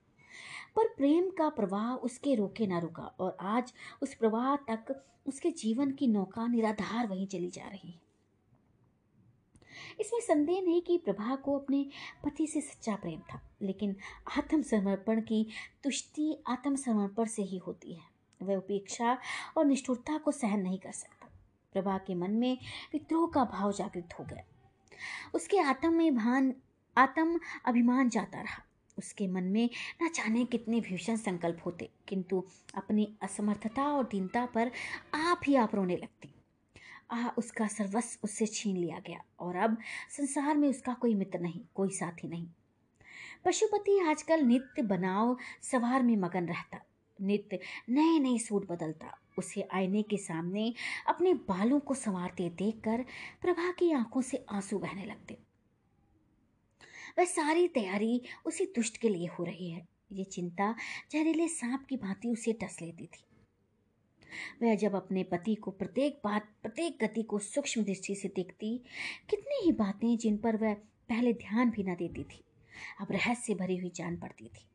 पर 0.75 0.87
प्रेम 0.87 1.29
का 1.29 1.49
प्रवाह 1.49 1.95
उसके 1.95 2.35
रोके 2.35 2.67
ना 2.67 2.79
रुका 2.79 3.03
और 3.03 3.37
आज 3.41 3.73
उस 4.01 4.13
प्रवाह 4.13 4.55
तक 4.55 5.05
उसके 5.27 5.51
जीवन 5.51 5.91
की 5.91 6.07
नौका 6.07 6.47
निराधार 6.47 7.07
वहीं 7.07 7.27
चली 7.27 7.49
जा 7.49 7.67
रही 7.67 7.91
है। 7.91 8.08
इसमें 9.99 10.19
संदेह 10.19 10.61
नहीं 10.61 10.81
कि 10.81 10.97
प्रभा 10.97 11.35
को 11.35 11.57
अपने 11.59 11.85
पति 12.23 12.47
से 12.47 12.61
सच्चा 12.61 12.95
प्रेम 12.95 13.19
था, 13.19 13.41
लेकिन 13.61 13.95
आत्मसमर्पण 14.37 15.21
की 15.21 15.45
तुष्टि 15.83 16.35
आत्मसमर्पण 16.47 17.25
से 17.25 17.43
ही 17.43 17.57
होती 17.57 17.93
है। 17.93 18.07
वह 18.41 18.55
उपेक्षा 18.55 19.17
और 19.57 19.65
निष्ठुरता 19.65 20.17
को 20.17 20.31
सहन 20.31 20.59
नहीं 20.59 20.79
कर 20.79 20.91
सकता। 20.91 21.27
प्रभा 21.73 21.97
के 21.97 22.15
मन 22.15 22.31
में 22.31 22.57
विद्रोह 22.93 23.29
का 23.33 23.43
भाव 23.43 23.71
जागृत 23.71 24.13
हो 24.19 24.25
गया। 24.25 24.43
उसके 25.35 25.59
आत्म 25.59 25.93
में 25.93 26.15
भान 26.15 26.53
आत्म 26.97 27.39
अभिमान 27.65 28.09
जाता 28.09 28.41
रहा। 28.41 28.63
उसके 28.97 29.27
मन 29.27 29.43
में 29.43 29.69
न 30.03 30.07
जाने 30.07 30.45
कितने 30.45 30.79
भीषण 30.81 31.15
संकल्प 31.15 31.61
होते, 31.65 31.89
किंतु 32.07 32.43
अपनी 32.75 33.07
असमर्थता 33.21 33.83
और 33.83 34.03
दीनता 34.03 34.45
पर 34.45 34.71
आप 35.13 35.41
ही 35.47 35.55
आप 35.55 35.75
रोने 35.75 35.97
लगती। 35.97 36.33
उसका 37.11 37.67
सर्वस्व 37.67 38.19
उससे 38.23 38.45
छीन 38.45 38.77
लिया 38.77 38.99
गया 38.99 39.21
और 39.39 39.55
अब 39.55 39.77
संसार 40.17 40.57
में 40.57 40.69
उसका 40.69 40.93
कोई 40.93 41.13
मित्र 41.13 41.39
नहीं, 41.39 41.61
कोई 41.75 41.89
साथी 41.89 42.27
नहीं। 42.27 42.47
पशुपति 43.45 43.99
आजकल 43.99 44.41
नित्य 44.41 44.81
बनाव 44.81 45.37
सवार 45.61 46.03
में 46.03 46.17
मगन 46.17 46.45
रहता। 46.45 46.79
नित्य 47.21 47.59
नए 47.89 48.19
नए 48.19 48.37
सूट 48.37 48.67
बदलता। 48.67 49.19
उसे 49.37 49.67
आईने 49.73 50.01
के 50.01 50.17
सामने 50.17 50.73
अपने 51.07 51.33
बालों 51.33 51.79
को 51.79 51.93
संवारते 51.93 52.49
देखकर 52.49 53.05
प्रभा 53.41 53.71
की 53.71 53.91
आँखों 53.91 54.21
से 54.21 54.45
आँसू 54.51 54.79
बहने 54.79 55.05
लगते। 55.05 55.37
वह 57.19 57.25
सारी 57.25 57.67
तैयारी 57.67 58.21
उसी 58.45 58.65
दुष्ट 58.65 58.97
के 58.97 59.09
लिए 59.09 59.27
हो 59.27 59.43
रही 59.43 59.69
है। 59.69 59.87
ये 60.11 60.23
चिंता 60.23 60.75
जहरीले 61.11 61.47
सांप 61.47 61.85
की 61.89 61.97
भांति 61.97 62.29
उसे 62.29 62.53
टस 62.53 62.77
लेती 62.81 63.05
थी। 63.05 63.25
वह 64.61 64.75
जब 64.75 64.95
अपने 64.95 65.23
पति 65.23 65.55
को 65.55 65.71
प्रत्येक 65.71 66.19
बात, 66.23 66.49
प्रत्येक 66.63 66.97
गति 67.01 67.23
को 67.23 67.39
सूक्ष्म 67.39 67.83
दृष्टि 67.83 68.15
से 68.15 68.27
देखती, 68.35 68.77
कितनी 69.29 69.65
ही 69.65 69.71
बातें 69.71 70.17
जिन 70.17 70.37
पर 70.37 70.57
वह 70.57 70.73
पहले 71.09 71.33
ध्यान 71.33 71.69
भी 71.69 71.83
न 71.83 71.95
देती 71.95 72.23
थी, 72.23 72.43
अब 73.01 73.07
रहस्य 73.11 73.53
भरी 73.53 73.77
हुई 73.77 73.91
जान 73.95 74.17
पड़ती 74.17 74.45
थी। 74.45 74.65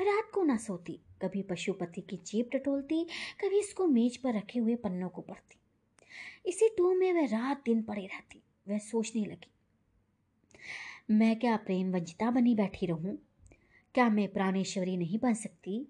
वह 0.00 0.04
रात 0.04 0.30
को 0.34 0.42
न 0.42 0.56
सोती, 0.56 1.00
कभी 1.22 1.42
पशुपति 1.42 2.00
की 2.00 2.16
जेब 2.16 2.50
टटोलती, 2.52 3.04
कभी 3.40 3.58
इसको 3.58 3.86
मेज 3.86 4.16
पर 4.16 4.34
रखे 4.34 4.58
हुए 4.58 4.74
पन्नों 4.74 5.08
को 5.08 5.22
पढ़ती। 5.22 5.56
इसी 6.46 6.68
टू 6.68 6.94
में 6.94 7.12
वह 7.12 7.26
रात 7.26 7.62
दिन 7.64 7.82
पड़ी 7.82 8.06
रहती, 8.06 8.42
वह 8.68 8.78
सोचने 8.78 9.24
लगी। 9.24 9.50
मैं 11.10 11.38
क्या 11.38 11.56
प्रेम 11.56 11.92
वंचिता 11.92 12.30
बनी 12.30 12.54
बैठी 12.54 12.86
रहूँ? 12.86 13.18
क्या 13.94 14.08
मैं 14.08 14.28
प्राणेश्वरी 14.32 14.96
नहीं 14.96 15.18
बन 15.18 15.34
सकती? 15.34 15.88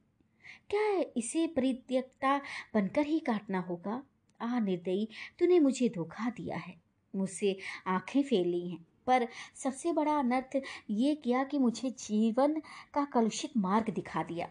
क्या 0.74 1.04
इसे 1.16 1.46
परित्यक्ता 1.46 2.40
बनकर 2.74 3.06
ही 3.06 3.18
काटना 3.18 3.58
होगा? 3.58 4.02
आ, 4.40 4.58
निर्दयी, 4.58 5.08
तूने 5.38 5.60
मुझे 5.60 5.88
धोखा 5.88 6.30
दिया 6.30 6.56
है। 6.56 6.76
मुझसे 7.16 7.56
आँखें 7.86 8.22
ली 8.44 8.68
हैं, 8.68 8.86
पर 9.06 9.28
सबसे 9.54 9.92
बड़ा 9.92 10.18
अनर्थ 10.18 10.60
ये 10.90 11.14
किया 11.14 11.44
कि 11.44 11.58
मुझे 11.58 11.90
जीवन 11.90 12.62
का 12.94 13.04
कलुषित 13.04 13.50
मार्ग 13.56 13.90
दिखा 13.90 14.22
दिया। 14.22 14.48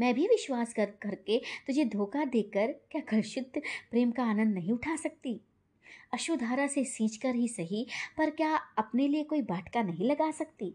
मैं 0.00 0.14
भी 0.14 0.26
विश्वास 0.26 0.74
कर, 0.74 0.86
करके 0.86 1.38
तुझे 1.38 1.84
धोखा 1.84 2.24
देकर 2.24 2.66
क्या 2.66 3.02
कलुषित 3.02 3.52
प्रेम 3.90 4.10
का 4.10 4.24
आनंद 4.24 4.54
नहीं 4.54 4.72
उठा 4.72 4.96
सकती? 4.96 5.40
अशुधारा 6.12 6.66
से 6.66 6.84
सींच 6.84 7.16
कर 7.16 7.34
ही 7.34 7.48
सही, 7.48 7.86
पर 8.18 8.30
क्या 8.30 8.56
अपने 8.56 9.08
लिए 9.08 9.24
कोई 9.24 9.42
बाटका 9.42 9.82
नहीं 9.82 10.06
लगा 10.06 10.30
सकती? 10.30 10.74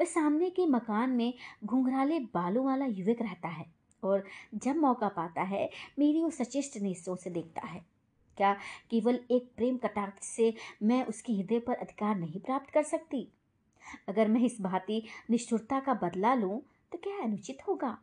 वह 0.00 0.06
सामने 0.06 0.50
के 0.50 0.66
मकान 0.66 1.10
में 1.10 1.32
घुंघराले 1.64 2.18
बालों 2.18 2.64
वाला 2.64 2.86
युवक 2.86 3.22
रहता 3.22 3.48
है 3.48 3.66
और 4.02 4.24
जब 4.54 4.76
मौका 4.76 5.08
पाता 5.08 5.42
है, 5.42 5.70
मेरी 5.98 6.22
वो 6.22 6.30
सचेष्ट 6.30 6.76
निश्चों 6.76 7.16
से 7.16 7.30
देखता 7.30 7.66
है। 7.66 7.84
क्या 8.36 8.52
केवल 8.90 9.20
एक 9.30 9.50
प्रेम 9.56 9.76
कटाक्ष 9.76 10.26
से 10.26 10.54
मैं 10.82 11.04
उसके 11.04 11.32
हृदय 11.32 11.58
पर 11.58 11.74
अधिकार 11.74 12.16
नहीं 12.16 12.40
प्राप्त 12.40 12.70
कर 12.70 12.82
सकती? 12.82 13.28
अगर 14.08 14.28
मैं 14.28 14.40
इस 14.40 14.56
भांति 14.60 15.02
निष्ठुरता 15.30 15.80
का 15.80 15.94
बदला 15.94 16.34
लूँ 16.34 16.60
तो 16.92 16.98
क्या 16.98 17.22
अनुचित 17.22 17.58
होगा? 17.68 17.98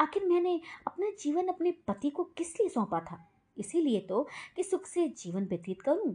आखिर 0.00 0.24
मैंने 0.24 0.60
अपना 0.86 1.10
जीवन 1.20 1.46
अपने 1.46 1.70
पति 1.88 2.10
को 2.10 2.24
किस 2.24 2.60
लिए 2.60 2.68
सौंपा 2.68 3.00
था? 3.00 3.30
इसीलिए 3.58 4.00
तो 4.00 4.28
कि 4.56 4.62
सुख 4.62 4.86
से 4.86 5.08
जीवन 5.08 5.44
व्यतीत 5.44 5.82
करूँ। 5.82 6.14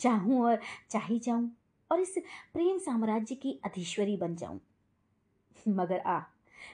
चाहूँ 0.00 0.42
और 0.42 0.60
चाही 0.90 1.18
जाऊँ 1.18 1.50
और 1.92 2.00
इस 2.00 2.14
प्रेम 2.52 2.78
साम्राज्य 2.78 3.34
की 3.34 3.60
अधीश्वरी 3.64 4.16
बन 4.16 4.36
जाऊँ। 4.36 4.60
मगर 5.68 5.98
आ, 5.98 6.18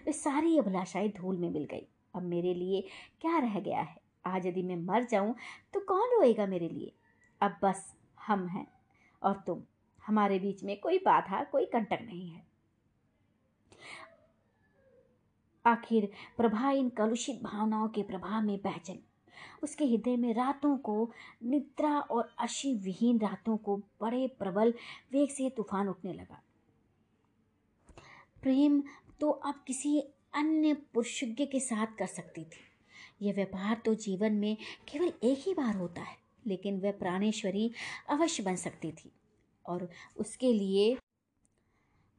वे 0.07 0.13
सारी 0.13 0.59
अभिलाषाएँ 0.59 1.09
धूल 1.09 1.37
में 1.37 1.51
मिल 1.51 1.65
गई। 1.65 1.87
अब 2.15 2.23
मेरे 2.23 2.55
लिए 2.55 2.89
क्या 3.21 3.39
रह 3.39 3.61
गया 3.61 3.81
है? 3.81 4.01
आज 4.27 4.47
यदि 4.47 4.63
मैं 4.63 4.77
मर 4.77 5.05
जाऊँ 5.05 5.35
तो 5.73 5.81
कौन 5.81 6.09
रोएगा 6.11 6.47
मेरे 6.47 6.69
लिए? 6.69 6.93
अब 7.41 7.59
बस 7.63 7.97
हम 8.27 8.47
हैं 8.47 8.67
और 9.23 9.43
तुम। 9.47 9.63
हमारे 10.07 10.39
बीच 10.39 10.65
में 10.65 10.81
कोई 10.81 10.99
बाधा, 10.99 11.45
कोई 11.45 11.65
कंटक 11.65 11.99
नहीं 12.03 12.31
है। 12.31 12.47
आखिर 15.67 16.13
प्रभा 16.37 16.71
इन 16.71 16.89
कलुषित 16.89 17.43
भावनाओं 17.43 17.89
के 17.89 18.03
प्रभाव 18.03 18.43
में 18.43 18.61
बह 18.65 18.79
चली। 18.79 19.08
उसके 19.63 19.85
हृदय 19.85 20.17
में 20.17 20.33
रातों 20.35 20.77
को 20.79 21.11
निद्रा 21.45 21.99
और 22.01 22.31
अशी 22.39 22.75
विहीन 22.75 23.19
रातों 23.19 23.57
को 23.57 23.77
बड़े 24.01 24.27
प्रबल 24.39 24.75
वेग 25.13 25.31
से 25.31 25.49
तूफ़ान 25.51 25.89
उठने 25.89 26.13
लगा। 26.13 26.43
प्रेम 28.43 28.83
तो 29.21 29.31
अब 29.31 29.63
किसी 29.67 29.99
अन्य 30.35 30.75
पुरुषज्ञ 30.95 31.47
के 31.47 31.61
साथ 31.61 31.97
कर 31.99 32.07
सकती 32.07 32.45
थी। 32.45 32.67
यह 33.23 33.35
व्यापार 33.35 33.81
तो 33.85 33.95
जीवन 33.97 34.33
में 34.33 34.57
केवल 34.89 35.13
एक 35.23 35.43
ही 35.47 35.55
बार 35.55 35.77
होता 35.77 36.03
है, 36.03 36.17
लेकिन 36.47 36.81
वह 36.81 36.93
प्राणेश्वरी 36.93 37.71
अवश्य 38.09 38.43
बन 38.43 38.57
सकती 38.57 38.91
थी 38.93 39.11
और 39.65 39.89
उसके 40.17 40.53
लिए 40.53 40.97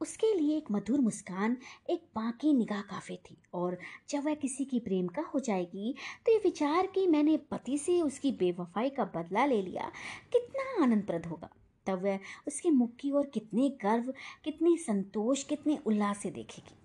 उसके 0.00 0.32
लिए 0.34 0.56
एक 0.56 0.70
मधुर 0.70 1.00
मुस्कान, 1.00 1.56
एक 1.90 2.02
बाकी 2.14 2.52
निगाह 2.52 2.80
काफ़ी 2.82 3.16
थी 3.20 3.36
और 3.54 3.78
जब 4.10 4.24
वह 4.24 4.34
किसी 4.34 4.64
की 4.64 4.80
प्रेम 4.80 5.06
का 5.08 5.22
हो 5.34 5.40
जाएगी 5.40 5.94
तो 6.26 6.32
ये 6.32 6.38
विचार 6.38 6.86
कि 6.86 7.06
मैंने 7.06 7.36
पति 7.50 7.78
से 7.78 8.00
उसकी 8.02 8.32
बेवफाई 8.32 8.90
का 8.90 9.04
बदला 9.16 9.44
ले 9.46 9.62
लिया 9.62 9.90
कितना 10.32 10.82
आनंदप्रद 10.82 11.26
होगा। 11.26 11.50
तब 11.86 12.02
वह 12.02 12.18
उसके 12.46 12.70
मुख 12.70 12.90
की 13.00 13.10
ओर 13.10 13.26
कितने 13.26 13.68
गर्व, 13.82 14.12
कितने 14.44 14.76
संतोष, 14.76 15.42
कितने 15.42 15.78
उल्लास 15.86 16.18
से 16.18 16.30
देखेगी। 16.30 16.76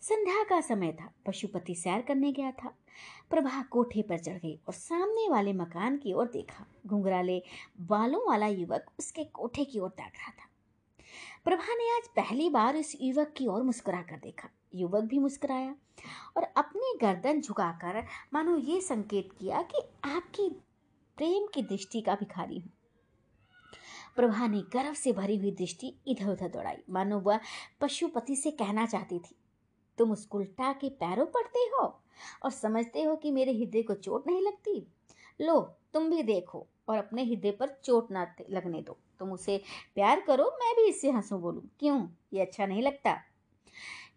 संध्या 0.00 0.42
का 0.44 0.60
समय 0.60 0.92
था, 0.92 1.10
पशुपति 1.26 1.74
सैर 1.74 2.00
करने 2.00 2.32
गया 2.32 2.50
था। 2.52 2.72
प्रभा 3.30 3.62
कोठे 3.62 4.02
पर 4.02 4.18
चढ़ 4.18 4.38
गई 4.38 4.54
और 4.66 4.74
सामने 4.74 5.28
वाले 5.28 5.52
मकान 5.52 5.96
की 5.96 6.12
ओर 6.12 6.26
देखा। 6.26 6.66
घुंघराले 6.86 7.42
बालों 7.80 8.20
वाला 8.28 8.46
युवक 8.46 8.90
उसके 8.98 9.24
कोठे 9.24 9.64
की 9.64 9.78
ओर 9.78 9.90
ताक 9.90 10.12
रहा 10.12 10.30
था। 10.30 10.45
प्रभा 11.46 11.74
ने 11.74 11.84
आज 11.90 12.06
पहली 12.16 12.48
बार 12.50 12.76
इस 12.76 12.90
युवक 13.00 13.32
की 13.36 13.46
ओर 13.46 13.62
मुस्कुरा 13.62 14.00
कर 14.02 14.16
देखा। 14.16 14.48
युवक 14.74 15.02
भी 15.02 15.18
मुस्कुराया 15.18 15.74
और 16.36 16.42
अपनी 16.56 16.92
गर्दन 17.02 17.40
झुकाकर 17.40 18.02
मानो 18.34 18.56
ये 18.58 18.80
संकेत 18.80 19.28
किया 19.32 19.60
कि 19.64 19.82
आपकी 20.04 20.48
प्रेम 21.18 21.46
की 21.54 21.62
दृष्टि 21.62 22.00
का 22.00 22.14
भिखारी 22.14 22.58
हूँ। 22.58 22.72
प्रभा 24.16 24.46
ने 24.46 24.60
गर्व 24.72 24.94
से 24.94 25.12
भरी 25.12 25.36
हुई 25.36 25.50
दृष्टि 25.52 25.94
इधर 26.08 26.30
उधर 26.30 26.48
दौड़ाई। 26.48 26.82
मानो 26.90 27.20
वह 27.20 27.40
पशुपति 27.80 28.36
से 28.36 28.50
कहना 28.52 28.86
चाहती 28.86 29.18
थी, 29.18 29.36
तुम 29.98 30.12
उस 30.12 30.28
उल्टा 30.32 30.72
के 30.72 30.88
पैरों 30.90 31.26
पड़ते 31.28 31.68
हो 31.68 31.86
और 32.42 32.50
समझते 32.52 33.02
हो 33.02 33.16
कि 33.16 33.30
मेरे 33.30 33.52
हृदय 33.54 33.82
को 33.82 33.94
चोट 33.94 34.26
नहीं 34.26 34.42
लगती? 34.42 34.86
लो, 35.40 35.60
तुम 35.94 36.10
भी 36.10 36.22
देखो 36.24 36.66
और 36.88 36.98
अपने 36.98 37.24
हृदय 37.24 37.50
पर 37.50 37.80
चोट 37.84 38.10
ना 38.10 38.32
लगने 38.50 38.82
दो। 38.82 38.98
तुम 39.18 39.32
उसे 39.32 39.60
प्यार 39.94 40.20
करो, 40.20 40.44
मैं 40.44 40.74
भी 40.76 40.88
इससे 40.88 41.10
हंसू 41.10 41.38
बोलूँ। 41.38 41.68
क्यों? 41.80 42.06
ये 42.32 42.40
अच्छा 42.40 42.66
नहीं 42.66 42.82
लगता। 42.82 43.16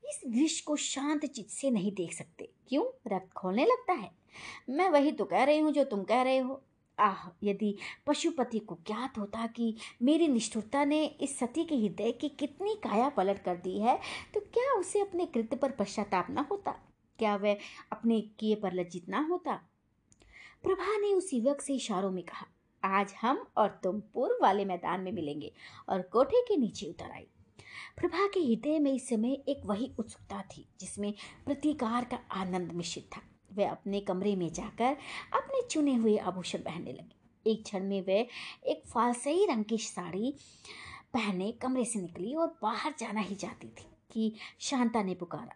इस 0.09 0.21
दृश्य 0.27 0.63
को 0.67 0.75
शांत 0.75 1.25
चित्त 1.25 1.49
से 1.49 1.69
नहीं 1.69 1.91
देख 1.91 2.13
सकते। 2.13 2.49
क्यों? 2.67 2.85
रक्त 3.07 3.31
खोलने 3.33 3.65
लगता 3.65 3.93
है। 3.93 4.11
मैं 4.69 4.89
वही 4.89 5.11
तो 5.11 5.25
कह 5.25 5.43
रही 5.43 5.59
हूँ 5.59 5.71
जो 5.71 5.83
तुम 5.83 6.03
कह 6.03 6.21
रहे 6.21 6.37
हो। 6.37 6.61
आह, 6.97 7.27
यदि 7.43 7.75
पशुपति 8.07 8.59
को 8.59 8.77
ज्ञात 8.87 9.17
होता 9.17 9.45
कि 9.47 9.75
मेरी 10.01 10.27
निष्ठुरता 10.27 10.83
ने 10.85 11.05
इस 11.05 11.37
सती 11.39 11.63
के 11.63 11.75
हृदय 11.75 12.11
की 12.11 12.29
कितनी 12.29 12.75
काया 12.75 13.09
पलट 13.09 13.43
कर 13.43 13.55
दी 13.55 13.79
है 13.79 13.97
तो 14.33 14.39
क्या 14.39 14.73
उसे 14.73 14.99
अपने 14.99 15.25
कृत्य 15.25 15.55
पर 15.55 15.71
पश्चाताप 15.71 16.27
न 16.29 16.45
होता? 16.51 16.71
क्या 17.19 17.35
वह 17.35 17.57
अपने 17.91 18.19
किए 18.21 18.55
पर 18.55 18.73
लज्जित 18.73 19.09
ना 19.09 19.19
होता? 19.29 19.53
प्रभा 20.63 20.97
ने 20.97 21.13
उस 21.13 21.33
युवक 21.33 21.61
से 21.61 21.73
इशारों 21.73 22.11
में 22.11 22.23
कहा 22.23 22.45
आज 22.83 23.13
हम 23.21 23.45
और 23.57 23.79
तुम 23.83 23.99
पूर्व 24.13 24.37
वाले 24.41 24.65
मैदान 24.65 25.01
में 25.01 25.11
मिलेंगे 25.11 25.51
और 25.89 26.01
कोठे 26.01 26.41
के 26.41 26.57
नीचे 26.57 26.85
उतर 26.85 27.11
आई 27.11 27.27
प्रभा 27.97 28.27
के 28.27 28.39
हृदय 28.39 28.79
में 28.79 28.91
इस 28.93 29.07
समय 29.09 29.33
एक 29.49 29.65
वही 29.65 29.91
उत्सुकता 29.99 30.41
थी, 30.41 30.65
जिसमें 30.79 31.13
प्रतिकार 31.45 32.05
का 32.05 32.19
आनंद 32.31 32.71
मिश्रित 32.71 33.09
था। 33.15 33.21
वह 33.53 33.71
अपने 33.71 33.99
कमरे 33.99 34.35
में 34.35 34.51
जाकर 34.53 34.97
अपने 35.33 35.61
चुने 35.67 35.95
हुए 35.95 36.17
आभूषण 36.17 36.59
पहनने 36.59 36.91
लगी। 36.93 37.51
एक 37.51 37.63
क्षण 37.63 37.83
में 37.83 38.01
वह 38.01 38.25
एक 38.65 38.83
फालसई 38.87 39.45
रंग 39.45 39.65
की 39.65 39.77
साड़ी 39.77 40.33
पहने 41.13 41.51
कमरे 41.51 41.85
से 41.85 41.99
निकली 41.99 42.33
और 42.35 42.57
बाहर 42.61 42.93
जाना 42.99 43.21
ही 43.21 43.35
चाहती 43.35 43.67
थी 43.67 43.87
कि 44.11 44.33
शांता 44.59 45.03
ने 45.03 45.15
पुकारा, 45.15 45.55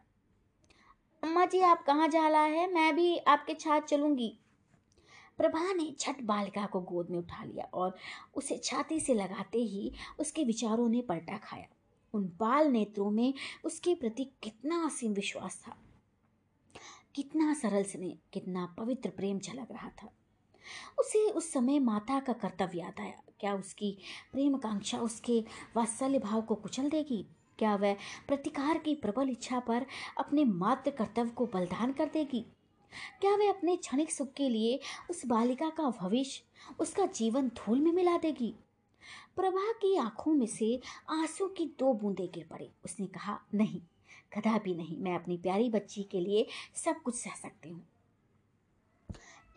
अम्मा 1.24 1.46
जी, 1.46 1.60
आप 1.60 1.84
कहाँ 1.86 2.08
जा 2.08 2.28
रहा 2.28 2.44
है? 2.44 2.72
मैं 2.74 2.96
भी 2.96 3.18
आपके 3.18 3.54
साथ 3.54 3.82
चलूँगी। 3.82 4.38
प्रभा 5.40 5.72
ने 5.74 5.96
झट 6.00 6.22
बालिका 6.22 6.66
को 6.66 6.82
गोद 6.82 7.10
में 7.10 7.18
उठा 7.18 7.44
लिया 7.44 7.66
और 7.74 7.96
उसे 8.36 8.58
छाती 8.58 9.00
से 9.00 9.14
लगाते 9.14 9.60
ही 9.60 9.92
उसके 10.20 10.44
विचारों 10.44 10.90
ने 10.90 11.02
पलटा 11.02 11.38
खाया। 11.38 11.68
उन 12.14 12.26
बाल 12.40 12.68
नेत्रों 12.68 13.10
में 13.12 13.34
उसके 13.66 13.96
प्रति 13.96 14.30
कितना 14.44 14.84
असीम 14.86 15.14
विश्वास 15.14 15.62
था, 15.68 15.76
कितना 17.16 17.54
सरल 17.54 17.84
स्नेह, 17.84 18.18
कितना 18.34 18.66
पवित्र 18.78 19.10
प्रेम 19.10 19.40
झलक 19.40 19.72
रहा 19.72 19.90
था। 20.04 20.10
उसे 21.00 21.30
उस 21.30 21.52
समय 21.54 21.80
माता 21.80 22.20
का 22.20 22.34
कर्तव्य 22.34 22.80
याद 22.80 23.00
आया। 23.00 23.22
क्या 23.40 23.54
उसकी 23.56 23.98
प्रेम 24.32 24.58
कांक्षा, 24.58 25.00
उसके 25.00 25.40
वात्सल्य 25.76 26.20
भाव 26.20 26.42
को 26.42 26.56
कुचल 26.56 26.90
देगी? 26.90 27.26
क्या 27.60 27.76
वह 27.76 27.94
प्रतिकार 28.28 28.78
की 28.78 28.94
प्रबल 28.96 29.30
इच्छा 29.30 29.60
पर 29.60 29.86
अपने 30.18 30.44
मात्र 30.46 30.92
कर्तव्य 30.92 31.30
को 31.30 31.46
बलिदान 31.46 31.94
कर 31.94 32.06
देगी? 32.06 32.46
क्या 33.22 33.36
वह 33.36 33.50
अपने 33.50 33.76
क्षणिक 33.76 34.12
सुख 34.12 34.34
के 34.34 34.50
लिए 34.50 34.80
उस 35.10 35.26
बालिका 35.26 35.70
का 35.70 35.90
भविष्य, 35.90 36.44
उसका 36.80 37.06
जीवन 37.06 37.48
धूल 37.48 37.80
में 37.80 37.92
मिला 37.92 38.18
देगी? 38.18 38.56
प्रभा 39.36 39.72
की 39.72 39.98
आँखों 39.98 40.34
में 40.34 40.48
से 40.48 40.80
आँसू 41.10 41.48
की 41.48 41.66
दो 41.66 41.94
बूंदें 41.94 42.28
गिर 42.28 42.48
पड़ी। 42.52 42.70
उसने 42.86 43.06
कहा, 43.06 43.40
नहीं, 43.54 43.82
कदापि 44.38 44.76
नहीं, 44.76 44.98
मैं 44.98 45.16
अपनी 45.16 45.38
प्यारी 45.38 45.70
बच्ची 45.70 46.04
के 46.04 46.20
लिए 46.20 46.48
सब 46.76 47.02
कुछ 47.02 47.16
सह 47.16 47.30
सकती 47.30 47.70
हूँ। 47.70 47.88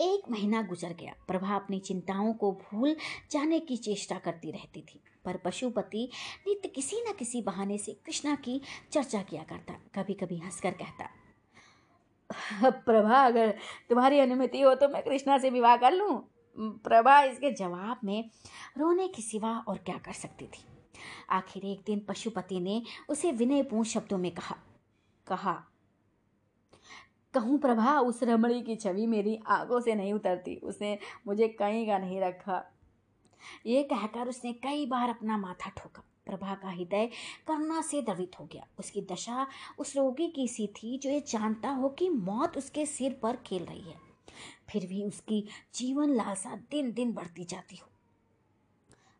एक 0.00 0.30
महीना 0.30 0.62
गुजर 0.62 0.92
गया। 0.92 1.14
प्रभा 1.28 1.56
अपनी 1.56 1.78
चिंताओं 1.78 2.32
को 2.32 2.52
भूल 2.52 2.96
जाने 3.30 3.60
की 3.60 3.76
चेष्टा 3.76 4.18
करती 4.18 4.50
रहती 4.50 4.80
थी, 4.80 5.00
पर 5.24 5.36
पशुपति 5.36 6.08
नित्य 6.48 6.68
किसी 6.68 6.96
न 7.08 7.12
किसी 7.12 7.42
बहाने 7.42 7.78
से 7.78 7.92
कृष्णा 7.92 8.34
की 8.34 8.60
चर्चा 8.92 9.22
किया 9.22 9.42
करता 9.42 9.74
कभी 9.94 10.14
कभी 10.14 10.38
हंसकर 10.38 10.70
कहता 10.70 11.08
प्रभा, 12.64 13.26
अगर 13.26 13.54
तुम्हारी 13.88 14.18
अनुमति 14.18 14.60
हो 14.60 14.74
तो 14.74 14.88
मैं 14.88 15.02
कृष्णा 15.02 15.38
से 15.38 15.50
विवाह 15.50 15.76
कर 15.76 15.92
लूँ। 15.92 16.32
प्रभा, 16.58 17.22
इसके 17.22 17.50
जवाब 17.50 18.00
में 18.04 18.30
रोने 18.78 19.08
के 19.08 19.22
सिवा 19.22 19.64
और 19.68 19.78
क्या 19.78 19.98
कर 19.98 20.12
सकती 20.12 20.46
थी? 20.46 20.64
आखिर 21.30 21.64
एक 21.64 21.82
दिन 21.86 22.00
पशुपति 22.00 22.60
ने 22.60 22.82
उसे 23.08 23.32
विनयपूर्ण 23.32 23.84
शब्दों 23.84 24.18
में 24.18 24.30
कहा 24.30 24.56
कहा, 25.26 25.64
कहूँ 27.34 27.58
प्रभा, 27.58 28.00
उस 28.00 28.22
रमणी 28.22 28.62
की 28.62 28.76
छवि 28.76 29.06
मेरी 29.06 29.40
आँखों 29.46 29.80
से 29.80 29.94
नहीं 29.94 30.12
उतरती, 30.12 30.56
उसने 30.56 30.98
मुझे 31.26 31.48
कहीं 31.48 31.86
का 31.86 31.98
नहीं 31.98 32.20
रखा। 32.20 32.72
ये 33.66 33.82
कहकर 33.82 34.28
उसने 34.28 34.52
कई 34.52 34.86
बार 34.86 35.10
अपना 35.10 35.38
माथा 35.38 35.70
ठोका। 35.70 36.05
प्रभा 36.26 36.54
का 36.54 36.70
हृदय 36.70 37.10
करुणा 37.46 37.82
से 37.82 38.02
द्रवित 38.02 38.40
हो 38.40 38.44
गया। 38.44 38.66
उसकी 38.78 39.02
दशा 39.02 39.46
उस 39.78 39.96
रोगी 39.96 40.28
की 40.28 40.48
सी 40.48 40.66
थी 40.66 40.98
जो 40.98 41.10
ये 41.10 41.20
जानता 41.20 41.70
हो 41.70 41.88
कि 41.88 42.08
मौत 42.08 42.56
उसके 42.56 42.86
सिर 42.86 43.18
पर 43.22 43.36
खेल 43.36 43.64
रही 43.64 43.80
है। 43.80 44.00
फिर 44.70 44.86
भी 44.86 45.04
उसकी 45.04 45.44
जीवन 45.74 46.10
लालसा 46.10 46.56
दिन 46.70 46.92
दिन 46.92 47.12
बढ़ती 47.12 47.44
जाती 47.44 47.76
हो। 47.76 47.88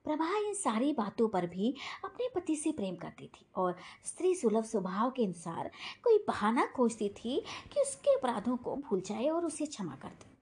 प्रभा 0.05 0.39
इन 0.39 0.55
सारी 0.55 0.93
बातों 0.93 1.29
पर 1.29 1.47
भी 1.47 1.75
अपने 2.05 2.29
पति 2.35 2.57
से 2.57 2.73
प्रेम 2.73 2.97
करती 2.97 3.27
थी 3.27 3.47
और 3.57 3.77
स्त्री 4.05 4.35
सुलभ 4.35 4.65
स्वभाव 4.65 5.11
के 5.11 5.25
अनुसार 5.25 5.71
कोई 6.05 6.19
बहाना 6.29 6.67
खोजती 6.67 7.09
थी 7.09 7.43
कि 7.75 7.81
उसके 7.81 8.15
अपराधों 8.15 8.57
को 8.57 8.77
भूल 8.77 9.01
जाए 9.01 9.29
और 9.29 9.45
उसे 9.45 9.67
क्षमा 9.67 9.95
कर 9.95 10.09
दे। 10.09 10.36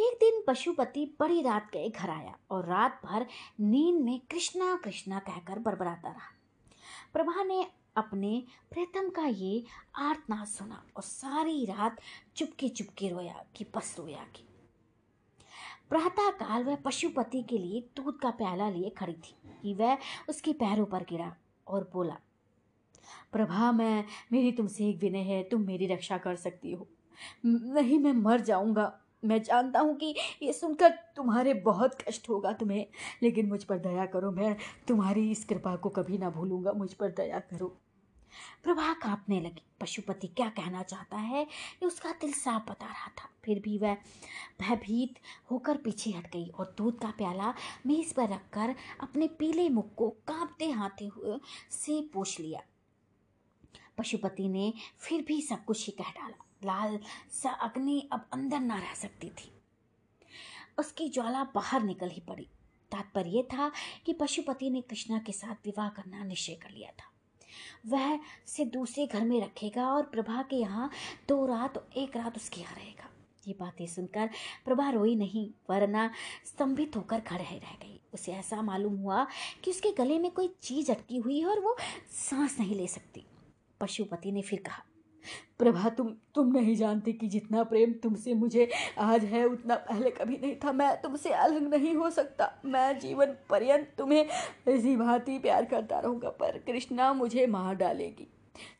एक 0.00 0.14
दिन 0.14 0.42
पशुपति 0.46 1.16
बड़ी 1.20 1.42
रात 1.42 1.70
गए 1.72 1.88
घर 1.88 2.10
आया 2.10 2.36
और 2.50 2.66
रात 2.66 3.00
भर 3.04 3.26
नींद 3.60 4.00
में 4.00 4.20
कृष्णा 4.30 4.76
कृष्णा 4.76 5.18
कहकर 5.18 5.58
बरबराता 5.58 6.08
रहा। 6.08 6.30
प्रभा 7.12 7.42
ने 7.44 7.66
अपने 7.96 8.42
प्रीतम 8.70 9.08
का 9.10 9.26
ये 9.26 9.64
आर्तनाद 9.96 10.46
सुना 10.46 10.84
और 10.96 11.02
सारी 11.02 11.64
रात 11.64 12.00
चुपके 12.36 12.68
चुपके 12.68 13.08
रोया 13.08 13.44
कि 13.56 13.66
बस 13.76 13.96
रोया 13.98 14.24
कि 14.36 14.44
प्रातः 15.90 16.30
काल 16.30 16.64
वह 16.64 16.76
पशुपति 16.76 17.42
के 17.42 17.58
लिए 17.58 17.80
दूध 17.96 18.18
का 18.18 18.30
प्याला 18.30 18.70
लिए 18.70 18.90
खड़ी 18.90 19.12
थी 19.12 19.34
कि 19.62 19.74
वह 19.74 19.98
उसके 20.28 20.52
पैरों 20.52 20.86
पर 20.86 21.02
गिरा 21.02 21.36
और 21.66 21.90
बोला, 21.92 22.16
प्रभा, 23.32 23.72
मैं, 23.72 24.04
मेरी 24.32 24.52
तुमसे 24.52 24.88
एक 24.88 24.96
विनय 24.96 25.18
है, 25.18 25.42
तुम 25.42 25.60
मेरी 25.60 25.86
रक्षा 25.86 26.18
कर 26.18 26.36
सकती 26.36 26.72
हो। 26.72 26.88
नहीं, 27.46 27.98
मैं 27.98 28.12
मर 28.12 28.40
जाऊँगा। 28.40 29.00
मैं 29.24 29.42
जानता 29.42 29.80
हूँ 29.80 29.96
कि 29.96 30.14
ये 30.42 30.52
सुनकर 30.52 30.90
तुम्हारे 30.90 31.54
बहुत 31.54 32.02
कष्ट 32.02 32.28
होगा 32.28 32.52
तुम्हें, 32.52 32.86
लेकिन 33.22 33.46
मुझ 33.46 33.64
पर 33.64 33.78
दया 33.78 34.06
करो, 34.06 34.30
मैं 34.30 34.56
तुम्हारी 34.88 35.30
इस 35.30 35.44
कृपा 35.44 35.76
को 35.76 35.88
कभी 35.88 36.18
ना 36.18 36.30
भूलूँगा, 36.30 36.72
मुझ 36.72 36.92
पर 36.92 37.10
दया 37.10 37.38
करो। 37.38 37.76
प्रभा 38.62 38.92
कांपने 38.92 39.40
लगी। 39.40 39.62
पशुपति 39.80 40.26
क्या 40.26 40.48
कहना 40.48 40.82
चाहता 40.82 41.16
है? 41.16 41.42
ये 41.42 41.86
उसका 41.86 42.10
दिल 42.10 42.32
साफ़ 42.32 42.70
बता 42.70 42.86
रहा 42.86 43.08
था। 43.08 43.28
फिर 43.44 43.60
भी 43.60 43.78
वह 43.78 43.94
भयभीत 44.60 45.14
होकर 45.50 45.76
पीछे 45.76 46.10
हट 46.10 46.32
गई 46.32 46.48
और 46.48 46.74
दूध 46.78 46.98
का 46.98 47.10
प्याला 47.10 47.54
मेज 47.86 48.12
पर 48.12 48.28
रखकर 48.28 48.74
अपने 49.00 49.26
पीले 49.28 49.68
मुख 49.68 49.94
को 49.94 50.10
कांपते 50.10 50.70
हाथे 50.70 51.06
हुए 51.06 51.40
से 51.70 52.10
पूछ 52.14 52.40
लिया। 52.40 52.60
पशुपति 53.98 54.48
ने 54.48 54.72
फिर 54.98 55.22
भी 55.22 55.42
सब 55.42 55.64
कुछ 55.64 55.86
ही 55.86 55.92
कह 55.92 56.10
डाला। 56.10 56.44
लाल 56.64 56.98
सा 57.32 57.50
अग्नि 57.50 58.08
अब 58.12 58.28
अंदर 58.32 58.60
ना 58.60 58.78
रह 58.78 58.94
सकती 58.94 59.28
थी। 59.28 59.52
उसकी 60.78 61.08
ज्वाला 61.08 61.44
बाहर 61.44 61.82
निकल 61.82 62.08
ही 62.08 62.20
पड़ी। 62.20 62.48
तात्पर्य 62.92 63.42
था 63.42 63.70
कि 64.06 64.12
पशुपति 64.12 64.70
ने 64.70 64.80
कृष्णा 64.80 65.18
के 65.18 65.32
साथ 65.32 65.54
विवाह 65.64 65.88
करना 65.88 66.24
निश्चय 66.24 66.54
कर 66.54 66.70
लिया 66.70 66.90
था। 66.90 67.10
वह 67.86 68.20
से 68.46 68.64
दूसरे 68.64 69.06
घर 69.06 69.24
में 69.24 69.40
रखेगा 69.40 69.88
और 69.88 70.02
प्रभा 70.02 70.42
के 70.42 70.56
यहाँ 70.56 70.90
दो 71.28 71.46
रात 71.46 71.78
और 71.78 71.90
एक 71.96 72.16
रात 72.16 72.36
उसके 72.36 72.60
यहाँ 72.60 72.74
रहेगा। 72.74 73.08
ये 73.48 73.54
बातें 73.60 73.86
सुनकर 73.86 74.30
प्रभा 74.64 74.90
रोई 74.90 75.14
नहीं, 75.14 75.50
वरना 75.70 76.10
स्तंभित 76.46 76.96
होकर 76.96 77.20
खड़े 77.20 77.44
रह 77.44 77.74
गई। 77.74 78.00
उसे 78.14 78.32
ऐसा 78.32 78.62
मालूम 78.62 78.96
हुआ 78.96 79.26
कि 79.64 79.70
उसके 79.70 79.92
गले 79.92 80.18
में 80.18 80.30
कोई 80.30 80.54
चीज़ 80.62 80.92
अटकी 80.92 81.16
हुई 81.16 81.40
है 81.40 81.46
और 81.46 81.60
वो 81.60 81.76
सांस 82.12 82.60
नहीं 82.60 82.74
ले 82.74 82.86
सकती। 82.86 83.26
पशुपति 83.80 84.32
ने 84.32 84.42
फिर 84.42 84.62
कहा 84.66 84.82
प्रभा, 85.58 85.88
तुम 85.88 86.14
तुम 86.34 86.46
नहीं 86.46 86.76
जानती 86.76 87.12
कि 87.12 87.26
जितना 87.26 87.64
प्रेम 87.64 87.92
तुमसे 87.92 88.34
मुझे 88.34 88.70
आज 88.98 89.24
है, 89.24 89.44
उतना 89.44 89.76
पहले 89.76 90.10
कभी 90.10 90.36
नहीं 90.36 90.56
था। 90.56 90.72
मैं 90.72 91.02
तुमसे 91.02 91.30
अलग 91.30 91.74
नहीं 91.74 91.94
हो 91.94 92.10
सकता। 92.10 92.52
मैं 92.64 92.98
जीवन 92.98 93.26
पर्यंत 93.26 93.94
तुम्हें 93.98 94.26
इसी 94.68 94.96
भांति 94.96 95.38
प्यार 95.38 95.64
करता 95.64 95.98
रहूँगा, 95.98 96.30
पर 96.30 96.58
कृष्णा 96.58 97.12
मुझे 97.12 97.46
मार 97.46 97.74
डालेगी। 97.74 98.28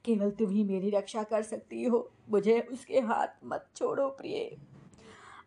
केवल 0.04 0.30
तुम 0.30 0.50
ही 0.50 0.64
मेरी 0.64 0.90
रक्षा 0.90 1.22
कर 1.22 1.42
सकती 1.42 1.84
हो। 1.84 2.10
मुझे 2.30 2.60
उसके 2.60 3.00
हाथ 3.00 3.28
मत 3.44 3.68
छोड़ो, 3.76 4.08
प्रिय। 4.08 4.58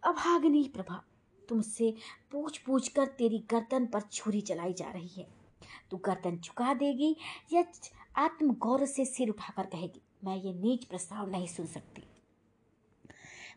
अभागनी 0.03 0.71
प्रभा। 0.75 1.03
तुमसे 1.49 1.93
पूछ 2.31 2.57
पूछ 2.57 2.87
कर 2.87 3.05
तेरी 3.05 3.39
गर्दन 3.51 3.85
पर 3.85 4.01
छुरी 4.01 4.41
चलाई 4.41 4.73
जा 4.73 4.91
रही 4.91 5.09
है। 5.17 5.27
तू 5.91 5.97
गर्दन 5.97 6.37
चुका 6.37 6.73
देगी 6.73 7.15
या 7.53 7.63
आत्मगौरव 8.17 8.85
से 8.85 9.05
सिर 9.05 9.29
उठाकर 9.29 9.63
कहेगी? 9.63 10.02
मैं 10.23 10.35
ये 10.35 10.53
नीच 10.53 10.85
प्रस्ताव 10.85 11.29
नहीं 11.29 11.47
सुन 11.47 11.65
सकती। 11.65 12.03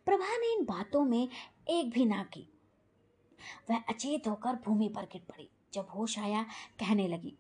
प्रभा 0.07 0.37
ने 0.37 0.53
इन 0.55 0.65
बातों 0.65 1.05
में 1.05 1.29
एक 1.69 1.91
भी 1.91 2.05
ना 2.05 2.23
की। 2.23 2.49
वह 3.71 3.83
अचेत 3.89 4.29
होकर 4.29 4.59
भूमि 4.65 4.89
पर 4.89 5.05
गिर 5.05 5.23
पड़ी। 5.29 5.49
जब 5.73 5.87
होश 5.97 6.19
आया 6.19 6.43
कहने 6.81 7.09
लगी 7.09 7.37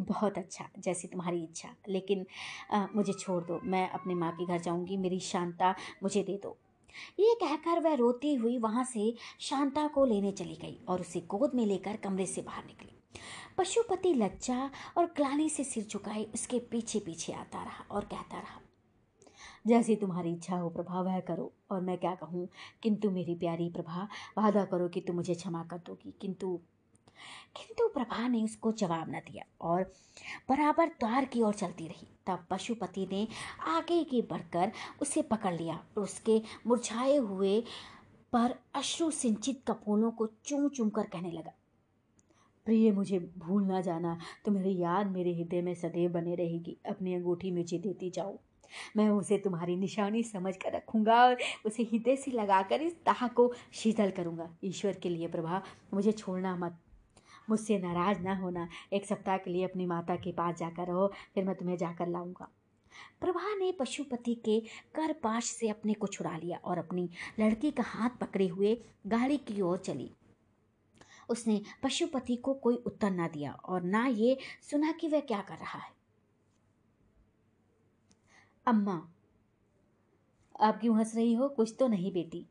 बहुत 0.00 0.38
अच्छा 0.38 0.68
जैसी 0.78 1.08
तुम्हारी 1.08 1.42
इच्छा 1.42 1.68
लेकिन 1.88 2.24
आ, 2.72 2.86
मुझे 2.96 3.12
छोड़ 3.12 3.42
दो। 3.44 3.60
मैं 3.64 3.88
अपने 3.90 4.14
माँ 4.14 4.32
के 4.32 4.46
घर 4.46 4.60
जाऊँगी। 4.60 4.96
मेरी 4.96 5.20
शांता 5.20 5.74
मुझे 6.02 6.22
दे 6.22 6.38
दो। 6.42 6.56
ये 7.20 7.34
कहकर 7.34 7.80
वह 7.80 7.94
रोती 7.94 8.34
हुई 8.34 8.58
वहाँ 8.58 8.84
से 8.84 9.14
शांता 9.40 9.86
को 9.88 10.04
लेने 10.04 10.32
चली 10.32 10.56
गई 10.56 10.78
और 10.88 11.00
उसे 11.00 11.20
गोद 11.20 11.54
में 11.54 11.64
लेकर 11.66 11.96
कमरे 11.96 12.26
से 12.26 12.42
बाहर 12.42 12.64
निकली। 12.64 12.92
पशुपति 13.58 14.12
लज्जा 14.14 14.70
और 14.96 15.06
ग्लानी 15.16 15.48
से 15.48 15.64
सिर 15.64 15.84
झुकाए 15.84 16.24
उसके 16.34 16.58
पीछे 16.70 16.98
पीछे 17.00 17.32
आता 17.32 17.62
रहा 17.64 17.84
और 17.90 18.04
कहता 18.04 18.38
रहा, 18.38 18.60
जैसी 19.66 19.96
तुम्हारी 19.96 20.32
इच्छा 20.32 20.56
हो 20.56 20.68
प्रभा, 20.70 21.00
वह 21.00 21.20
करो। 21.20 21.52
और 21.70 21.80
मैं 21.80 21.96
क्या 21.98 22.14
कहूँ, 22.14 22.48
किंतु 22.82 23.10
मेरी 23.10 23.34
प्यारी 23.34 23.68
प्रभा, 23.70 24.08
वादा 24.38 24.64
करो 24.64 24.88
कि 24.88 25.00
तुम 25.00 25.16
मुझे 25.16 25.34
क्षमा 25.34 25.62
कर 25.64 25.78
दोगी। 25.78 26.14
किंतु 26.20 26.58
किंतु 27.56 27.86
प्रभा 27.88 28.26
ने 28.28 28.42
उसको 28.44 28.72
जवाब 28.72 29.08
न 29.10 29.20
दिया 29.20 29.44
और 29.60 29.82
बराबर 30.48 30.88
द्वार 30.88 31.24
की 31.24 31.42
ओर 31.42 31.54
चलती 31.54 31.86
रही। 31.88 32.06
तब 32.26 32.46
पशुपति 32.50 33.06
ने 33.12 33.26
आगे 33.68 34.02
की 34.04 34.22
बढ़कर 34.22 34.72
उसे 35.02 35.22
पकड़ 35.22 35.54
लिया 35.54 35.74
और 35.74 36.02
उसके 36.02 36.40
मुरझाए 36.66 37.16
हुए 37.16 37.60
पर 38.32 38.54
अश्रु 38.74 39.10
सिंचित 39.10 39.62
कपोलों 39.68 40.10
को 40.10 40.26
चूम 40.44 40.68
चूम 40.68 40.90
कर 40.90 41.06
कहने 41.06 41.30
लगा 41.32 41.52
प्रिय, 42.68 42.92
मुझे 42.92 43.18
भूल 43.18 43.62
ना 43.62 43.80
जाना। 43.80 44.18
तुम्हारी 44.44 44.78
याद 44.78 45.06
मेरे 45.06 45.34
हृदय 45.34 45.62
में 45.62 45.74
सदैव 45.74 46.12
बने 46.12 46.34
रहेगी। 46.34 46.78
अपनी 46.86 47.14
अंगूठी 47.14 47.50
मुझे 47.50 47.78
देती 47.78 48.10
जाओ। 48.10 48.38
मैं 48.96 49.08
उसे 49.08 49.38
तुम्हारी 49.38 49.76
निशानी 49.76 50.22
समझ 50.22 50.56
कर 50.56 50.72
रखूँगा 50.72 51.24
और 51.24 51.36
उसे 51.66 51.82
हृदय 51.82 52.16
से 52.16 52.30
लगाकर 52.30 52.82
इस 52.82 52.92
दाह 52.92 53.28
को 53.28 53.54
शीतल 53.72 54.10
करूँगा। 54.10 54.56
ईश्वर 54.64 54.92
के 54.92 55.08
लिए 55.08 55.28
प्रभा, 55.28 55.62
मुझे 55.94 56.12
छोड़ना 56.12 56.56
मत। 56.56 56.78
मुझसे 57.50 57.78
नाराज़ 57.78 58.20
ना 58.20 58.36
होना। 58.36 58.68
एक 58.92 59.06
सप्ताह 59.06 59.36
के 59.36 59.50
लिए 59.50 59.64
अपनी 59.64 59.86
माता 59.86 60.16
के 60.16 60.32
पास 60.32 60.58
जाकर 60.58 60.86
रहो, 60.86 61.12
फिर 61.34 61.44
मैं 61.44 61.56
तुम्हें 61.56 61.76
जाकर 61.76 62.08
लाऊँगा। 62.08 62.48
प्रभा 63.20 63.54
ने 63.54 63.72
पशुपति 63.72 64.34
के 64.34 64.60
कर 64.94 65.12
पाश 65.12 65.44
से 65.44 65.68
अपने 65.68 65.94
को 65.94 66.06
छुड़ा 66.06 66.36
लिया 66.36 66.60
और 66.64 66.78
अपनी 66.78 67.10
लड़की 67.40 67.70
का 67.70 67.82
हाथ 67.82 68.10
पकड़े 68.10 68.46
हुए 68.46 68.82
गाड़ी 69.06 69.36
की 69.36 69.60
ओर 69.60 69.78
चली। 69.78 70.10
उसने 71.28 71.60
पशुपति 71.82 72.36
को 72.36 72.54
कोई 72.54 72.76
उत्तर 72.76 73.10
ना 73.10 73.28
दिया 73.28 73.52
और 73.52 73.82
ना 73.82 74.06
ये 74.06 74.36
सुना 74.70 74.92
कि 74.92 75.08
वह 75.08 75.20
क्या 75.20 75.40
कर 75.40 75.54
रहा 75.54 75.78
है। 75.78 75.92
अम्मा, 78.66 79.08
आप 80.60 80.80
क्यों 80.80 80.96
हंस 80.98 81.14
रही 81.16 81.34
हो? 81.34 81.48
कुछ 81.48 81.74
तो 81.78 81.88
नहीं 81.88 82.12
बेटी। 82.12 82.46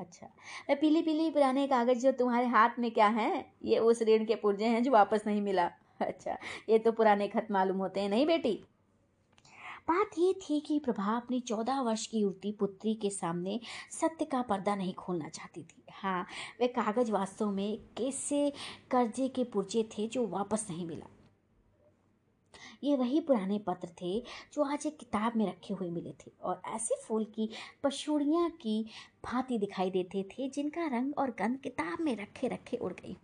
अच्छा 0.00 0.26
मैं 0.68 0.80
पीली 0.80 1.02
पीली 1.02 1.30
पुराने 1.30 1.66
कागज़ 1.66 1.98
जो 1.98 2.12
तुम्हारे 2.12 2.46
हाथ 2.46 2.78
में 2.78 2.90
क्या 2.90 3.06
है? 3.08 3.52
ये 3.64 3.78
उस 3.78 4.02
ऋण 4.02 4.24
के 4.24 4.34
पुर्जे 4.34 4.64
हैं 4.64 4.82
जो 4.82 4.90
वापस 4.90 5.22
नहीं 5.26 5.40
मिला। 5.42 5.70
अच्छा 6.00 6.36
ये 6.68 6.78
तो 6.78 6.92
पुराने 6.92 7.28
खत 7.28 7.48
मालूम 7.50 7.76
होते 7.76 8.00
हैं, 8.00 8.08
नहीं 8.08 8.26
बेटी? 8.26 8.64
बात 9.90 10.10
ये 10.18 10.32
थी 10.32 10.58
कि 10.60 10.78
प्रभा 10.78 11.16
अपनी 11.16 11.40
चौदह 11.40 11.80
वर्ष 11.80 12.06
की 12.06 12.18
युवती 12.18 12.50
पुत्री 12.52 12.94
के 12.94 13.10
सामने 13.10 13.58
सत्य 13.90 14.24
का 14.24 14.42
पर्दा 14.42 14.74
नहीं 14.74 14.92
खोलना 14.94 15.28
चाहती 15.28 15.62
थी। 15.62 15.82
हाँ 15.92 16.26
वे 16.60 16.66
कागज़ 16.68 17.10
वास्तव 17.12 17.50
में 17.50 17.78
कैसे 17.98 18.52
कर्जे 18.90 19.28
के 19.28 19.44
पुर्जे 19.44 19.82
थे 19.92 20.06
जो 20.08 20.26
वापस 20.26 20.66
नहीं 20.70 20.86
मिला। 20.86 21.06
ये 22.84 22.96
वही 22.96 23.20
पुराने 23.20 23.58
पत्र 23.58 23.88
थे 24.02 24.18
जो 24.52 24.64
आज 24.64 24.86
एक 24.86 24.98
किताब 24.98 25.36
में 25.36 25.46
रखे 25.46 25.74
हुए 25.74 25.90
मिले 25.90 26.12
थे 26.20 26.30
और 26.42 26.62
ऐसे 26.74 27.00
फूल 27.02 27.24
की 27.24 27.48
पशुड़ियाँ 27.84 28.48
की 28.50 28.82
भांति 29.24 29.58
दिखाई 29.58 29.90
देते 29.90 30.22
थे 30.22 30.48
जिनका 30.48 30.86
रंग 30.86 31.18
और 31.18 31.30
गंध 31.30 31.58
किताब 31.58 32.00
में 32.00 32.16
रखे 32.16 32.48
रखे 32.48 32.76
उड़ 32.76 32.92
गई। 32.92 33.16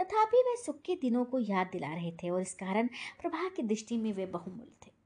तथापि 0.00 0.42
वे 0.48 0.56
सुख 0.56 0.80
के 0.80 0.94
दिनों 0.94 1.24
को 1.24 1.38
याद 1.38 1.70
दिला 1.72 1.94
रहे 1.94 2.12
थे 2.12 2.30
और 2.30 2.42
इस 2.42 2.54
कारण 2.54 2.86
प्रभा 3.20 3.48
की 3.48 3.62
दृष्टि 3.62 3.96
में 3.96 4.12
वे 4.12 4.26
बहुमूल्य 4.26 4.86
थे। 4.86 4.97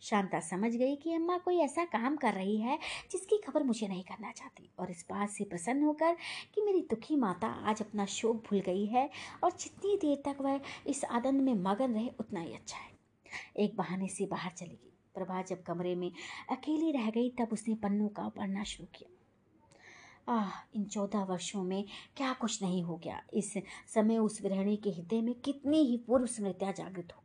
शांता 0.00 0.40
समझ 0.40 0.72
गई 0.76 0.96
कि 0.96 1.14
अम्मा 1.14 1.38
कोई 1.38 1.58
ऐसा 1.58 1.84
काम 1.84 2.16
कर 2.16 2.34
रही 2.34 2.56
है 2.56 2.78
जिसकी 3.10 3.38
खबर 3.38 3.62
मुझे 3.62 3.88
नहीं 3.88 4.04
करना 4.04 4.32
चाहती 4.32 4.70
और 4.78 4.90
इस 4.90 5.06
बात 5.10 5.30
से 5.30 5.44
प्रसन्न 5.44 5.82
होकर 5.82 6.16
कि 6.54 6.62
मेरी 6.62 6.80
दुखी 6.80 7.16
माता 7.16 7.46
आज 7.46 7.82
अपना 7.82 8.06
शोक 8.06 8.36
भूल 8.36 8.60
गई 8.60 8.86
है 8.86 9.10
और 9.44 9.50
जितनी 9.50 9.96
देर 9.96 10.22
तक 10.24 10.40
वह 10.40 10.60
इस 10.86 11.04
आनंद 11.04 11.42
में 11.42 11.54
मगन 11.54 11.94
रहे, 11.94 12.10
उतना 12.20 12.40
ही 12.40 12.54
अच्छा 12.54 12.78
है। 12.78 12.92
एक 13.56 13.76
बहाने 13.76 14.08
से 14.08 14.26
बाहर 14.26 14.52
चली 14.52 14.74
गई। 14.74 14.92
प्रभा 15.14 15.42
जब 15.42 15.62
कमरे 15.62 15.94
में 15.94 16.12
अकेली 16.50 16.92
रह 16.92 17.10
गई, 17.10 17.30
तब 17.30 17.48
उसने 17.52 17.74
पन्नों 17.74 18.08
का 18.08 18.28
पढ़ना 18.28 18.64
शुरू 18.64 18.88
किया। 18.94 19.12
आह, 20.32 20.50
इन 20.74 20.84
चौदह 20.84 21.24
वर्षों 21.24 21.62
में 21.62 21.84
क्या 22.16 22.32
कुछ 22.32 22.62
नहीं 22.62 22.82
हो 22.82 22.96
गया। 22.96 23.22
इस 23.34 23.54
समय 23.94 24.18
उस 24.18 24.42
गृहिणी 24.42 24.76
के 24.76 24.90
हृदय 24.90 25.20
में 25.20 25.34
कितनी 25.34 25.78
ही 25.78 25.96
पूर्व 25.96 26.26
स्मृतियाँ 26.26 26.72
जागृत 26.72 27.12
हो 27.16 27.22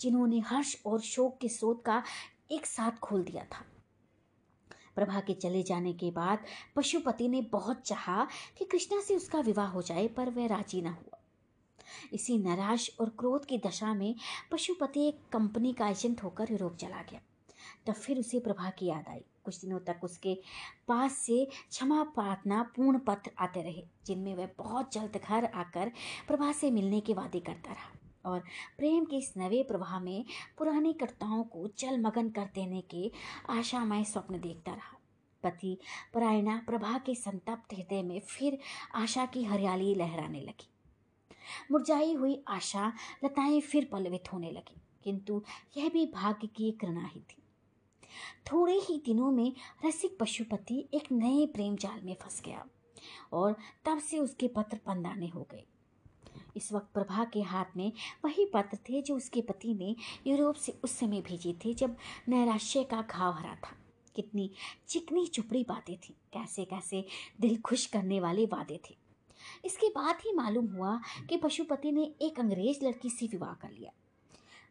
जिन्होंने 0.00 0.40
हर्ष 0.40 0.76
और 0.86 1.00
शोक 1.00 1.38
के 1.38 1.48
स्रोत 1.48 1.84
का 1.84 2.02
एक 2.50 2.66
साथ 2.66 2.90
खोल 2.90 3.22
दिया 3.22 3.44
था। 3.44 3.64
प्रभा 4.94 5.20
के 5.20 5.34
चले 5.34 5.62
जाने 5.62 5.92
के 5.92 6.10
बाद 6.10 6.38
पशुपति 6.76 7.28
ने 7.28 7.42
बहुत 7.42 7.80
चाहा 7.80 8.28
कि 8.58 8.64
कृष्णा 8.64 9.00
से 9.00 9.16
उसका 9.16 9.40
विवाह 9.40 9.68
हो 9.68 9.82
जाए, 9.82 10.08
पर 10.08 10.30
वह 10.30 10.46
राज़ी 10.46 10.82
न 10.82 10.86
हुआ। 10.86 11.18
इसी 12.12 12.38
निराश 12.38 12.96
और 13.00 13.08
क्रोध 13.08 13.44
की 13.44 13.58
दशा 13.58 13.94
में 13.94 14.14
पशुपति 14.52 15.08
एक 15.08 15.20
कंपनी 15.32 15.72
का 15.72 15.88
एजेंट 15.88 16.22
होकर 16.22 16.52
यूरोप 16.52 16.76
चला 16.76 17.02
गया। 17.02 17.20
तब 17.86 17.92
फिर 17.92 18.18
उसे 18.18 18.40
प्रभा 18.40 18.70
की 18.70 18.86
याद 18.86 19.04
आई। 19.08 19.20
कुछ 19.44 19.60
दिनों 19.60 19.80
तक 19.80 20.00
उसके 20.04 20.38
पास 20.88 21.12
से 21.12 21.44
क्षमा 21.70 22.02
प्रार्थना 22.02 22.62
पूर्ण 22.62 22.98
पत्र 22.98 23.30
आते 23.38 23.62
रहे, 23.62 23.86
जिनमें 24.06 24.34
वह 24.34 24.48
बहुत 24.58 24.92
जल्द 24.92 25.20
घर 25.28 25.44
आकर 25.44 25.92
प्रभा 26.26 26.52
से 26.52 26.70
मिलने 26.70 27.00
के 27.00 27.14
वादे 27.14 27.40
करता 27.40 27.72
रहा। 27.72 28.03
और 28.26 28.40
प्रेम 28.78 29.04
के 29.04 29.16
इस 29.16 29.32
नवे 29.36 29.62
प्रवाह 29.62 29.98
में 30.00 30.24
पुरानी 30.58 30.92
कर्ताओं 30.92 31.42
को 31.44 31.68
जलमगन 31.78 32.28
कर 32.28 32.50
देने 32.54 32.80
के 32.80 33.10
आशामय 33.50 34.04
स्वप्न 34.04 34.40
देखता 34.40 34.72
रहा। 34.72 34.98
पति 35.42 35.78
परायणा 36.14 36.62
प्रभा 36.66 36.98
के 36.98 37.14
संतप्त 37.14 37.74
हृदय 37.74 38.02
में 38.02 38.20
फिर 38.20 38.58
आशा 38.94 39.26
की 39.26 39.44
हरियाली 39.44 39.94
लहराने 39.94 40.40
लगी। 40.40 40.68
मुरझाई 41.70 42.14
हुई 42.14 42.42
आशा 42.48 42.92
लताएँ 43.24 43.60
फिर 43.60 43.88
पलवित 43.92 44.32
होने 44.32 44.50
लगी, 44.50 44.80
किंतु 45.04 45.42
यह 45.76 45.88
भी 45.88 46.06
भाग्य 46.06 46.46
की 46.46 46.68
एक 46.68 46.84
ही 46.84 47.20
थी। 47.20 47.42
थोड़े 48.52 48.72
ही 48.72 49.02
दिनों 49.06 49.30
में 49.32 49.52
रसिक 49.84 50.18
पशुपति 50.18 50.88
एक 50.94 51.12
नए 51.12 51.46
प्रेम 51.46 51.76
जाल 51.76 52.00
में 52.02 52.16
फंस 52.22 52.42
गया 52.44 52.64
और 53.32 53.56
तब 53.84 53.98
से 53.98 54.18
उसके 54.18 54.48
पत्र 54.48 54.76
पंदाने 54.76 55.28
हो 55.28 55.46
गए। 55.50 55.64
इस 56.56 56.72
वक्त 56.72 56.88
प्रभा 56.94 57.24
के 57.24 57.42
हाथ 57.42 57.76
में 57.76 57.92
वही 58.24 58.46
पत्र 58.46 58.76
थे 58.76 59.02
जो 59.02 59.16
उसके 59.16 59.42
पति 59.42 59.74
ने 59.74 59.96
यूरोप 60.26 60.54
से 60.54 60.78
उस 60.84 60.98
समय 60.98 61.20
भेजे 61.20 61.56
थे 61.64 61.74
जब 61.74 61.96
नैराश्य 62.28 62.84
का 62.84 63.02
घाव 63.02 63.32
हरा 63.32 63.54
था। 63.54 63.76
कितनी 64.14 64.50
चिकनी 64.88 65.26
चुपड़ी 65.26 65.64
बातें 65.68 65.96
थी 65.96 66.14
कैसे 66.32 66.64
कैसे 66.64 67.04
दिल 67.40 67.60
खुश 67.60 67.86
करने 67.86 68.20
वाले 68.20 68.46
वादे 68.46 68.80
थे। 68.90 68.96
इसके 69.64 69.88
बाद 69.88 70.16
ही 70.16 70.32
मालूम 70.32 70.66
हुआ 70.66 71.00
कि 71.28 71.36
पशुपति 71.36 71.92
ने 71.92 72.14
एक 72.22 72.40
अंग्रेज़ 72.40 72.84
लड़की 72.84 73.10
से 73.10 73.26
विवाह 73.26 73.54
कर 73.54 73.70
लिया। 73.70 73.90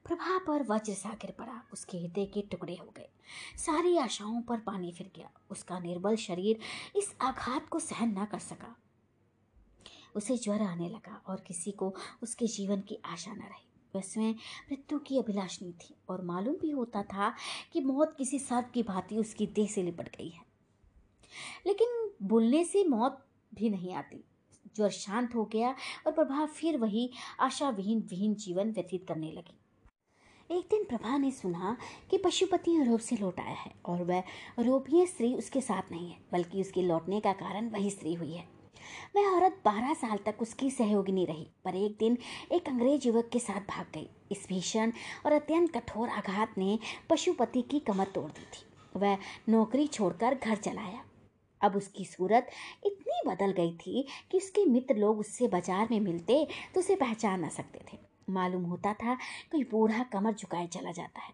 प्रभा 0.06 0.38
पर 0.38 0.64
वज्र 0.64 0.94
सा 0.94 1.10
गिर 1.10 1.32
पड़ा, 1.32 1.62
उसके 1.74 1.98
हृदय 1.98 2.26
के 2.26 2.42
टुकड़े 2.42 2.76
हो 2.76 2.94
गए। 2.98 3.10
सारी 3.58 3.98
आशाओं 3.98 4.42
पर 4.42 4.60
पानी 4.60 4.92
फिर 4.92 5.12
गया, 5.16 5.30
उसका 5.50 5.80
निर्बल 5.80 6.16
शरीर 6.16 6.60
इस 6.96 7.16
आघात 7.22 7.68
को 7.68 7.80
सहन 7.80 8.20
न 8.20 8.26
कर 8.26 8.40
सका। 8.40 8.76
उसे 10.16 10.38
ज्वर 10.38 10.62
आने 10.62 10.90
लगा 10.90 11.22
और 11.28 11.44
किसी 11.48 11.72
को 11.72 11.96
उसके 12.24 12.48
जीवन 12.48 12.82
की 12.82 12.98
आशा 13.06 13.34
न 13.34 13.40
रही। 13.40 13.68
स्वयं 13.96 14.32
मृत्यु 14.72 15.00
की 15.00 15.18
अभिलाषणी 15.18 15.72
थी 15.72 15.96
और 16.10 16.22
मालूम 16.22 16.56
भी 16.56 16.70
होता 16.70 17.04
था 17.04 17.36
कि 17.74 17.82
मौत 17.82 18.16
किसी 18.18 18.40
सर्प 18.40 18.72
की 18.74 18.84
भांति 18.84 19.18
उसकी 19.18 19.48
देह 19.48 19.68
से 19.68 19.84
लिपट 19.84 20.18
गई 20.18 20.30
है। 20.30 20.42
लेकिन 21.68 22.12
बोलने 22.24 22.64
से 22.64 22.84
मौत 22.84 23.26
भी 23.54 23.70
नहीं 23.70 23.94
आती। 23.94 24.24
ज्वर 24.76 24.90
शांत 24.90 25.36
हो 25.36 25.46
गया 25.46 25.76
और 26.08 26.12
प्रभा 26.12 26.46
फिर 26.46 26.78
वही 26.78 27.12
आशा 27.40 27.70
विहीन 27.70 28.00
विहीन 28.00 28.36
जीवन 28.36 28.72
व्यतीत 28.72 29.08
करने 29.08 29.32
लगी। 29.32 29.60
एक 30.52 30.68
दिन 30.70 30.84
प्रभा 30.84 31.18
ने 31.18 31.32
सुना 31.32 31.78
कि 32.12 32.18
पशुपति 32.18 32.78
यूरोप 32.78 33.00
से 33.00 33.18
लौट 33.18 33.40
आया 33.40 33.56
है 33.56 33.72
और 33.86 34.04
वह 34.04 34.18
यूरोपीय 34.18 35.06
स्त्री 35.06 35.36
उसके 35.36 35.62
साथ 35.62 35.92
नहीं 35.92 36.12
है, 36.12 36.20
बल्कि 36.32 36.62
उसके 36.62 36.82
लौटने 36.82 37.20
का 37.20 37.34
कारण 37.34 37.70
वही 37.70 37.90
स्त्री 37.90 38.14
हुई 38.14 38.34
है। 38.34 38.53
वह 39.16 39.30
औरत 39.30 39.62
बारह 39.66 39.94
साल 39.94 40.20
तक 40.26 40.42
उसकी 40.42 40.70
सहयोगिनी 40.72 41.26
रही, 41.26 41.48
पर 41.66 41.76
एक 41.76 41.96
दिन 42.00 42.18
एक 42.52 42.68
अंग्रेज़ 42.70 43.08
युवक 43.08 43.30
के 43.34 43.40
साथ 43.40 43.62
भाग 43.70 43.86
गई। 43.94 44.10
इस 44.32 44.46
भीषण 44.50 44.92
और 45.26 45.32
अत्यंत 45.32 45.72
कठोर 45.72 46.10
आघात 46.10 46.58
ने 46.58 46.78
पशुपति 47.10 47.62
की 47.62 47.80
कमर 47.82 48.08
तोड़ 48.16 48.30
दी 48.32 48.46
थी। 48.46 48.66
वह 48.96 49.18
नौकरी 49.50 49.88
छोड़कर 49.90 50.36
घर 50.36 50.56
चलाया। 50.58 51.04
अब 51.62 51.76
उसकी 51.76 52.06
सूरत 52.06 52.50
इतनी 52.86 53.22
बदल 53.28 53.52
गई 53.52 53.72
थी 53.78 54.06
कि 54.32 54.38
उसके 54.38 54.66
मित्र 54.66 54.96
लोग 54.96 55.20
उससे 55.20 55.48
बाज़ार 55.48 55.88
में 55.92 56.00
मिलते 56.00 56.46
तो 56.74 56.80
उसे 56.80 56.96
पहचान 56.96 57.40
ना 57.40 57.50
सकते 57.50 57.80
थे। 57.92 57.98
मालूम 58.30 58.64
होता 58.64 58.94
था 58.94 59.16
कोई 59.52 59.64
बूढ़ा 59.64 60.04
कमर 60.04 60.34
झुकाए 60.34 60.68
चला 60.68 60.92
जाता 60.92 61.22
है। 61.22 61.34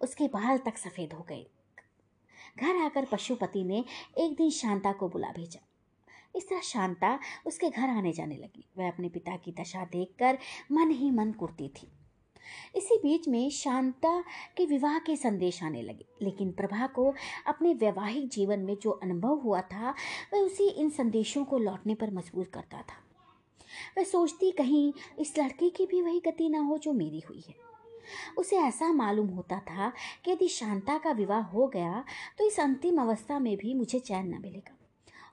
उसके 0.00 0.26
बाल 0.28 0.58
तक 0.58 0.78
सफ़ेद 0.78 1.12
हो 1.12 1.24
गए। 1.28 1.44
घर 2.58 2.76
आकर 2.76 3.04
पशुपति 3.04 3.62
ने 3.64 3.84
एक 4.18 4.36
दिन 4.36 4.50
शांता 4.52 4.92
को 4.92 5.08
बुला 5.08 5.28
भेजा। 5.28 5.60
इस 6.34 6.48
तरह 6.48 6.60
शांता 6.60 7.18
उसके 7.46 7.70
घर 7.70 7.88
आने 7.88 8.12
जाने 8.12 8.36
लगी। 8.36 8.64
वह 8.78 8.88
अपने 8.88 9.08
पिता 9.08 9.36
की 9.36 9.52
दशा 9.52 9.84
देखकर 9.84 10.38
मन 10.72 10.90
ही 10.90 11.10
मन 11.10 11.32
कुर्ती 11.32 11.68
थी। 11.70 11.90
इसी 12.76 12.96
बीच 12.96 13.28
में 13.28 13.50
शांता 13.50 14.20
के 14.56 14.64
विवाह 14.66 14.98
के 14.98 15.16
संदेश 15.16 15.62
आने 15.62 15.82
लगे, 15.82 16.04
लेकिन 16.22 16.50
प्रभा 16.52 16.86
को 16.86 17.12
अपने 17.46 17.72
वैवाहिक 17.74 18.28
जीवन 18.28 18.60
में 18.60 18.76
जो 18.82 18.90
अनुभव 18.92 19.38
हुआ 19.38 19.60
था, 19.62 19.94
वह 20.32 20.40
उसी 20.40 20.68
इन 20.70 20.90
संदेशों 20.90 21.44
को 21.44 21.58
लौटने 21.58 21.94
पर 21.94 22.10
मजबूर 22.10 22.50
करता 22.54 22.78
था। 22.78 23.00
वह 23.98 24.04
सोचती, 24.04 24.50
कहीं 24.50 24.92
इस 25.18 25.38
लड़के 25.38 25.70
की 25.70 25.86
भी 25.86 26.02
वही 26.02 26.20
गति 26.20 26.48
ना 26.48 26.60
हो 26.60 26.78
जो 26.78 26.92
मेरी 26.92 27.20
हुई 27.20 27.42
है। 27.48 27.54
उसे 28.38 28.56
ऐसा 28.58 28.92
मालूम 28.92 29.26
होता 29.28 29.58
था 29.60 29.92
कि 30.24 30.30
यदि 30.30 30.48
शांता 30.48 30.98
का 30.98 31.10
विवाह 31.12 31.42
हो 31.46 31.66
गया 31.66 32.04
तो 32.38 32.46
इस 32.46 32.60
अंतिम 32.60 33.00
अवस्था 33.02 33.38
में 33.38 33.56
भी 33.56 33.74
मुझे 33.74 33.98
चैन 33.98 34.26
न 34.26 34.40
मिलेगा। 34.42 34.76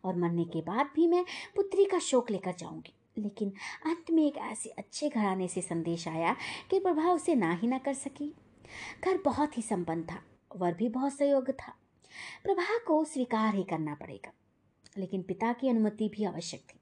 और 0.03 0.15
मरने 0.15 0.45
के 0.45 0.61
बाद 0.61 0.89
भी 0.95 1.07
मैं 1.07 1.23
पुत्री 1.55 1.85
का 1.85 1.99
शोक 1.99 2.31
लेकर 2.31 2.53
जाऊँगी। 2.53 2.93
लेकिन 3.17 3.49
अंत 3.85 4.11
में 4.11 4.25
एक 4.25 4.37
ऐसे 4.37 4.69
अच्छे 4.69 5.09
घराने 5.09 5.47
से 5.47 5.61
संदेश 5.61 6.07
आया 6.07 6.35
कि 6.71 6.79
प्रभा 6.79 7.11
उसे 7.11 7.35
ना 7.35 7.51
ही 7.53 7.67
ना 7.67 7.77
कर 7.77 7.93
सकी। 7.93 8.33
घर 9.05 9.17
बहुत 9.17 9.57
ही 9.57 9.61
संपन्न 9.61 10.03
था, 10.03 10.21
वर 10.55 10.73
भी 10.73 10.89
बहुत 10.89 11.13
सहयोग 11.13 11.49
था। 11.51 11.73
प्रभा 12.43 12.77
को 12.77 13.03
स्वीकार 13.05 13.55
ही 13.55 13.63
करना 13.63 13.95
पड़ेगा, 13.95 14.31
लेकिन 14.97 15.21
पिता 15.21 15.53
की 15.53 15.69
अनुमति 15.69 16.09
भी 16.09 16.23
आवश्यक 16.23 16.61
थी। 16.61 16.79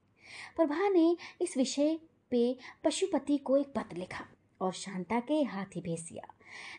प्रभा 0.55 0.89
ने 0.89 1.17
इस 1.41 1.57
विषय 1.57 1.99
पे 2.31 2.57
पशुपति 2.83 3.37
को 3.37 3.57
एक 3.57 3.73
पत्र 3.73 3.97
लिखा 3.97 4.25
और 4.61 4.73
शांता 4.73 5.19
के 5.19 5.41
हाथ 5.43 5.75
ही 5.75 5.81
भेज 5.81 6.01
दिया। 6.01 6.33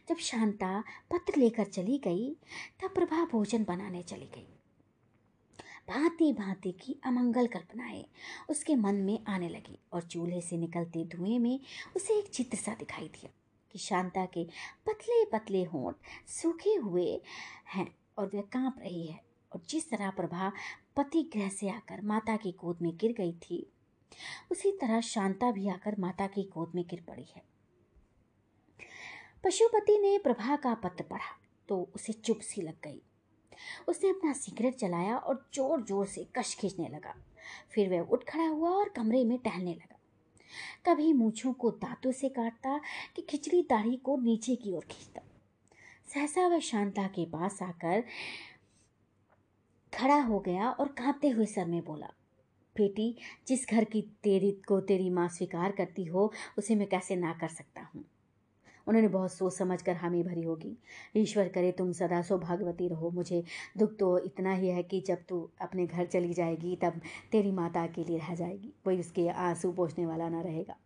जब 0.08 0.16
शांता 0.16 0.80
पत्र 1.12 1.40
लेकर 1.40 1.64
चली 1.64 1.98
गई, 1.98 2.36
तब 2.82 2.94
प्रभा 2.94 3.24
भोजन 3.24 3.64
बनाने 3.64 4.02
चली 4.02 4.26
गई। 4.26 4.57
भांति 5.88 6.32
भांति 6.32 6.72
की 6.72 6.96
अमंगल 7.04 7.46
कल्पनाएँ 7.46 8.04
उसके 8.50 8.74
मन 8.76 8.94
में 8.94 9.18
आने 9.28 9.48
लगी 9.48 9.78
और 9.92 10.02
चूल्हे 10.02 10.40
से 10.40 10.56
निकलते 10.56 11.04
धुएँ 11.04 11.38
में 11.38 11.60
उसे 11.96 12.18
एक 12.18 12.28
चित्र 12.28 12.56
सा 12.56 12.74
दिखाई 12.74 13.08
दिया 13.08 13.30
कि 13.72 13.78
शांता 13.78 14.24
के 14.26 14.44
पतले 14.86 15.24
पतले 15.24 15.62
होंठ 15.64 15.94
सूखे 16.28 16.74
हुए 16.74 17.20
हैं 17.74 17.86
और 18.18 18.30
वह 18.34 18.40
काँप 18.52 18.78
रही 18.78 19.06
है 19.06 19.20
और 19.52 19.60
जिस 19.68 19.90
तरह 19.90 20.10
प्रभा 20.10 20.52
पति 20.96 21.22
गृह 21.34 21.48
से 21.48 21.68
आकर 21.68 22.00
माता 22.02 22.36
की 22.36 22.52
गोद 22.52 22.78
में 22.82 22.96
गिर 22.96 23.12
गई 23.12 23.32
थी, 23.32 23.66
उसी 24.52 24.72
तरह 24.72 25.00
शांता 25.00 25.50
भी 25.50 25.68
आकर 25.68 25.96
माता 25.98 26.26
की 26.26 26.42
गोद 26.42 26.72
में 26.74 26.84
गिर 26.86 27.04
पड़ी 27.08 27.26
है। 27.36 27.42
पशुपति 29.44 29.98
ने 29.98 30.18
प्रभा 30.18 30.56
का 30.56 30.74
पत्र 30.74 31.04
पढ़ा 31.04 31.36
तो 31.68 31.88
उसे 31.94 32.12
चुप 32.12 32.40
सी 32.40 32.62
लग 32.62 32.80
गई। 32.84 33.02
उसने 33.88 34.10
अपना 34.10 34.32
सिगरेट 34.32 34.78
जलाया 34.78 35.16
और 35.16 35.48
ज़ोर 35.54 35.82
ज़ोर 35.82 36.06
से 36.06 36.26
कश 36.38 36.54
खींचने 36.54 36.88
लगा। 36.88 37.14
फिर 37.74 37.90
वह 37.90 38.00
उठ 38.00 38.24
खड़ा 38.24 38.46
हुआ 38.46 38.70
और 38.70 38.88
कमरे 38.88 39.24
में 39.24 39.38
टहलने 39.38 39.74
लगा। 39.74 39.98
कभी 40.86 41.12
मूछों 41.12 41.52
को 41.52 41.70
दांतों 41.70 42.12
से 42.12 42.28
काटता 42.28 42.80
कि 43.16 43.22
खिचड़ी 43.22 43.62
दाढ़ी 43.62 43.96
को 43.96 44.16
नीचे 44.16 44.54
की 44.56 44.72
ओर 44.72 44.84
खींचता। 44.90 45.22
सहसा 46.14 46.46
वह 46.46 46.58
शांता 46.58 47.06
के 47.06 47.24
पास 47.24 47.58
आकर 47.62 48.04
खड़ा 49.92 50.20
हो 50.20 50.38
गया 50.40 50.70
और 50.70 50.88
कांपते 50.88 51.28
हुए 51.28 51.46
सर 51.46 51.66
में 51.66 51.84
बोला, 51.84 52.06
बेटी, 52.76 53.16
जिस 53.48 53.68
घर 53.70 53.84
की 53.84 54.02
तेरी, 54.22 54.50
को 54.50 54.80
तेरी 54.80 55.10
माँ 55.10 55.28
स्वीकार 55.28 55.72
करती 55.72 56.04
हो, 56.04 56.32
उसे 56.58 56.74
मैं 56.74 56.88
कैसे 56.88 57.16
ना 57.16 57.32
कर 57.32 57.48
सकता 57.48 57.82
हूँ? 57.82 58.04
उन्होंने 58.88 59.08
बहुत 59.08 59.32
सोच 59.32 59.52
समझ 59.52 59.80
कर 59.82 59.96
हामी 59.96 60.22
भरी 60.22 60.42
होगी। 60.42 60.76
ईश्वर 61.16 61.48
करे 61.48 61.72
तुम 61.72 61.92
सदा 61.92 62.22
सौभाग्यवती 62.22 62.88
रहो। 62.88 63.10
मुझे 63.10 63.42
दुख 63.78 63.96
तो 63.98 64.18
इतना 64.18 64.54
ही 64.54 64.68
है 64.68 64.82
कि 64.82 65.00
जब 65.00 65.24
तू 65.28 65.48
अपने 65.60 65.86
घर 65.86 66.06
चली 66.06 66.32
जाएगी, 66.32 66.76
तब 66.76 67.00
तेरी 67.32 67.52
माता 67.52 67.82
अकेली 67.82 68.16
रह 68.16 68.34
जाएगी। 68.34 68.72
कोई 68.84 69.00
उसके 69.00 69.28
आँसू 69.28 69.72
पोछने 69.72 70.06
वाला 70.06 70.28
ना 70.28 70.40
रहेगा। 70.40 70.76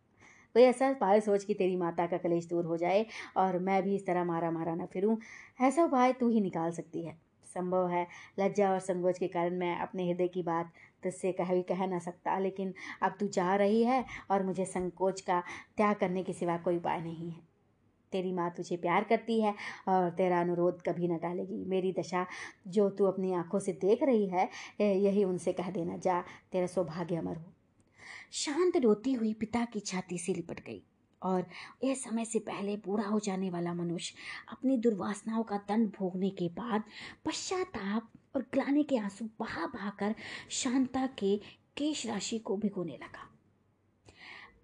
कोई 0.55 0.63
ऐसा 0.63 0.93
पाए 0.93 1.21
सोच 1.21 1.45
कि 1.45 1.55
तेरी 1.55 1.77
माता 1.77 2.07
का 2.07 2.17
कलेश 2.17 2.47
दूर 2.47 2.65
हो 2.65 2.77
जाए 2.77 3.07
और 3.37 3.59
मैं 3.59 3.83
भी 3.83 3.95
इस 3.97 4.07
तरह 4.07 4.25
मारा 4.25 4.51
मारा 4.51 4.75
ना 4.75 4.87
फिरूं, 4.87 5.17
ऐसा 5.61 5.85
उपाय 5.85 6.13
तू 6.13 6.29
ही 6.29 6.41
निकाल 6.41 6.71
सकती 6.71 7.05
है। 7.05 7.17
संभव 7.55 7.89
है 7.89 8.07
लज्जा 8.41 8.71
और 8.71 8.79
संकोच 8.79 9.19
के 9.19 9.29
कारण 9.29 9.57
मैं 9.57 9.77
अपने 9.77 10.09
हृदय 10.09 10.29
की 10.29 10.43
बात 10.43 10.73
तुझसे 11.03 11.33
कह 11.33 11.53
भी 11.55 11.63
कह 11.63 11.87
ना 11.87 11.99
सकता, 11.99 12.39
लेकिन 12.39 12.75
अब 13.03 13.17
तू 13.21 13.27
चाह 13.27 13.55
रही 13.57 13.83
है 13.83 14.05
और 14.31 14.43
मुझे 14.43 14.65
संकोच 14.65 15.21
का 15.21 15.43
त्याग 15.77 15.97
करने 15.97 16.23
के 16.23 16.33
सिवा 16.33 16.57
कोई 16.57 16.77
उपाय 16.77 17.01
नहीं 17.01 17.31
है। 17.31 17.52
तेरी 18.13 18.33
माँ 18.33 18.51
तुझे 18.51 18.77
प्यार 18.77 19.05
करती 19.05 19.41
है 19.41 19.55
और 19.89 20.11
तेरा 20.11 20.41
अनुरोध 20.41 20.83
कभी 20.83 21.09
न 21.09 21.19
टालेगी। 21.19 21.65
मेरी 21.67 21.93
दशा, 21.93 22.27
जो 22.69 22.89
तू 22.91 23.05
अपनी 23.05 23.33
आँखों 23.35 23.59
से 23.59 23.73
देख 23.83 24.03
रही 24.03 24.27
है 24.29 24.49
यही 24.81 25.25
उनसे 25.25 25.53
कह 25.53 25.71
देना। 25.71 25.97
जा, 25.99 26.21
तेरा 26.53 26.67
सौभाग्य 26.69 27.17
अमर 27.17 27.37
हो। 27.37 27.53
शांत 28.35 28.77
रोती 28.77 29.13
हुई 29.13 29.33
पिता 29.35 29.65
की 29.65 29.81
छाती 29.81 30.19
से 30.19 30.35
लिपट 30.35 30.61
गई 30.67 30.83
और 31.23 31.47
यह 31.85 31.95
समय 31.95 32.25
से 32.25 32.39
पहले 32.39 32.77
बूढ़ा 32.77 33.09
हो 33.09 33.19
जाने 33.21 33.51
वाला 33.51 33.75
मनुष्य 33.75 34.15
अपनी 34.53 34.77
दुर्वासनाओं 34.77 35.43
का 35.43 35.57
दंड 35.69 35.89
भोगने 35.91 36.31
के 36.31 36.49
बाद 36.51 36.83
पश्चाताप 37.25 38.09
और 38.37 38.43
ग्लाने 38.53 38.83
के 38.83 38.97
आँसू 38.97 39.25
बहा 39.41 39.67
बहाकर 39.67 40.15
शांता 40.51 41.07
के 41.19 41.37
केश 41.77 42.07
राशि 42.07 42.39
को 42.39 42.57
भिगोने 42.57 42.93
लगा। 42.93 43.29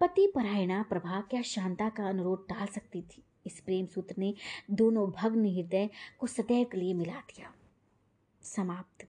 पति 0.00 0.26
परायणा 0.34 0.82
प्रभा 0.82 1.20
क्या 1.20 1.42
शांता 1.42 1.88
का 1.88 2.08
अनुरोध 2.08 2.46
टाल 2.48 2.66
सकती 2.66 3.02
थी? 3.02 3.22
इस 3.48 3.60
प्रेम 3.60 3.86
सूत्र 3.86 4.14
ने 4.18 4.34
दोनों 4.70 5.10
भग्न 5.10 5.44
हृदय 5.46 5.88
को 6.18 6.26
सदैव 6.26 6.66
के 6.72 6.78
लिए 6.78 6.94
मिला 6.94 7.20
दिया। 7.30 7.52
समाप्त। 8.42 9.06